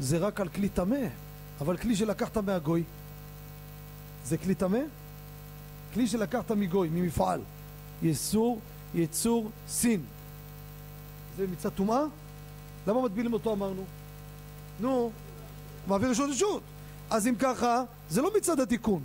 זה 0.00 0.18
רק 0.18 0.40
על 0.40 0.48
כלי 0.48 0.68
טמא, 0.68 1.06
אבל 1.60 1.76
כלי 1.76 1.96
שלקחת 1.96 2.38
מהגוי, 2.38 2.82
זה 4.24 4.38
כלי 4.38 4.54
טמא? 4.54 4.78
כלי 5.94 6.06
שלקחת 6.06 6.50
מגוי, 6.50 6.88
ממפעל, 6.88 7.40
יסור, 8.02 8.60
יצור, 8.94 9.50
סין. 9.68 10.00
זה 11.36 11.46
מצד 11.46 11.68
טומאה? 11.68 12.02
למה 12.86 13.02
מטבילים 13.02 13.32
אותו 13.32 13.52
אמרנו? 13.52 13.84
נו, 14.80 15.10
מעביר 15.86 16.10
רשות 16.10 16.30
רשות. 16.30 16.62
אז 17.10 17.26
אם 17.26 17.34
ככה, 17.38 17.82
זה 18.10 18.22
לא 18.22 18.30
מצד 18.36 18.60
התיקון. 18.60 19.02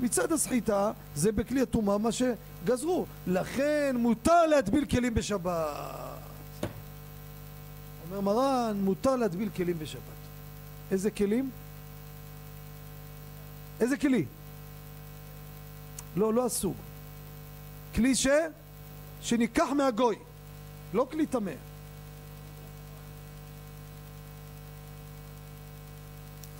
מצד 0.00 0.32
הסחיטה, 0.32 0.92
זה 1.14 1.32
בכלי 1.32 1.60
הטומאה 1.60 1.98
מה 1.98 2.10
שגזרו. 2.12 3.06
לכן 3.26 3.96
מותר 3.98 4.46
להטביל 4.46 4.84
כלים 4.84 5.14
בשבת. 5.14 5.66
אומר 8.10 8.20
מרן, 8.20 8.80
מותר 8.80 9.16
להטביל 9.16 9.48
כלים 9.56 9.78
בשבת. 9.78 10.00
איזה 10.90 11.10
כלים? 11.10 11.50
איזה 13.80 13.96
כלי? 13.96 14.24
לא, 16.16 16.34
לא 16.34 16.46
הסוג. 16.46 16.74
כלי 17.94 18.14
ש... 18.14 18.26
שניקח 19.22 19.68
מהגוי, 19.76 20.16
לא 20.94 21.06
כלי 21.10 21.26
טמא. 21.26 21.52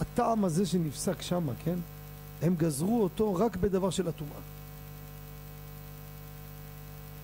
הטעם 0.01 0.45
הזה 0.45 0.67
שנפסק 0.67 1.23
שמה, 1.23 1.53
כן? 1.65 1.79
הם 2.43 2.55
גזרו 2.57 3.03
אותו 3.03 3.35
רק 3.35 3.57
בדבר 3.57 3.91
של 3.91 4.09
הטומאה. 4.09 4.41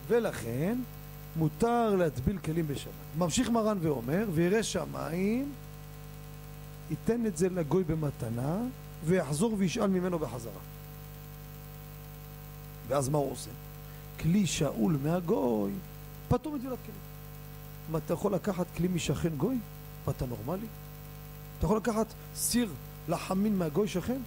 ולכן 0.09 0.79
מותר 1.37 1.95
להטביל 1.95 2.39
כלים 2.39 2.69
בשבת. 2.69 2.93
ממשיך 3.19 3.51
מרן 3.51 3.79
ואומר, 3.81 4.27
וירא 4.35 4.63
שמיים, 4.63 5.53
ייתן 6.91 7.27
את 7.27 7.37
זה 7.37 7.49
לגוי 7.49 7.85
במתנה, 7.85 8.59
ויחזור 9.05 9.55
וישאל 9.59 9.87
ממנו 9.87 10.19
בחזרה. 10.19 10.61
ואז 12.89 13.09
מה 13.09 13.19
הוא 13.19 13.33
עושה? 13.33 13.51
כלי 14.21 14.47
שאול 14.47 14.99
מהגוי, 15.03 15.73
פטור 16.29 16.55
מטבילת 16.55 16.79
כלים. 16.85 16.99
מה, 17.91 17.99
אתה 17.99 18.15
יכול 18.15 18.35
לקחת 18.35 18.67
כלי 18.77 18.89
משכן 18.89 19.29
גוי? 19.29 19.59
מה, 20.07 20.13
אתה 20.17 20.27
נורמלי? 20.27 20.67
אתה 21.59 21.67
יכול 21.67 21.77
לקחת 21.77 22.07
סיר 22.35 22.69
לחמין 23.09 23.59
מהגוי 23.59 23.89
שכן? 23.89 24.21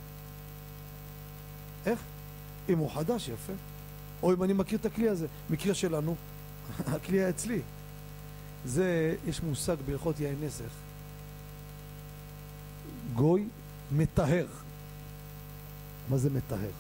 איך? 1.86 2.00
אם 2.70 2.78
הוא 2.78 2.92
חדש, 2.92 3.30
יפה. 3.30 3.54
או 4.24 4.34
אם 4.34 4.44
אני 4.44 4.54
מכיר 4.54 4.80
את 4.80 4.86
הכלי 4.86 5.10
הזה. 5.10 5.28
מקרה 5.50 5.74
שלנו, 5.74 6.16
הכלי 6.94 7.18
היה 7.18 7.30
אצלי. 7.30 7.62
זה, 8.66 9.16
יש 9.28 9.42
מושג 9.42 9.76
בהלכות 9.86 10.20
יין 10.20 10.36
נסך. 10.42 10.72
גוי 13.14 13.48
מטהר. 13.92 14.46
מה 16.10 16.18
זה 16.18 16.30
מטהר? 16.30 16.72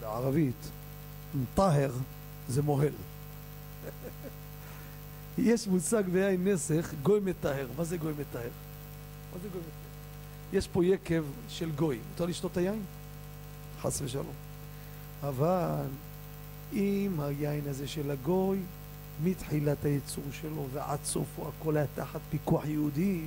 בערבית, 0.00 0.70
מטהר 1.34 1.92
זה 2.48 2.62
מוהל. 2.62 2.92
יש 5.38 5.66
מושג 5.66 6.02
ביין 6.12 6.48
נסך, 6.48 6.94
גוי 7.02 7.20
מטהר. 7.20 7.66
מה 7.76 7.84
זה 7.84 7.96
גוי 7.96 8.12
מטהר? 8.12 8.50
מה 9.32 9.38
זה 9.42 9.48
גוי 9.48 9.60
מטהר? 9.60 10.58
יש 10.58 10.68
פה 10.68 10.84
יקב 10.84 11.24
של 11.48 11.70
גוי. 11.70 11.98
מותר 12.12 12.26
לשתות 12.26 12.52
את 12.52 12.56
היין? 12.56 12.82
חס 13.82 14.00
ושלום. 14.02 14.34
אבל 15.22 15.86
אם 16.72 17.20
היין 17.20 17.68
הזה 17.68 17.88
של 17.88 18.10
הגוי, 18.10 18.58
מתחילת 19.24 19.84
הייצור 19.84 20.24
שלו 20.32 20.66
ועד 20.72 20.98
סופו 21.04 21.48
הכל 21.48 21.76
היה 21.76 21.86
תחת 21.94 22.20
פיקוח 22.30 22.66
יהודי, 22.66 23.20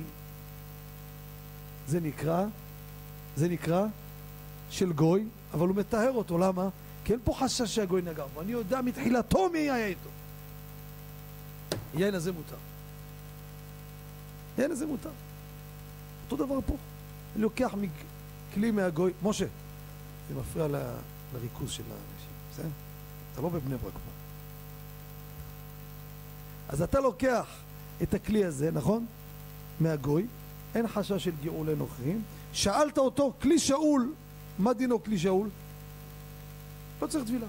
זה 1.88 2.00
נקרא, 2.00 2.44
זה 3.36 3.48
נקרא 3.48 3.86
של 4.70 4.92
גוי, 4.92 5.24
אבל 5.54 5.68
הוא 5.68 5.76
מטהר 5.76 6.12
אותו, 6.12 6.38
למה? 6.38 6.68
כי 7.04 7.12
אין 7.12 7.20
פה 7.24 7.34
חשש 7.38 7.74
שהגוי 7.74 8.02
נגע 8.02 8.24
בו, 8.34 8.40
אני 8.40 8.52
יודע 8.52 8.80
מתחילתו 8.80 9.48
מי 9.52 9.58
היה 9.58 9.86
איתו. 9.86 10.08
יין 11.94 12.14
הזה 12.14 12.32
מותר. 12.32 12.56
יין 14.58 14.70
הזה 14.70 14.86
מותר. 14.86 15.10
אותו 16.24 16.46
דבר 16.46 16.58
פה. 16.66 16.76
אני 17.34 17.42
לוקח 17.42 17.74
כלי 18.54 18.70
מהגוי, 18.70 19.12
משה, 19.22 19.44
זה 20.32 20.40
מפריע 20.40 20.68
ל, 20.68 20.76
לריכוז 21.34 21.70
של 21.70 21.82
האנשים, 21.82 22.30
בסדר? 22.52 22.68
אתה 23.32 23.42
לא 23.42 23.48
בבני 23.48 23.76
ברק 23.76 23.92
פה. 23.92 24.10
אז 26.68 26.82
אתה 26.82 27.00
לוקח 27.00 27.46
את 28.02 28.14
הכלי 28.14 28.44
הזה, 28.44 28.70
נכון? 28.70 29.06
מהגוי, 29.80 30.26
אין 30.74 30.88
חשש 30.88 31.24
של 31.24 31.32
גאולי 31.44 31.74
נוכרים, 31.74 32.22
שאלת 32.52 32.98
אותו, 32.98 33.32
כלי 33.42 33.58
שאול, 33.58 34.12
מה 34.58 34.72
דינו 34.72 35.02
כלי 35.02 35.18
שאול? 35.18 35.48
לא 37.02 37.06
צריך 37.06 37.24
טבילה. 37.24 37.46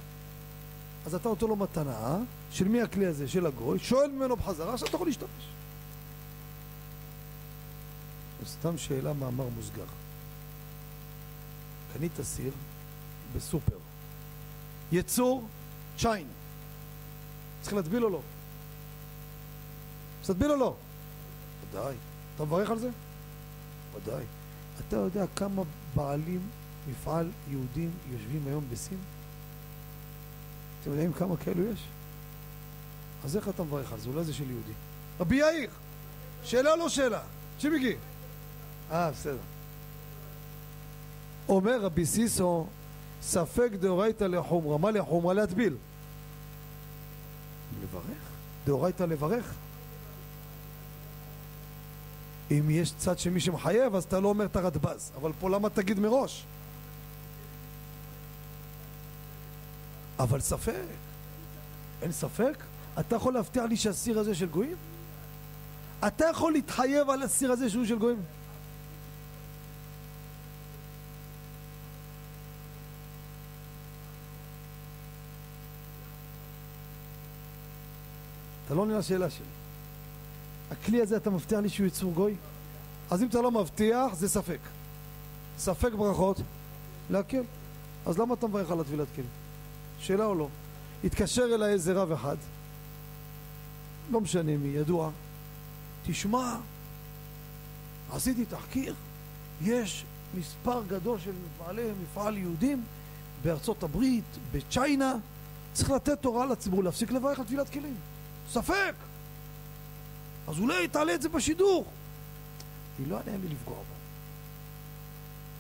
אז 1.06 1.16
אתה 1.16 1.30
נותן 1.30 1.46
לו 1.46 1.56
מתנה, 1.56 2.18
של 2.52 2.68
מי 2.68 2.82
הכלי 2.82 3.06
הזה? 3.06 3.28
של 3.28 3.46
הגוי, 3.46 3.80
שואל 3.80 4.12
ממנו 4.12 4.36
בחזרה, 4.36 4.74
עכשיו 4.74 4.88
אתה 4.88 4.96
יכול 4.96 5.08
להשתמש. 5.08 5.48
סתם 8.46 8.78
שאלה 8.78 9.14
מאמר 9.14 9.48
מוסגר. 9.56 9.86
קנית 11.94 12.12
סיר 12.22 12.52
בסופר. 13.36 13.78
יצור 14.92 15.48
צ'יין. 15.98 16.28
צריך 17.62 17.74
להטביל 17.74 18.04
או 18.04 18.10
לא? 18.10 18.22
להטביל 20.30 20.52
או 20.52 20.56
לא? 20.56 20.76
ודאי. 21.70 21.96
אתה 22.36 22.44
מברך 22.44 22.70
על 22.70 22.80
זה? 22.80 22.90
ודאי. 23.96 24.24
אתה 24.88 24.96
יודע 24.96 25.26
כמה 25.36 25.62
בעלים 25.96 26.50
מפעל 26.88 27.32
יהודים 27.50 27.92
יושבים 28.12 28.42
היום 28.48 28.64
בסין? 28.72 28.98
אתם 30.82 30.92
יודעים 30.92 31.14
כמה 31.14 31.38
כאלו 31.38 31.64
יש? 31.72 31.80
אז 33.24 33.38
איך 33.38 33.50
אתה 33.50 33.64
מברך 33.64 33.94
על 33.94 34.00
זה? 34.00 34.10
אולי 34.10 34.24
זה 34.24 34.34
של 34.34 34.52
יהודי. 34.52 34.72
רבי 35.20 35.36
יאיר, 35.36 35.70
שאלה 36.44 36.76
לא 36.76 36.90
שאלה. 36.90 37.22
שימיקי. 37.60 37.96
אה, 38.92 39.12
בסדר. 39.12 39.38
אומר 41.50 41.82
רבי 41.82 42.06
סיסו, 42.06 42.68
ספק 43.24 43.70
דאורייתא 43.80 44.24
לחומרא. 44.24 44.78
מה 44.78 44.92
לחומרא? 44.92 45.34
להטביל. 45.34 45.76
לברך? 47.84 48.18
דאורייתא 48.66 49.04
לברך? 49.04 49.54
אם 52.52 52.70
יש 52.70 52.94
צד 52.98 53.20
שמי 53.20 53.40
שמחייב, 53.40 53.96
אז 53.96 54.04
אתה 54.04 54.20
לא 54.20 54.28
אומר 54.28 54.46
את 54.46 54.56
הרדב"ז. 54.56 55.12
אבל 55.16 55.32
פה 55.40 55.50
למה 55.50 55.70
תגיד 55.70 56.00
מראש? 56.00 56.46
אבל 60.20 60.40
ספק. 60.40 60.74
אין 62.02 62.12
ספק? 62.12 62.58
אתה 63.00 63.16
יכול 63.16 63.34
להבטיח 63.34 63.64
לי 63.64 63.78
שהסיר 63.78 64.20
הזה 64.20 64.36
של 64.36 64.48
גויים? 64.48 64.76
אתה 66.08 66.26
יכול 66.26 66.54
להתחייב 66.54 67.10
על 67.10 67.24
הסיר 67.24 67.52
הזה 67.52 67.70
שהוא 67.70 67.86
של 67.86 68.00
גויים? 68.00 68.22
אתה 78.74 78.78
לא 78.78 78.86
עונה 78.86 78.98
לשאלה 78.98 79.30
שלי. 79.30 79.46
הכלי 80.72 81.02
הזה, 81.02 81.18
אתה 81.18 81.30
מבטיח 81.30 81.60
לי 81.60 81.70
שהוא 81.70 81.88
יצור 81.88 82.14
גוי? 82.14 82.36
אז 83.10 83.22
אם 83.24 83.28
אתה 83.28 83.42
לא 83.42 83.52
מבטיח, 83.52 84.14
זה 84.14 84.30
ספק. 84.30 84.60
ספק 85.58 85.94
ברכות, 85.94 86.38
להקל. 87.10 87.44
אז 88.06 88.18
למה 88.18 88.34
אתה 88.34 88.48
מברך 88.48 88.72
על 88.72 88.80
הטבילת 88.80 89.08
כלים? 89.16 89.28
שאלה 90.00 90.26
או 90.26 90.36
לא? 90.36 90.48
התקשר 91.04 91.46
אליי 91.56 91.74
איזה 91.74 91.94
רב 91.94 92.12
אחד, 92.12 92.36
לא 94.12 94.22
משנה 94.22 94.58
מי, 94.58 94.68
ידוע, 94.68 95.10
תשמע, 96.06 96.56
עשיתי 98.12 98.46
תחקיר, 98.46 98.96
יש 99.62 100.06
מספר 100.38 100.84
גדול 100.88 101.20
של 101.20 101.32
בעלי 101.60 101.92
מפעל 102.04 102.38
יהודים 102.38 102.84
בארצות 103.44 103.84
הברית, 103.84 104.38
בצ'יינה, 104.52 105.16
צריך 105.74 105.92
לתת 105.92 106.26
הוראה 106.26 106.46
לציבור 106.46 106.84
להפסיק 106.84 107.12
לברך 107.12 107.40
על 107.40 107.46
טבילת 107.46 107.70
כלים. 107.70 108.13
ספק! 108.50 108.94
אז 110.48 110.60
אולי 110.60 110.88
תעלה 110.88 111.16
את 111.16 111.22
זה 111.22 111.30
בשידור. 111.30 111.86
אני 113.00 113.10
לא 113.10 113.18
אענה 113.18 113.38
לי 113.38 113.48
לפגוע 113.48 113.76
בו. 113.76 113.94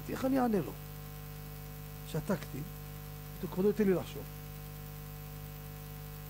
איך 0.10 0.26
אני 0.26 0.40
אענה 0.40 0.58
לו? 0.58 0.72
שתקתי, 2.12 2.60
כבודו 3.52 3.68
ייתן 3.68 3.84
לי 3.84 3.94
לחשוב. 3.94 4.24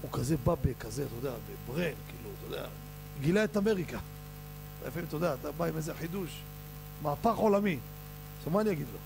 הוא 0.01 0.11
כזה 0.11 0.37
בא 0.37 0.55
בכזה, 0.61 1.05
אתה 1.05 1.15
יודע, 1.15 1.33
בברן, 1.67 1.93
כאילו, 2.07 2.29
אתה 2.37 2.55
יודע, 2.55 2.67
גילה 3.21 3.43
את 3.43 3.57
אמריקה. 3.57 3.99
לפעמים, 4.87 5.07
אתה 5.07 5.15
יודע, 5.15 5.33
אתה 5.33 5.51
בא 5.51 5.65
עם 5.65 5.77
איזה 5.77 5.93
חידוש, 5.93 6.41
מהפך 7.01 7.35
עולמי. 7.35 7.79
עכשיו, 8.37 8.53
מה 8.53 8.61
אני 8.61 8.71
אגיד 8.71 8.85
לו? 8.93 8.99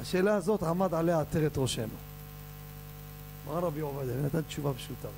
השאלה 0.00 0.34
הזאת 0.34 0.62
עמד 0.62 0.94
עליה 0.94 1.20
עטרת 1.20 1.58
ראשנו. 1.58 1.94
אמר 3.46 3.58
רבי 3.58 3.80
עובדיה, 3.80 4.16
נתן 4.16 4.42
תשובה 4.42 4.74
פשוטה. 4.74 5.08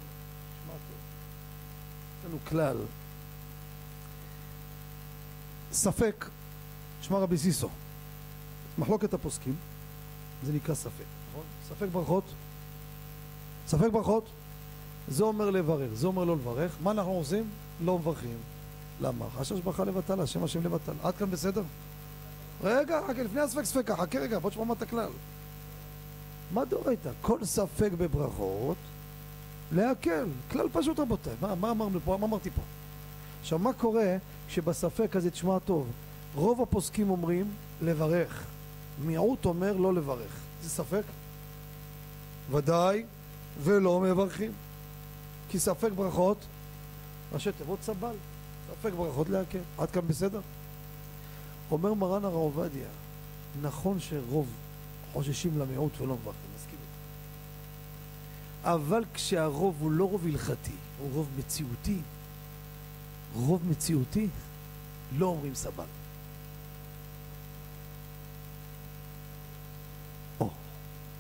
לנו 2.29 2.39
כלל, 2.49 2.77
ספק, 5.73 6.25
שמע 7.03 7.19
רבי 7.19 7.39
סיסו, 7.39 7.69
מחלוקת 8.79 9.15
הפוסקים, 9.15 9.57
זה 10.45 10.53
נקרא 10.53 10.75
ספק, 10.75 11.05
נכון? 11.31 11.45
ספק 11.69 11.87
ברכות, 11.93 12.25
ספק 13.67 13.89
ברכות, 13.93 14.25
זה 15.09 15.25
אומר 15.25 15.51
לברך, 15.51 15.91
זה 15.95 16.07
אומר 16.07 16.25
לא 16.25 16.37
לברך, 16.37 16.77
מה 16.83 16.91
אנחנו 16.91 17.13
עושים? 17.13 17.51
לא 17.85 17.99
מברכים. 17.99 18.37
למה? 19.01 19.25
חשש 19.39 19.61
ברכה 19.61 19.85
לבטלה, 19.85 20.27
שם 20.27 20.45
השם 20.45 20.65
לבטל. 20.65 20.93
עד 21.03 21.15
כאן 21.17 21.31
בסדר? 21.31 21.63
רגע, 22.63 23.01
חכה, 23.09 23.23
לפני 23.23 23.41
הספק 23.41 23.65
ספקה, 23.65 23.97
חכה 23.97 24.19
רגע, 24.19 24.39
בוא 24.39 24.51
תשמע 24.51 24.65
מה 24.65 24.75
את 24.75 24.83
הכלל. 24.83 25.11
מה 26.53 26.65
דורייתא? 26.65 27.11
כל 27.21 27.45
ספק 27.45 27.91
בברכות, 27.99 28.77
להקל. 29.73 30.27
כלל 30.51 30.67
פשוט 30.73 30.99
רבותיי. 30.99 31.33
מה, 31.41 31.55
מה 31.55 31.71
אמרנו 31.71 32.01
פה? 32.05 32.17
מה 32.17 32.27
אמרתי 32.27 32.51
פה? 32.51 32.63
עכשיו, 33.41 33.59
מה 33.59 33.73
קורה 33.73 34.17
כשבספק 34.49 35.17
הזה, 35.17 35.31
תשמע 35.31 35.59
טוב, 35.59 35.87
רוב 36.35 36.63
הפוסקים 36.63 37.11
אומרים 37.11 37.51
לברך, 37.83 38.45
מיעוט 39.05 39.45
אומר 39.45 39.77
לא 39.77 39.95
לברך. 39.95 40.41
זה 40.63 40.71
ספק? 40.71 41.03
ודאי, 42.51 43.05
ולא 43.63 44.01
מברכים. 44.01 44.53
כי 45.51 45.59
ספק 45.59 45.91
ברכות, 45.95 46.39
ראשי 47.33 47.53
תיבות 47.53 47.79
סבל. 47.83 48.15
ספק 48.71 48.93
ברכות 48.97 49.29
להקל. 49.29 49.59
עד 49.79 49.91
כאן 49.91 50.03
בסדר? 50.09 50.41
אומר 51.71 51.95
מרן 51.95 52.25
הרב 52.25 52.35
עובדיה, 52.35 52.87
נכון 53.63 54.01
שרוב 54.01 54.47
חוששים 55.13 55.59
למיעוט 55.59 56.01
ולא 56.01 56.15
מברכים. 56.15 56.48
אבל 58.65 59.05
כשהרוב 59.15 59.77
הוא 59.81 59.91
לא 59.91 60.05
רוב 60.05 60.27
הלכתי, 60.27 60.73
הוא 61.01 61.11
רוב 61.13 61.29
מציאותי, 61.39 61.99
רוב 63.35 63.63
מציאותי, 63.71 64.29
לא 65.19 65.27
אומרים. 65.27 65.53
או, 70.41 70.51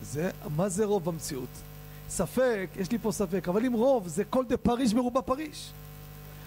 זה, 0.03 0.30
מה 0.57 0.68
זה 0.68 0.84
רוב 0.84 1.05
במציאות? 1.05 1.49
ספק, 2.09 2.70
יש 2.76 2.93
לי 2.93 2.99
פה 2.99 3.12
ספק, 3.12 3.49
אבל 3.49 3.64
אם 3.64 3.72
רוב 3.72 4.09
זה 4.09 4.24
כל 4.24 4.45
דה 4.49 4.57
פריש 4.57 4.95
מרובה 4.95 5.22
פריש. 5.22 5.70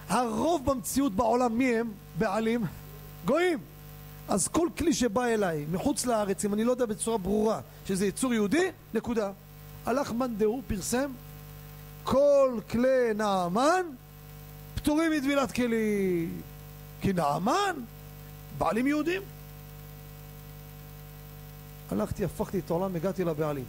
הרוב 0.08 0.70
במציאות 0.70 1.12
בעולם 1.12 1.58
מי 1.58 1.74
הם? 1.76 1.90
בעלים? 2.18 2.64
גויים. 3.24 3.58
אז 4.28 4.48
כל 4.48 4.68
כלי 4.78 4.94
שבא 4.94 5.24
אליי 5.24 5.66
מחוץ 5.72 6.06
לארץ, 6.06 6.44
אם 6.44 6.54
אני 6.54 6.64
לא 6.64 6.70
יודע 6.70 6.86
בצורה 6.86 7.18
ברורה 7.18 7.60
שזה 7.86 8.06
יצור 8.06 8.34
יהודי, 8.34 8.70
נקודה. 8.94 9.32
הלך 9.86 10.12
מאן 10.12 10.34
דהוא, 10.38 10.62
פרסם, 10.66 11.10
כל 12.04 12.58
כלי 12.70 13.14
נעמן 13.14 13.82
פטורים 14.74 15.12
מטבילת 15.12 15.52
כלים. 15.52 16.40
כי 17.00 17.12
נעמן, 17.12 17.76
בעלים 18.58 18.86
יהודים. 18.86 19.22
הלכתי, 21.90 22.24
הפכתי 22.24 22.58
את 22.58 22.70
העולם, 22.70 22.96
הגעתי 22.96 23.24
לבעלים. 23.24 23.64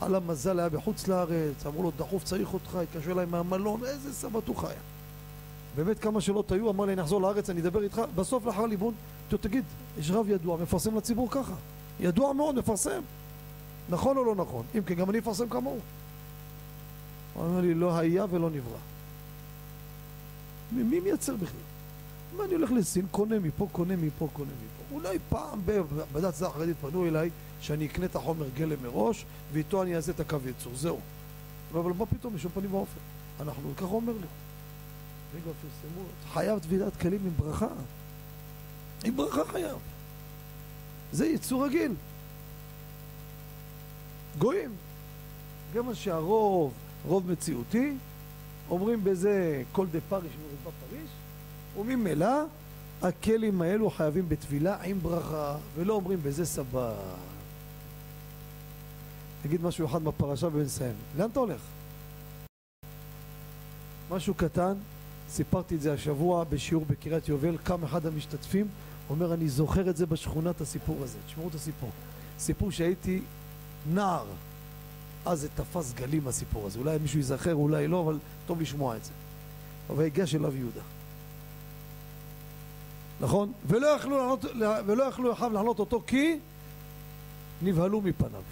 על 0.00 0.14
המזל 0.14 0.58
היה 0.58 0.68
בחוץ 0.68 1.08
לארץ, 1.08 1.66
אמרו 1.66 1.82
לו 1.82 1.92
דחוף 1.98 2.24
צריך 2.24 2.54
אותך, 2.54 2.74
התקשר 2.74 3.12
אליי 3.12 3.26
מהמלון, 3.26 3.84
איזה 3.84 4.12
סבתוך 4.12 4.64
היה. 4.64 4.80
באמת 5.76 5.98
כמה 5.98 6.20
שאלות 6.20 6.52
היו, 6.52 6.70
אמר 6.70 6.84
לי 6.84 6.92
אני 6.92 7.02
אחזור 7.02 7.20
לארץ, 7.20 7.50
אני 7.50 7.60
אדבר 7.60 7.82
איתך, 7.82 8.02
בסוף 8.14 8.46
לאחר 8.46 8.66
ליבון, 8.66 8.94
תגיד, 9.40 9.64
יש 9.98 10.10
רב 10.10 10.30
ידוע, 10.30 10.56
מפרסם 10.56 10.96
לציבור 10.96 11.30
ככה, 11.30 11.54
ידוע 12.00 12.32
מאוד, 12.32 12.54
מפרסם, 12.54 13.00
נכון 13.88 14.16
או 14.16 14.24
לא 14.24 14.34
נכון? 14.34 14.64
אם 14.74 14.82
כן, 14.82 14.94
גם 14.94 15.10
אני 15.10 15.18
אפרסם 15.18 15.48
כמוהו. 15.48 15.78
הוא 17.34 17.44
אומר 17.44 17.60
לי, 17.60 17.74
לא 17.74 17.98
היה 17.98 18.24
ולא 18.30 18.50
נברא. 18.50 18.78
מי 20.72 21.00
מייצר 21.00 21.36
בכלל? 21.36 21.60
מה 22.36 22.44
אני 22.44 22.54
הולך 22.54 22.72
לסין, 22.72 23.06
קונה 23.10 23.38
מפה, 23.38 23.66
קונה 23.72 23.96
מפה, 23.96 24.28
קונה 24.32 24.50
מפה. 24.50 24.94
אולי 24.94 25.18
פעם 25.28 25.60
בדת 26.12 26.34
זר 26.34 26.46
החרדית 26.46 26.76
פנו 26.80 27.06
אליי 27.06 27.30
שאני 27.60 27.86
אקנה 27.86 28.04
את 28.04 28.16
החומר 28.16 28.46
גלם 28.54 28.82
מראש 28.82 29.24
ואיתו 29.52 29.82
אני 29.82 29.96
אעשה 29.96 30.12
את 30.12 30.20
הקו 30.20 30.36
ייצור, 30.46 30.72
זהו. 30.76 31.00
אבל 31.72 31.92
מה 31.92 32.06
פתאום, 32.06 32.34
בשום 32.34 32.52
פנים 32.54 32.74
ואופן. 32.74 33.00
אנחנו, 33.40 33.70
ככה 33.76 33.86
אומר 33.86 34.12
לי. 34.12 34.26
רגע, 35.34 35.44
פרסמו, 35.44 36.04
חייב 36.32 36.58
טבילת 36.58 36.96
כלים 36.96 37.20
עם 37.24 37.32
ברכה. 37.36 37.66
עם 39.04 39.16
ברכה 39.16 39.44
חייב. 39.52 39.76
זה 41.12 41.26
ייצור 41.26 41.66
רגיל. 41.66 41.94
גויים. 44.38 44.70
גם 45.74 45.86
מה 45.86 45.94
שהרוב, 45.94 46.72
רוב 47.06 47.30
מציאותי, 47.32 47.92
אומרים 48.70 49.04
בזה 49.04 49.62
כל 49.72 49.86
דה 49.86 49.98
פריש 50.08 50.32
מרובה 50.40 50.78
פריש, 50.88 51.10
וממילא 51.78 52.44
הכלים 53.02 53.62
האלו 53.62 53.90
חייבים 53.90 54.28
בטבילה 54.28 54.82
עם 54.82 54.98
ברכה, 55.00 55.56
ולא 55.76 55.94
אומרים 55.94 56.18
בזה 56.22 56.46
סבבה. 56.46 56.94
נגיד 59.44 59.62
משהו 59.62 59.86
אחד 59.86 60.04
בפרשה 60.04 60.48
ונסיים. 60.52 60.94
לאן 61.18 61.30
אתה 61.30 61.40
הולך? 61.40 61.60
משהו 64.10 64.34
קטן, 64.34 64.72
סיפרתי 65.28 65.74
את 65.74 65.80
זה 65.80 65.92
השבוע 65.92 66.44
בשיעור 66.44 66.84
בקריית 66.84 67.28
יובל, 67.28 67.56
קם 67.64 67.84
אחד 67.84 68.06
המשתתפים, 68.06 68.66
אומר 69.10 69.34
אני 69.34 69.48
זוכר 69.48 69.90
את 69.90 69.96
זה 69.96 70.06
בשכונת 70.06 70.60
הסיפור 70.60 70.96
הזה, 71.02 71.18
תשמעו 71.26 71.48
את 71.48 71.54
הסיפור. 71.54 71.90
סיפור 72.38 72.70
שהייתי 72.70 73.20
נער, 73.86 74.24
אז 75.26 75.40
זה 75.40 75.48
תפס 75.54 75.92
גלים 75.92 76.28
הסיפור 76.28 76.66
הזה, 76.66 76.78
אולי 76.78 76.98
מישהו 76.98 77.18
ייזכר, 77.18 77.54
אולי 77.54 77.88
לא, 77.88 78.00
אבל 78.00 78.18
טוב 78.46 78.60
לשמוע 78.60 78.96
את 78.96 79.04
זה. 79.04 79.12
הגש 79.98 80.34
אליו 80.34 80.56
יהודה. 80.56 80.80
נכון? 83.20 83.52
ולא 83.66 83.86
יכלו, 83.86 84.18
לענות, 84.18 84.44
ולא 84.86 85.04
יכלו 85.04 85.32
אחיו 85.32 85.52
לענות 85.52 85.78
אותו 85.78 86.02
כי 86.06 86.38
נבהלו 87.62 88.00
מפניו. 88.00 88.42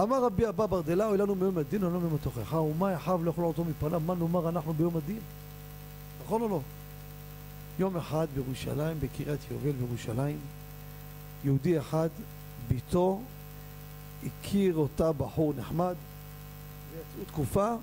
אמר 0.00 0.24
רבי 0.24 0.48
אבא 0.48 0.66
ברדלה, 0.66 1.06
אוי 1.06 1.18
לנו 1.18 1.34
מיום 1.34 1.58
הדין, 1.58 1.84
ולא 1.84 2.00
מיום 2.00 2.14
התוכחה, 2.14 2.60
ומה 2.60 2.92
יחב 2.92 3.20
לא 3.24 3.30
יכול 3.30 3.44
לענות 3.44 3.58
אותו 3.58 3.70
מפניו, 3.70 4.00
מה 4.00 4.14
נאמר 4.14 4.48
אנחנו 4.48 4.74
ביום 4.74 4.96
הדין? 4.96 5.20
נכון 6.24 6.42
או 6.42 6.48
לא? 6.48 6.60
יום 7.78 7.96
אחד 7.96 8.26
בירושלים, 8.34 8.96
בקריית 9.00 9.40
יובל 9.50 9.72
בירושלים, 9.72 10.38
יהודי 11.44 11.78
אחד, 11.78 12.08
ביתו, 12.68 13.20
הכיר 14.26 14.74
אותה 14.74 15.12
בחור 15.12 15.52
נחמד, 15.56 15.94
ויצאו 16.92 17.32
תקופה, 17.32 17.74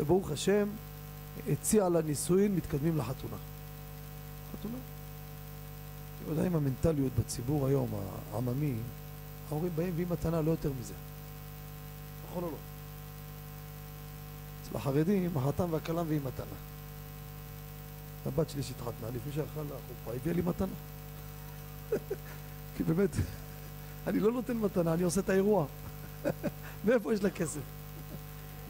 וברוך 0.00 0.30
השם, 0.30 0.68
הציע 1.48 1.88
לה 1.88 2.02
נישואין, 2.02 2.56
מתקדמים 2.56 2.96
לחתונה. 2.96 3.36
חתונה. 4.52 4.78
אתה 6.22 6.32
יודע 6.32 6.46
אם 6.46 6.56
המנטליות 6.56 7.12
בציבור 7.18 7.66
היום, 7.66 7.88
העממי, 8.32 8.74
ההורים 9.50 9.72
באים 9.74 9.92
ועם 9.96 10.08
מתנה, 10.10 10.40
לא 10.40 10.50
יותר 10.50 10.70
מזה. 10.80 10.94
נכון 12.30 12.44
או 12.44 12.50
לא? 12.50 12.56
אצל 14.62 14.76
החרדים, 14.76 15.36
החתן 15.36 15.64
והכלם 15.70 16.06
ועם 16.08 16.24
מתנה. 16.24 16.56
הבת 18.26 18.50
שלי 18.50 18.62
שהתחתנה, 18.62 19.08
לפני 19.14 19.32
שהלכה 19.32 19.60
לחופה, 19.60 20.16
הביאה 20.16 20.34
לי 20.34 20.42
מתנה. 20.42 20.72
כי 22.76 22.82
באמת, 22.82 23.10
אני 24.08 24.20
לא 24.20 24.32
נותן 24.32 24.56
מתנה, 24.56 24.94
אני 24.94 25.02
עושה 25.02 25.20
את 25.20 25.28
האירוע. 25.28 25.66
מאיפה 26.84 27.14
יש 27.14 27.22
לה 27.22 27.30
כסף? 27.30 27.60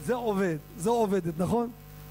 זה 0.05 0.13
עובד, 0.13 0.57
זו 0.79 0.93
עובדת, 0.93 1.33
נכון? 1.37 1.69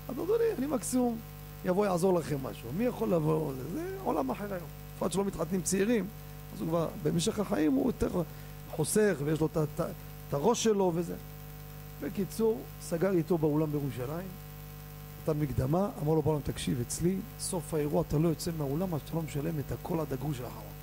אז 0.08 0.14
אדוני, 0.14 0.44
אני 0.58 0.66
מקסימום 0.66 1.18
יבוא 1.64 1.86
יעזור 1.86 2.18
לכם 2.18 2.36
משהו. 2.42 2.68
מי 2.76 2.84
יכול 2.84 3.14
לבוא? 3.14 3.52
זה 3.74 3.96
עולם 4.04 4.30
אחר 4.30 4.54
היום. 4.54 4.66
בפרט 4.96 5.12
שלא 5.12 5.24
מתחתנים 5.24 5.62
צעירים, 5.62 6.06
אז 6.54 6.60
הוא 6.60 6.68
כבר, 6.68 6.88
במשך 7.02 7.38
החיים 7.38 7.72
הוא 7.72 7.86
יותר 7.86 8.22
חוסך 8.70 9.16
ויש 9.24 9.40
לו 9.40 9.48
את 9.54 10.34
הראש 10.34 10.64
שלו 10.64 10.92
וזה. 10.94 11.14
בקיצור, 12.02 12.60
סגר 12.82 13.10
איתו 13.10 13.38
באולם 13.38 13.72
בירושלים, 13.72 14.28
נתן 15.22 15.40
מקדמה, 15.40 15.88
אמר 16.02 16.14
לו 16.14 16.22
בעולם, 16.22 16.40
תקשיב, 16.40 16.80
אצלי, 16.80 17.16
סוף 17.40 17.74
האירוע 17.74 18.02
אתה 18.08 18.18
לא 18.18 18.28
יוצא 18.28 18.50
מהאולם 18.58 18.94
אז 18.94 19.00
אתה 19.04 19.16
לא 19.16 19.22
משלם 19.22 19.58
את 19.58 19.72
הכל 19.72 20.00
עד 20.00 20.12
הגרוש 20.12 20.40
האחרון. 20.40 20.77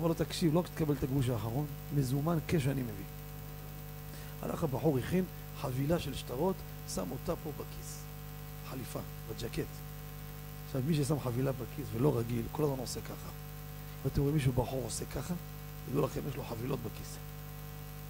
אמר 0.00 0.08
לו, 0.08 0.14
תקשיב, 0.14 0.54
לא 0.54 0.62
תקבל 0.62 0.94
את 0.94 1.02
הגרוש 1.02 1.28
האחרון, 1.28 1.66
מזומן 1.94 2.38
קש 2.46 2.66
אני 2.66 2.82
מביא. 2.82 3.04
הלך 4.42 4.64
הבחור, 4.64 4.98
הכין 4.98 5.24
חבילה 5.60 5.98
של 5.98 6.14
שטרות, 6.14 6.56
שם 6.94 7.10
אותה 7.10 7.32
פה 7.44 7.50
בכיס. 7.56 8.02
חליפה, 8.70 9.00
בג'קט. 9.30 9.66
עכשיו, 10.66 10.80
מי 10.86 10.94
ששם 10.94 11.20
חבילה 11.20 11.52
בכיס 11.52 11.86
ולא 11.92 12.18
רגיל, 12.18 12.42
כל 12.52 12.64
הזמן 12.64 12.78
עושה 12.78 13.00
ככה. 13.00 13.30
ואתם 14.04 14.20
רואים 14.20 14.34
מישהו 14.34 14.52
בחור 14.52 14.82
עושה 14.84 15.04
ככה, 15.04 15.34
תדעו 15.90 16.02
לכם, 16.02 16.20
יש 16.28 16.36
לו 16.36 16.44
חבילות 16.44 16.78
בכיס. 16.78 17.16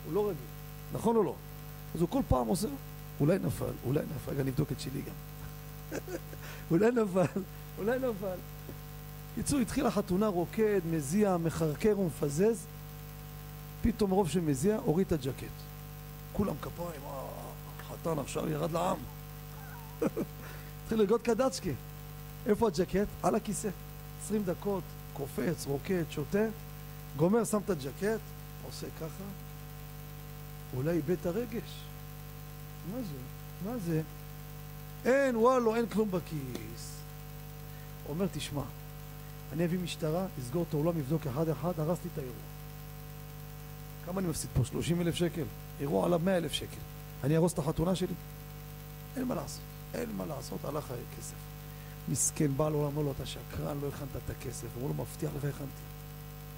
הוא 0.05 0.12
לא 0.14 0.24
רגיל, 0.24 0.47
נכון 0.93 1.16
או 1.16 1.22
לא? 1.22 1.34
אז 1.95 2.01
הוא 2.01 2.09
כל 2.09 2.20
פעם 2.28 2.47
עושה, 2.47 2.68
אולי 3.20 3.39
נפל, 3.39 3.72
אולי 3.87 4.01
נפל, 4.16 4.30
רגע 4.30 4.43
נבדוק 4.45 4.72
את 4.72 4.80
שלי 4.80 5.01
גם. 5.03 5.14
אולי 6.70 6.91
נפל, 6.91 7.41
אולי 7.78 7.99
נפל. 7.99 8.56
קיצור, 9.37 9.61
התחילה 9.61 9.91
חתונה 9.91 10.26
רוקד, 10.26 10.80
מזיע, 10.91 11.37
מחרקר 11.37 11.99
ומפזז, 11.99 12.66
פתאום 13.82 14.11
רוב 14.11 14.28
שמזיע, 14.28 14.76
הוריד 14.76 15.07
את 15.07 15.12
הג'קט. 15.12 15.57
כולם 16.32 16.55
כפיים, 16.62 17.01
אה, 17.07 17.26
חתן 17.89 18.18
עכשיו 18.18 18.49
ירד 18.49 18.72
לעם. 18.72 18.97
התחיל 20.82 21.01
לגוד 21.01 21.22
קדצ'קי. 21.22 21.72
איפה 22.47 22.68
הג'קט? 22.68 23.07
על 23.22 23.34
הכיסא. 23.34 23.68
עשרים 24.24 24.43
דקות, 24.45 24.82
קופץ, 25.12 25.66
רוקד, 25.66 26.05
שותה, 26.11 26.47
גומר, 27.16 27.45
שם 27.45 27.59
את 27.64 27.70
הג'קט, 27.70 28.20
עושה 28.66 28.87
ככה, 28.97 29.24
אולי 30.76 30.91
איבד 30.91 31.16
את 31.20 31.26
הרגש. 31.26 31.80
מה 32.93 32.99
זה? 32.99 33.18
מה 33.70 33.78
זה? 33.78 34.03
אין, 35.05 35.37
וואלו, 35.37 35.74
אין 35.74 35.87
כלום 35.87 36.11
בכיס. 36.11 36.97
אומר, 38.09 38.26
תשמע, 38.32 38.62
אני 39.53 39.65
אביא 39.65 39.79
משטרה, 39.79 40.27
אסגור 40.41 40.65
את 40.69 40.75
האולם, 40.75 40.99
אבדוק 40.99 41.27
אחד-אחד, 41.27 41.81
הרסתי 41.81 42.09
את 42.13 42.19
האירוע. 42.19 42.37
כמה 44.07 44.21
אני 44.21 44.29
מפסיד 44.29 44.51
פה? 44.55 44.65
30 44.65 45.01
אלף 45.01 45.15
שקל? 45.15 45.45
אירוע 45.81 46.07
עליו 46.07 46.21
100 46.25 46.37
אלף 46.37 46.53
שקל. 46.53 46.81
אני 47.25 47.35
אהרוס 47.35 47.53
את 47.53 47.59
החתונה 47.59 47.95
שלי? 47.95 48.15
אין 49.17 49.25
מה 49.25 49.35
לעשות. 49.35 49.61
אין 49.95 50.09
מה 50.17 50.27
לעשות, 50.27 50.65
הלך 50.65 50.85
הכסף. 50.85 51.35
מסכן, 52.09 52.57
בעל 52.57 52.73
עולם 52.73 52.87
אומר 52.87 53.03
לו, 53.03 53.13
אתה 53.13 53.27
שקרן, 53.27 53.79
לא 53.83 53.89
הכנת 53.89 54.09
את 54.25 54.31
הכסף. 54.31 54.67
אמרו 54.77 54.89
לו, 54.89 54.95
מבטיח 54.95 55.31
לך, 55.37 55.45
הכנתי. 55.45 55.83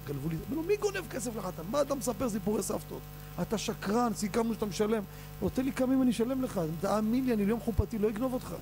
גנבו 0.07 0.29
לי, 0.29 0.35
אמרו 0.49 0.61
לו, 0.61 0.67
מי 0.67 0.77
גונב 0.77 1.07
כסף 1.09 1.35
לחתן? 1.35 1.63
מה 1.71 1.81
אתה 1.81 1.95
מספר 1.95 2.29
סיפורי 2.29 2.63
סבתות? 2.63 3.01
אתה 3.41 3.57
שקרן, 3.57 4.13
סיכמנו 4.15 4.53
שאתה 4.53 4.65
משלם. 4.65 5.03
הוא 5.39 5.49
נותן 5.49 5.65
לי 5.65 5.71
כמה 5.71 5.93
אם 5.93 6.01
אני 6.01 6.11
אשלם 6.11 6.41
לך, 6.41 6.61
תאמין 6.81 7.25
לי, 7.25 7.33
אני 7.33 7.45
ליום 7.45 7.59
חופתי 7.59 7.97
לא 7.97 8.09
אגנוב 8.09 8.33
אותך. 8.33 8.53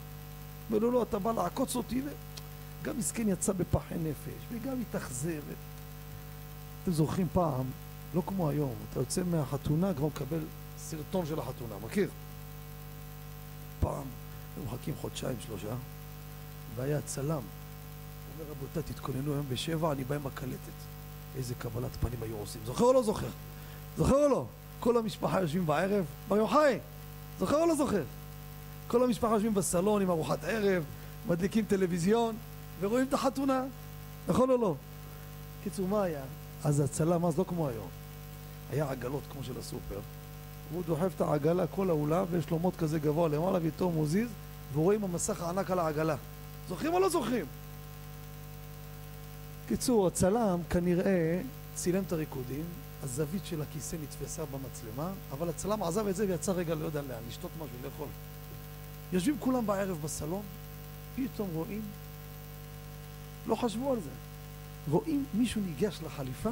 אומר 0.69 0.79
לו, 0.79 0.91
לא, 0.91 1.03
אתה 1.03 1.19
בא 1.19 1.31
לעקוץ 1.31 1.75
אותי, 1.75 2.01
גם 2.83 2.97
מסכן 2.97 3.29
יצא 3.29 3.53
בפחי 3.53 3.95
נפש, 3.95 4.43
וגם 4.51 4.81
התאכזב. 4.81 5.41
אתם 6.83 6.91
זוכרים 6.91 7.27
פעם, 7.33 7.65
לא 8.15 8.23
כמו 8.27 8.49
היום, 8.49 8.73
אתה 8.91 8.99
יוצא 8.99 9.21
מהחתונה, 9.31 9.93
כבר 9.93 10.07
מקבל 10.07 10.39
סרטון 10.77 11.25
של 11.25 11.39
החתונה, 11.39 11.75
מכיר? 11.85 12.09
פעם, 13.79 14.03
היו 14.57 14.65
מחכים 14.65 14.93
חודשיים, 15.01 15.37
שלושה, 15.45 15.75
והיה 16.75 17.01
צלם. 17.01 17.29
אומר, 17.29 18.51
רבותיי, 18.51 18.83
תתכוננו 18.83 19.33
היום 19.33 19.45
בשבע, 19.49 19.91
אני 19.91 20.03
בא 20.03 20.15
עם 20.15 20.27
הקלטת. 20.27 20.77
איזה 21.37 21.55
קבלת 21.55 21.91
פנים 21.99 22.19
היו 22.21 22.37
עושים. 22.37 22.61
זוכר 22.65 22.83
או 22.83 22.93
לא 22.93 23.03
זוכר? 23.03 23.27
זוכר 23.97 24.25
או 24.25 24.29
לא? 24.29 24.45
כל 24.79 24.97
המשפחה 24.97 25.41
יושבים 25.41 25.65
בערב, 25.65 26.05
בר 26.27 26.37
יוחאי, 26.37 26.79
זוכר 27.39 27.61
או 27.61 27.65
לא 27.65 27.75
זוכר? 27.75 28.03
כל 28.87 29.03
המשפחה 29.03 29.33
יושבים 29.33 29.53
בסלון 29.53 30.01
עם 30.01 30.09
ארוחת 30.09 30.43
ערב, 30.43 30.83
מדליקים 31.27 31.65
טלוויזיון, 31.65 32.35
ורואים 32.79 33.07
את 33.07 33.13
החתונה, 33.13 33.63
נכון 34.27 34.49
או 34.49 34.57
לא? 34.57 34.75
קיצור, 35.63 35.87
מה 35.87 36.03
היה? 36.03 36.21
אז 36.63 36.79
הצלם, 36.79 37.25
אז 37.25 37.37
לא 37.37 37.45
כמו 37.47 37.67
היום. 37.67 37.87
היה 38.71 38.91
עגלות 38.91 39.23
כמו 39.31 39.43
של 39.43 39.59
הסופר, 39.59 39.99
והוא 40.71 40.83
דוחף 40.83 41.11
את 41.15 41.21
העגלה, 41.21 41.67
כל 41.67 41.89
האולם, 41.89 42.25
ויש 42.31 42.49
לו 42.49 42.59
מוט 42.59 42.75
כזה 42.75 42.99
גבוה 42.99 43.29
למעלה, 43.29 43.59
ואיתו 43.61 43.89
מוזיז, 43.89 44.29
ורואים 44.73 45.03
המסך 45.03 45.41
הענק 45.41 45.71
על 45.71 45.79
העגלה. 45.79 46.15
זוכרים 46.69 46.93
או 46.93 46.99
לא 46.99 47.09
זוכרים? 47.09 47.45
קיצור, 49.67 50.07
הצלם 50.07 50.59
כנראה 50.69 51.41
צילם 51.75 52.03
את 52.03 52.11
הריקודים, 52.11 52.63
הזווית 53.03 53.45
של 53.45 53.61
הכיסא 53.61 53.95
נתפסה 54.03 54.43
במצלמה, 54.45 55.11
אבל 55.31 55.49
הצלם 55.49 55.83
עזב 55.83 56.07
את 56.07 56.15
זה 56.15 56.25
ויצא 56.27 56.51
רגע 56.51 56.75
לא 56.75 56.85
יודע 56.85 57.01
לאן, 57.01 57.19
לשתות 57.29 57.51
משהו, 57.55 57.77
לאכול. 57.83 58.07
יושבים 59.13 59.35
כולם 59.39 59.65
בערב 59.65 59.97
בסלון, 60.03 60.41
פתאום 61.15 61.49
רואים, 61.53 61.81
לא 63.47 63.55
חשבו 63.55 63.91
על 63.91 63.99
זה, 63.99 64.09
רואים 64.89 65.25
מישהו 65.33 65.61
ניגש 65.61 65.99
לחליפה, 66.05 66.49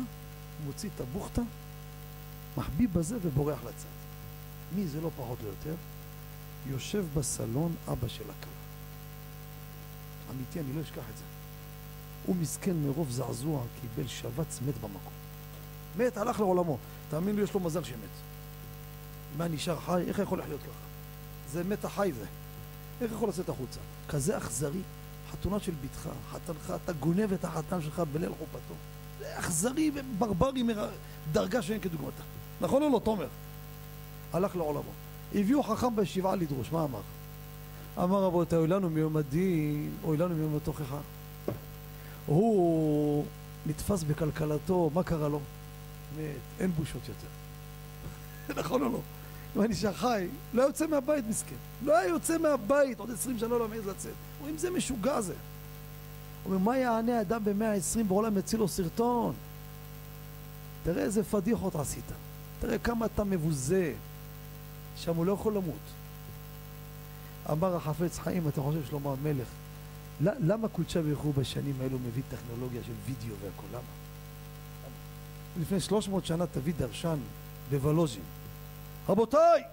מוציא 0.65 0.89
את 0.95 1.01
הבוכטה, 1.01 1.41
מחביא 2.57 2.87
בזה 2.93 3.17
ובורח 3.21 3.59
לצד. 3.63 3.95
מי 4.75 4.87
זה 4.87 5.01
לא 5.01 5.09
פחות 5.17 5.37
או 5.43 5.47
יותר? 5.47 5.75
יושב 6.67 7.05
בסלון 7.13 7.75
אבא 7.87 8.07
של 8.07 8.23
הכלה. 8.23 8.51
אמיתי, 10.31 10.59
אני 10.59 10.73
לא 10.75 10.81
אשכח 10.81 11.03
את 11.13 11.17
זה. 11.17 11.23
הוא 12.25 12.35
מסכן 12.35 12.75
מרוב 12.75 13.11
זעזוע, 13.11 13.63
קיבל 13.81 14.07
שבץ, 14.07 14.59
מת 14.67 14.77
במקום. 14.77 15.13
מת, 15.97 16.17
הלך 16.17 16.39
לעולמו. 16.39 16.77
תאמין 17.09 17.35
לי, 17.35 17.41
יש 17.41 17.53
לו 17.53 17.59
מזל 17.59 17.83
שמת. 17.83 18.09
מה 19.37 19.47
נשאר 19.47 19.79
חי? 19.79 20.03
איך 20.07 20.19
יכול 20.19 20.39
לחיות 20.39 20.61
ככה? 20.61 20.85
זה 21.51 21.63
מת 21.63 21.85
החי 21.85 22.11
זה. 22.19 22.25
איך 23.01 23.11
יכול 23.11 23.29
לצאת 23.29 23.49
החוצה? 23.49 23.79
כזה 24.09 24.37
אכזרי. 24.37 24.81
חתונה 25.31 25.59
של 25.59 25.71
בתך, 25.83 26.09
חתנך, 26.31 26.73
אתה 26.83 26.93
גונב 26.93 27.33
את 27.33 27.45
החתן 27.45 27.81
שלך 27.81 28.01
בליל 28.13 28.29
חופתו. 28.29 28.73
זה 29.19 29.39
אכזרי 29.39 29.91
וברברי 29.93 30.63
דרגה 31.31 31.61
שאין 31.61 31.79
כדוגמתה. 31.79 32.23
נכון 32.61 32.83
או 32.83 32.89
לא, 32.89 32.99
תומר? 33.03 33.27
הלך 34.33 34.55
לעולמו. 34.55 34.91
הביאו 35.35 35.63
חכם 35.63 35.95
בישיבה 35.95 36.35
לדרוש, 36.35 36.71
מה 36.71 36.83
אמר? 36.83 37.01
אמר 37.97 38.23
רבותיי, 38.23 38.57
אוי 38.59 38.67
לנו 38.67 38.89
מיום 38.89 39.17
הדין, 39.17 39.91
אוי 40.03 40.17
לנו 40.17 40.35
מיום 40.35 40.57
התוכחה. 40.57 40.99
הוא 42.25 43.25
נתפס 43.65 44.03
בכלכלתו, 44.03 44.91
מה 44.93 45.03
קרה 45.03 45.27
לו? 45.27 45.39
מת, 46.17 46.21
אין 46.59 46.71
בושות 46.71 47.01
יותר. 47.07 47.27
נכון 48.61 48.81
או 48.81 48.89
לא? 48.89 48.99
אם 49.55 49.61
אני 49.61 49.69
נשאר 49.69 49.93
חי, 49.93 50.27
לא 50.53 50.61
יוצא 50.61 50.87
מהבית 50.87 51.25
מסכן. 51.29 51.55
לא 51.83 51.97
היה 51.97 52.09
יוצא 52.09 52.37
מהבית, 52.37 52.99
עוד 52.99 53.11
עשרים 53.11 53.39
שנה 53.39 53.57
לא 53.57 53.67
מעז 53.67 53.87
לצאת. 53.87 54.13
אומרים, 54.45 54.57
זה 54.57 54.69
משוגע 54.69 55.21
זה. 55.21 55.33
אומר, 56.45 56.57
מה 56.57 56.77
יענה 56.77 57.21
אדם 57.21 57.43
במאה 57.43 57.71
העשרים 57.71 58.07
בעולם 58.07 58.37
יציל 58.37 58.59
לו 58.59 58.67
סרטון? 58.67 59.33
תראה 60.83 61.03
איזה 61.03 61.23
פדיחות 61.23 61.75
עשית. 61.75 62.11
תראה 62.59 62.77
כמה 62.77 63.05
אתה 63.05 63.23
מבוזה. 63.23 63.93
שם 64.97 65.15
הוא 65.15 65.25
לא 65.25 65.31
יכול 65.31 65.53
למות. 65.53 65.85
אמר 67.51 67.75
החפץ 67.75 68.19
חיים, 68.19 68.47
אתה 68.47 68.61
חושב 68.61 68.85
שלמה 68.89 69.11
המלך, 69.11 69.47
למה 70.21 70.67
קודשא 70.67 71.01
ברכו 71.01 71.33
בשנים 71.33 71.75
האלו 71.81 71.99
מביא 71.99 72.23
טכנולוגיה 72.29 72.81
של 72.85 72.91
וידאו 73.05 73.35
והכל? 73.41 73.67
למה? 73.71 73.81
לפני 75.61 75.79
300 75.79 76.25
שנה 76.25 76.47
תביא 76.47 76.73
דרשן 76.77 77.17
בוולוז'ין. 77.69 78.23
רבותיי, 79.09 79.63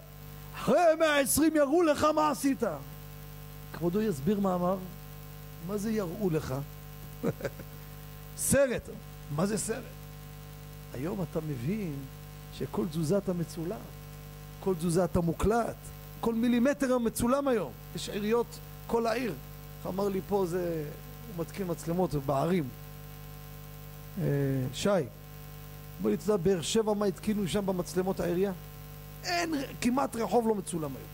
אחרי 0.56 0.80
120 0.98 1.56
יראו 1.56 1.82
לך 1.82 2.06
מה 2.14 2.30
עשית. 2.30 2.62
כבודו 3.72 4.02
יסביר 4.02 4.40
מה 4.40 4.54
אמר? 4.54 4.76
מה 5.66 5.76
זה 5.76 5.90
יראו 5.90 6.30
לך? 6.30 6.54
סרט. 8.36 8.88
מה 9.36 9.46
זה 9.46 9.58
סרט? 9.58 9.82
היום 10.94 11.24
אתה 11.30 11.40
מבין 11.40 11.94
שכל 12.58 12.86
תזוזה 12.90 13.18
אתה 13.18 13.32
מצולם, 13.32 13.80
כל 14.60 14.74
תזוזה 14.74 15.04
אתה 15.04 15.20
מוקלט, 15.20 15.76
כל 16.20 16.34
מילימטר 16.34 16.98
מצולם 16.98 17.48
היום. 17.48 17.72
יש 17.96 18.08
עיריות, 18.08 18.58
כל 18.86 19.06
העיר. 19.06 19.34
אמר 19.86 20.08
לי 20.08 20.20
פה 20.28 20.44
זה, 20.48 20.84
הוא 21.36 21.44
מתקין 21.44 21.66
מצלמות 21.70 22.14
בערים. 22.14 22.64
אה, 24.20 24.26
שי, 24.74 24.88
בוא 26.02 26.10
לי, 26.10 26.16
אתה 26.16 26.24
יודע, 26.24 26.36
באר 26.36 26.62
שבע 26.62 26.94
מה 26.94 27.06
התקינו 27.06 27.48
שם 27.48 27.66
במצלמות 27.66 28.20
העירייה? 28.20 28.52
אין, 29.24 29.54
כמעט 29.80 30.16
רחוב 30.16 30.48
לא 30.48 30.54
מצולם 30.54 30.90
היום. 30.96 31.11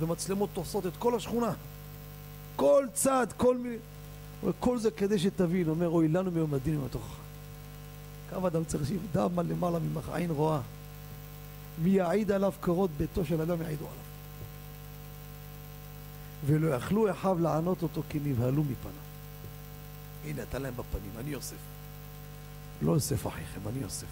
ומצלמות 0.00 0.50
תופסות 0.52 0.86
את 0.86 0.92
כל 0.98 1.14
השכונה. 1.14 1.52
כל 2.56 2.86
צד, 2.94 3.26
כל 3.36 3.56
מיני... 3.56 3.76
כל 4.60 4.78
זה 4.78 4.90
כדי 4.90 5.18
שתבין, 5.18 5.68
אומר, 5.68 5.88
אוי 5.88 6.08
לנו 6.08 6.30
מיום 6.30 6.54
הדין 6.54 6.80
התוכחה. 6.86 7.22
כמה 8.30 8.48
אדם 8.48 8.64
צריך 8.64 8.86
שיהיה, 8.86 9.00
דע 9.12 9.26
למעלה 9.36 9.78
ממך 9.78 10.08
עין 10.12 10.30
רואה. 10.30 10.60
מי 11.82 11.90
יעיד 11.90 12.32
עליו 12.32 12.52
קורות 12.60 12.90
ביתו 12.98 13.24
של 13.24 13.40
אדם 13.40 13.62
יעידו 13.62 13.84
עליו. 13.84 14.02
ולא 16.46 16.74
יכלו 16.74 17.10
אחיו 17.10 17.38
לענות 17.40 17.82
אותו 17.82 18.02
כי 18.08 18.18
נבהלו 18.24 18.62
מפניו. 18.62 19.02
הנה, 20.24 20.42
אתה 20.42 20.58
להם 20.58 20.74
בפנים, 20.76 21.10
אני 21.18 21.30
יוסף. 21.30 21.56
לא 22.82 22.92
יוסף 22.92 23.26
אחיכם, 23.26 23.60
אני 23.68 23.78
יוסף. 23.78 24.06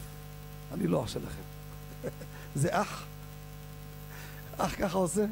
אני 0.73 0.87
לא 0.87 1.05
אח 1.05 1.09
שלכם. 1.09 1.43
זה 2.55 2.69
אח. 2.81 3.05
אח 4.61 4.75
ככה 4.79 4.99
עושה? 4.99 5.25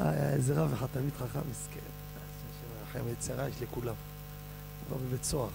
אה, 0.00 0.32
איזה 0.32 0.54
רב 0.62 0.72
אחד 0.72 0.86
תלמיד 0.92 1.14
חכם 1.14 1.40
מסכן. 1.50 1.80
השם 2.90 3.08
יצרה 3.08 3.48
יש 3.48 3.62
לכולם. 3.62 3.94
הוא 4.88 4.98
בא 4.98 5.04
בבית 5.06 5.24
סוהר. 5.24 5.48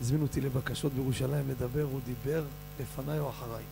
הזמינו 0.00 0.24
אותי 0.24 0.40
לבקשות 0.40 0.92
בירושלים 0.92 1.48
לדבר, 1.48 1.82
הוא 1.82 2.00
דיבר 2.04 2.44
לפניי 2.80 3.18
או 3.18 3.30
אחריי. 3.30 3.64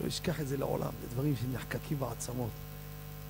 לא 0.00 0.08
אשכח 0.08 0.40
את 0.40 0.48
זה 0.48 0.56
לעולם, 0.56 0.90
זה 1.02 1.06
דברים 1.14 1.34
שנחקקים 1.36 1.98
בעצמות. 1.98 2.50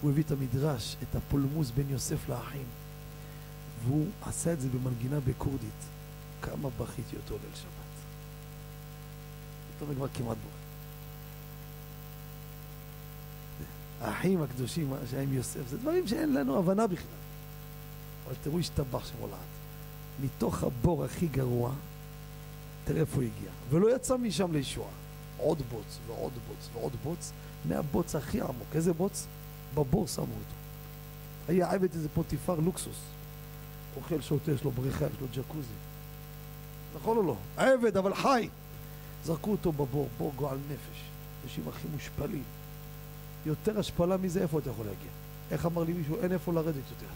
הוא 0.01 0.11
הביא 0.11 0.23
את 0.23 0.31
המדרש, 0.31 0.97
את 1.03 1.17
הפולמוס 1.17 1.71
בין 1.71 1.91
יוסף 1.91 2.29
לאחים, 2.29 2.67
והוא 3.85 4.07
עשה 4.23 4.53
את 4.53 4.61
זה 4.61 4.69
במנגינה 4.69 5.21
בקורדית. 5.21 5.85
כמה 6.43 6.69
בכיתי 6.79 7.17
אותו 7.17 7.35
ליל 7.35 7.55
שבת. 7.55 7.69
פתאום 9.77 9.95
כבר 9.95 10.09
כמעט 10.09 10.37
בוכה. 10.45 10.58
האחים 14.01 14.43
הקדושים 14.43 14.93
שהיה 15.11 15.23
עם 15.23 15.33
יוסף, 15.33 15.69
זה 15.69 15.79
דברים 15.79 16.07
שאין 16.07 16.35
לנו 16.35 16.59
הבנה 16.59 16.87
בכלל. 16.87 17.07
אבל 18.27 18.35
תראו, 18.43 18.59
השתבח 18.59 19.07
שם 19.07 19.15
עולת. 19.21 19.35
מתוך 20.23 20.63
הבור 20.63 21.05
הכי 21.05 21.27
גרוע, 21.27 21.73
תראה 22.85 23.01
איפה 23.01 23.17
הוא 23.17 23.23
הגיע. 23.23 23.51
ולא 23.71 23.97
יצא 23.97 24.17
משם 24.17 24.53
לישועה. 24.53 24.91
עוד 25.39 25.63
בוץ 25.71 25.99
ועוד 26.07 26.33
בוץ 26.49 26.69
ועוד 26.73 26.93
בוץ, 27.05 27.33
מהבוץ 27.69 28.15
הכי 28.15 28.41
עמוק. 28.41 28.69
איזה 28.75 28.93
בוץ? 28.93 29.27
בבור 29.75 30.07
שמו 30.07 30.25
אותו. 30.25 30.55
היה 31.49 31.71
עבד 31.71 31.95
איזה 31.95 32.09
פוטיפר 32.09 32.55
לוקסוס. 32.55 33.01
אוכל, 33.97 34.21
שותה, 34.21 34.53
יש 34.53 34.65
לו 34.65 34.71
בריכה, 34.71 35.05
יש 35.05 35.21
לו 35.21 35.27
ג'קוזי. 35.33 35.75
נכון 36.97 37.17
או 37.17 37.23
לא? 37.23 37.37
עבד, 37.57 37.97
אבל 37.97 38.15
חי. 38.15 38.49
זרקו 39.25 39.51
אותו 39.51 39.73
בבור, 39.73 40.09
בור 40.19 40.33
גועל 40.37 40.59
נפש. 40.71 41.03
אנשים 41.45 41.69
הכי 41.69 41.89
מושפלים. 41.95 42.43
יותר 43.49 43.79
השפלה 43.79 44.17
מזה, 44.17 44.43
איפה 44.43 44.59
אתה 44.59 44.71
יכול 44.71 44.87
להגיע? 44.87 45.11
איך 45.51 45.67
אמר 45.67 45.85
לי 45.85 45.93
מישהו? 45.93 46.17
אין 46.23 46.33
איפה 46.33 46.53
לרדת 46.53 46.75
יותר. 46.75 47.13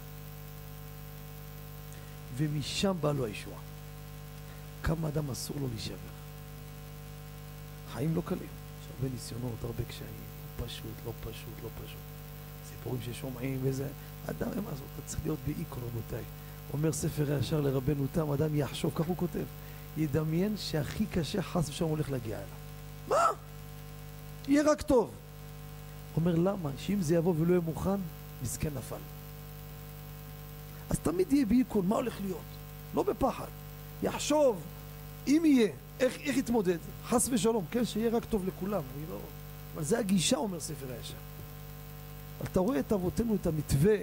ומשם 2.36 2.96
בא 3.00 3.12
לו 3.12 3.24
הישועה. 3.24 3.58
כמה 4.82 5.08
אדם 5.08 5.30
אסור 5.30 5.56
לו 5.60 5.68
להישבר. 5.68 5.96
חיים 7.92 8.14
לא 8.14 8.22
קלים, 8.24 8.40
יש 8.40 8.86
הרבה 8.96 9.14
ניסיונות, 9.14 9.54
הרבה 9.62 9.84
קשיים, 9.88 10.10
לא 10.60 10.66
פשוט, 10.66 10.84
לא 11.06 11.12
פשוט, 11.20 11.62
לא 11.62 11.68
פשוט. 11.84 11.98
סיפורים 12.68 13.00
ששומעים 13.02 13.60
וזה, 13.62 13.88
אדם, 14.30 14.48
מה 14.48 14.70
לעשות, 14.70 14.86
אתה 14.94 15.06
צריך 15.06 15.20
להיות 15.24 15.38
באיקו 15.46 15.76
רבותיי. 15.76 16.24
אומר 16.72 16.92
ספר 16.92 17.34
הישר 17.34 17.60
לרבנו 17.60 18.06
תם, 18.12 18.30
אדם 18.30 18.54
יחשוב, 18.54 18.92
כך 18.94 19.06
הוא 19.06 19.16
כותב, 19.16 19.44
ידמיין 19.96 20.56
שהכי 20.56 21.06
קשה 21.06 21.42
חס 21.42 21.68
ושלום 21.68 21.90
הולך 21.90 22.10
להגיע 22.10 22.36
אליו. 22.36 22.48
מה? 23.08 23.26
יהיה 24.48 24.62
רק 24.72 24.82
טוב. 24.82 25.10
אומר 26.16 26.34
למה? 26.34 26.70
שאם 26.78 27.00
זה 27.00 27.14
יבוא 27.14 27.34
ולא 27.38 27.50
יהיה 27.50 27.60
מוכן, 27.60 28.00
מסכן 28.42 28.70
נפל. 28.76 28.96
אז 30.90 30.98
תמיד 30.98 31.32
יהיה 31.32 31.46
באיקון, 31.46 31.86
מה 31.86 31.96
הולך 31.96 32.20
להיות? 32.20 32.38
לא 32.94 33.02
בפחד. 33.02 33.46
יחשוב, 34.02 34.60
אם 35.26 35.42
יהיה, 35.44 35.68
איך, 36.00 36.16
איך 36.20 36.36
יתמודד? 36.36 36.78
חס 37.04 37.28
ושלום, 37.32 37.64
כן, 37.70 37.84
שיהיה 37.84 38.10
רק 38.10 38.24
טוב 38.24 38.46
לכולם. 38.46 38.82
אני 38.96 39.04
לא... 39.10 39.18
אבל 39.74 39.84
זה 39.84 39.98
הגישה, 39.98 40.36
אומר 40.36 40.60
ספר 40.60 40.86
הישר. 40.98 41.14
אתה 42.44 42.60
רואה 42.60 42.80
את 42.80 42.92
אבותינו, 42.92 43.34
את 43.34 43.46
המתווה, 43.46 43.96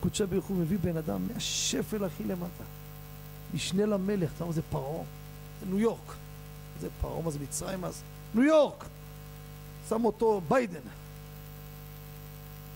קודשי 0.00 0.26
ברוך 0.26 0.46
הוא 0.46 0.56
מביא 0.56 0.78
בן 0.78 0.96
אדם 0.96 1.26
מהשפל 1.32 2.04
הכי 2.04 2.24
למטה. 2.24 2.64
משנה 3.54 3.86
למלך, 3.86 4.30
אתה 4.36 4.44
מה 4.44 4.52
זה 4.52 4.62
פרעה? 4.62 5.04
זה 5.60 5.66
ניו 5.66 5.78
יורק. 5.78 6.14
זה 6.80 6.88
פרעה, 7.00 7.22
מה 7.22 7.30
זה 7.30 7.38
מצרים 7.38 7.84
אז? 7.84 8.02
ניו 8.34 8.44
יורק! 8.44 8.84
שם 9.88 10.04
אותו 10.04 10.40
ביידן. 10.48 10.80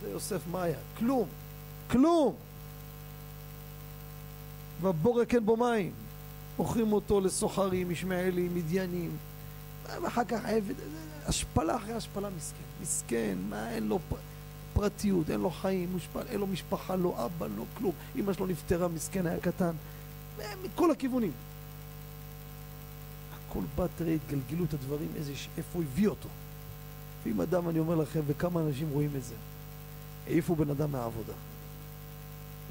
זה 0.03 0.11
יוסף 0.11 0.41
מאיה, 0.51 0.79
כלום, 0.99 1.29
כלום. 1.91 2.35
והבורא 4.81 5.25
כן 5.25 5.47
בו 5.47 5.57
מים. 5.57 5.93
מוכרים 6.59 6.93
אותו 6.93 7.21
לסוחרים, 7.21 7.91
ישמעאלים, 7.91 8.55
מדיינים. 8.55 9.17
ואחר 10.03 10.25
כך 10.25 10.45
עבד, 10.45 10.75
השפלה 11.27 11.77
אחרי 11.77 11.95
השפלה 11.95 12.29
מסכן. 12.37 12.63
מסכן, 12.83 13.39
מה, 13.49 13.71
אין 13.71 13.89
לו 13.89 13.99
פרטיות, 14.73 15.31
אין 15.31 15.41
לו 15.41 15.51
חיים, 15.51 15.93
מושפל, 15.93 16.23
אין 16.29 16.41
לו 16.41 16.47
משפחה, 16.47 16.97
לא 16.97 17.25
אבא, 17.25 17.47
לא 17.57 17.65
כלום. 17.79 17.93
אמא 18.17 18.33
שלו 18.33 18.47
נפטרה, 18.47 18.89
מסכן, 18.89 19.27
היה 19.27 19.41
קטן. 19.41 19.73
מכל 20.65 20.91
הכיוונים. 20.91 21.33
הכל 23.49 23.61
בא, 23.77 23.87
תראה, 23.97 24.15
התגלגלו 24.15 24.65
את 24.65 24.75
הדברים, 24.75 25.09
איזה, 25.17 25.33
איפה 25.57 25.79
הביא 25.79 26.09
אותו. 26.09 26.29
ואם 27.25 27.41
אדם, 27.41 27.69
אני 27.69 27.79
אומר 27.79 27.95
לכם, 27.95 28.21
וכמה 28.27 28.61
אנשים 28.61 28.89
רואים 28.91 29.11
את 29.17 29.25
זה, 29.25 29.35
העיפו 30.27 30.57
בן 30.57 30.71
אדם 30.71 30.93
מהעבודה. 30.93 31.33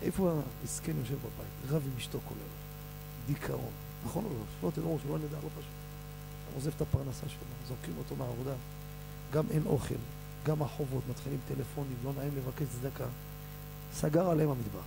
איפה 0.01 0.41
המסכן 0.61 0.91
יושב 0.99 1.15
בבית, 1.15 1.71
רב 1.71 1.81
עם 1.85 1.97
אשתו 1.97 2.19
כל 2.27 2.35
היום, 2.35 2.49
דיכאון, 3.27 3.71
נכון 4.05 4.25
או 4.25 4.29
לא? 4.29 4.45
שלא 4.61 4.71
תדעו, 4.71 4.99
שלא 5.03 5.17
נדע, 5.17 5.37
לא 5.43 5.49
פשוט. 5.49 5.71
הוא 6.49 6.57
עוזב 6.57 6.71
את 6.75 6.81
הפרנסה 6.81 7.29
שלו, 7.29 7.67
זורקים 7.67 7.93
אותו 7.97 8.15
מהעבודה, 8.15 8.53
גם 9.33 9.43
אין 9.51 9.63
אוכל, 9.65 9.95
גם 10.45 10.61
החובות, 10.61 11.03
מתחילים 11.09 11.39
טלפונים, 11.47 11.95
לא 12.03 12.11
נעים 12.17 12.31
לבקש 12.37 12.67
צדקה. 12.81 13.05
סגר 13.93 14.29
עליהם 14.29 14.49
המטבח. 14.49 14.85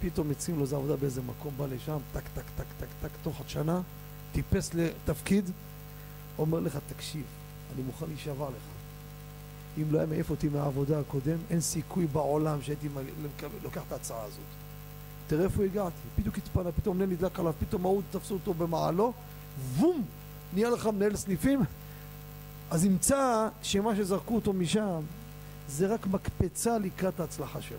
פתאום 0.00 0.28
מציעים 0.28 0.58
לו 0.58 0.64
איזה 0.64 0.76
עבודה 0.76 0.96
באיזה 0.96 1.22
מקום, 1.22 1.54
בא 1.56 1.66
לשם, 1.66 1.98
טק, 2.12 2.22
טק, 2.34 2.42
טק, 2.56 2.64
טק, 2.78 2.86
טק, 3.02 3.10
תוך 3.22 3.42
שנה, 3.46 3.80
טיפס 4.32 4.74
לתפקיד, 4.74 5.50
אומר 6.38 6.60
לך, 6.60 6.78
תקשיב, 6.88 7.24
אני 7.74 7.82
מוכן 7.82 8.06
להישבע 8.08 8.48
לך. 8.48 8.77
אם 9.82 9.92
לא 9.92 9.98
היה 9.98 10.06
מעיף 10.06 10.30
אותי 10.30 10.48
מהעבודה 10.48 11.00
הקודם, 11.00 11.38
אין 11.50 11.60
סיכוי 11.60 12.06
בעולם 12.06 12.62
שהייתי 12.62 12.88
לוקח 13.62 13.82
את 13.86 13.92
ההצעה 13.92 14.22
הזאת. 14.24 14.40
תראה 15.26 15.44
איפה 15.44 15.64
הגעתי, 15.64 15.96
בדיוק 16.18 16.38
התפנה, 16.38 16.72
פתאום 16.72 16.98
נן 16.98 17.10
נדלק 17.10 17.38
עליו, 17.40 17.54
פתאום 17.60 17.84
ההוא 17.84 18.02
תפסו 18.10 18.34
אותו 18.34 18.54
במעילה, 18.54 19.12
וום, 19.76 20.04
נהיה 20.54 20.70
לך 20.70 20.86
מנהל 20.86 21.16
סניפים, 21.16 21.60
אז 22.70 22.84
ימצא 22.84 23.48
שמה 23.62 23.96
שזרקו 23.96 24.34
אותו 24.34 24.52
משם 24.52 25.00
זה 25.68 25.86
רק 25.86 26.06
מקפצה 26.06 26.78
לקראת 26.78 27.20
ההצלחה 27.20 27.62
שלו. 27.62 27.78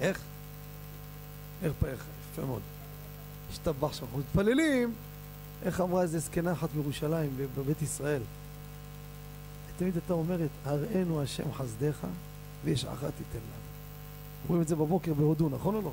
איך? 0.00 0.20
איך 1.62 1.72
פאיך, 1.80 2.04
יפה 2.32 2.46
מאוד. 2.46 2.62
השתבח 3.50 3.92
שם, 3.92 4.04
אנחנו 4.04 4.18
מתפללים, 4.18 4.94
איך 5.62 5.80
אמרה 5.80 6.02
איזה 6.02 6.18
זקנה 6.18 6.52
אחת 6.52 6.68
בירושלים, 6.70 7.30
בבית 7.56 7.82
ישראל. 7.82 8.22
תמיד 9.80 9.94
הייתה 9.94 10.12
אומרת, 10.12 10.50
הראינו 10.64 11.22
השם 11.22 11.52
חסדיך 11.52 12.06
ויש 12.64 12.84
אחת 12.84 13.12
תיתן 13.18 13.38
לנו. 13.38 13.62
רואים 14.48 14.62
את 14.62 14.68
זה 14.68 14.76
בבוקר 14.76 15.14
בהודו, 15.14 15.48
נכון 15.48 15.74
או 15.74 15.82
לא? 15.82 15.92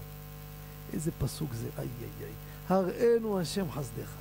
איזה 0.93 1.11
פסוק 1.19 1.53
זה, 1.53 1.67
איי 1.77 1.87
איי 2.01 2.09
איי. 2.21 2.31
הראינו 2.69 3.39
השם 3.39 3.71
חסדיך. 3.71 4.15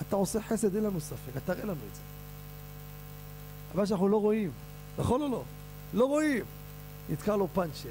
אתה 0.00 0.16
עושה 0.16 0.42
חסד, 0.42 0.74
אין 0.74 0.84
לנו 0.84 1.00
ספק, 1.00 1.32
תראה 1.44 1.64
לנו 1.64 1.72
את 1.72 1.94
זה. 1.94 2.00
אבל 3.74 3.86
שאנחנו 3.86 4.08
לא 4.08 4.20
רואים, 4.20 4.50
נכון 4.98 5.22
או 5.22 5.28
לא? 5.28 5.42
לא 5.94 6.04
רואים. 6.04 6.44
נתקע 7.10 7.36
לו 7.36 7.48
פאנצ'ר, 7.54 7.88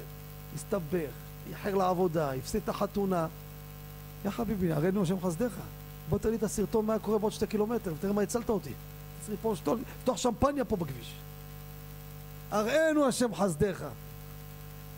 הסתבך, 0.54 1.10
איחר 1.50 1.74
לעבודה, 1.74 2.32
הפסיד 2.32 2.62
את 2.62 2.68
החתונה. 2.68 3.26
יא 4.24 4.30
חביבי, 4.30 4.72
הראינו 4.72 5.02
השם 5.02 5.20
חסדיך. 5.20 5.52
בוא 6.08 6.18
תראי 6.18 6.36
את 6.36 6.42
הסרטון 6.42 6.86
מה 6.86 6.98
קורה 6.98 7.18
בעוד 7.18 7.32
שתי 7.32 7.46
קילומטר, 7.46 7.92
ותראה 7.94 8.12
מה 8.12 8.22
הצלת 8.22 8.48
אותי. 8.48 8.72
צריך 9.26 9.38
פה 9.42 9.54
לפתוח 9.98 10.16
שמפניה 10.16 10.64
פה 10.64 10.76
בכביש. 10.76 11.14
הראינו 12.50 13.08
השם 13.08 13.34
חסדיך. 13.34 13.84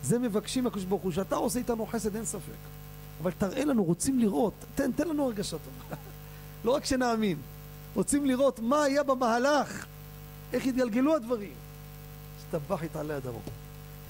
זה 0.03 0.19
מבקשים 0.19 0.63
מהקדוש 0.63 0.83
ברוך 0.83 1.01
הוא, 1.01 1.11
שאתה 1.11 1.35
עושה 1.35 1.59
איתנו 1.59 1.85
חסד, 1.85 2.15
אין 2.15 2.25
ספק. 2.25 2.51
אבל 3.21 3.31
תראה 3.31 3.65
לנו, 3.65 3.83
רוצים 3.83 4.19
לראות, 4.19 4.53
תן, 4.75 4.91
תן 4.91 5.07
לנו 5.07 5.25
הרגשה 5.25 5.57
טובה. 5.57 5.95
לא 6.65 6.75
רק 6.75 6.85
שנאמין, 6.85 7.37
רוצים 7.95 8.25
לראות 8.25 8.59
מה 8.59 8.83
היה 8.83 9.03
במהלך, 9.03 9.85
איך 10.53 10.65
התגלגלו 10.65 11.15
הדברים. 11.15 11.53
השתבח 12.39 12.83
יתעלה 12.83 13.17
הדרום. 13.17 13.41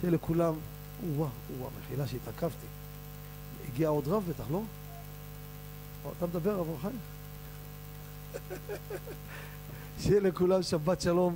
שיהיה 0.01 0.13
לכולם, 0.13 0.53
וואה, 1.15 1.29
וואה, 1.57 1.69
מחילה 1.79 2.07
שהתעכבתי. 2.07 2.67
הגיע 3.67 3.89
עוד 3.89 4.07
רב 4.07 4.23
בטח, 4.29 4.45
לא? 4.51 4.61
אתה 6.17 6.25
מדבר, 6.25 6.55
רב 6.55 6.67
חיים? 6.81 6.99
שיהיה 9.99 10.19
לכולם 10.19 10.63
שבת 10.63 11.01
שלום, 11.01 11.35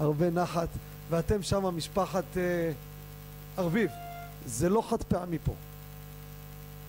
הרבה 0.00 0.30
נחת, 0.30 0.68
ואתם 1.10 1.42
שם 1.42 1.76
משפחת 1.76 2.24
אה, 2.36 2.72
ארביב. 3.58 3.90
זה 4.46 4.68
לא 4.68 4.82
חד 4.88 5.02
פעמי 5.02 5.38
פה. 5.44 5.52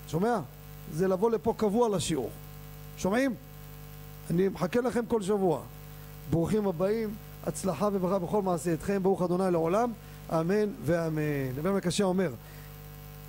שומע? 0.08 0.40
זה 0.94 1.08
לבוא 1.08 1.32
לפה 1.32 1.54
קבוע 1.58 1.90
לשיעור. 1.90 2.30
שומעים? 2.98 3.36
אני 4.30 4.48
מחכה 4.48 4.82
לכם 4.82 5.06
כל 5.06 5.22
שבוע. 5.22 5.62
ברוכים 6.30 6.68
הבאים, 6.68 7.14
הצלחה 7.44 7.90
וברכה 7.94 8.20
בכל 8.20 8.42
מעשה 8.42 8.74
אתכם, 8.74 9.04
ברוך 9.04 9.22
אדוני 9.22 9.52
לעולם, 9.52 9.92
אמן 10.32 10.70
ואמן. 10.86 11.22
נביא 11.58 11.72
מקשה 11.72 12.04
אומר 12.04 12.32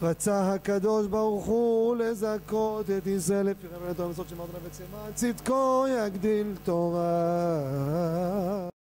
רצה 0.03 0.53
הקדוש 0.55 1.07
ברוך 1.07 1.45
הוא 1.45 1.97
לזכות 1.97 2.91
את 2.91 3.07
ישראל. 3.07 3.47
לפי 3.47 3.67
נתון 3.91 4.07
המצוות 4.07 4.29
שמרת 4.29 4.49
לבית 4.55 4.73
צמא 4.73 5.11
צדקו 5.15 5.85
יגדיל 5.89 6.55
תורה 6.65 7.59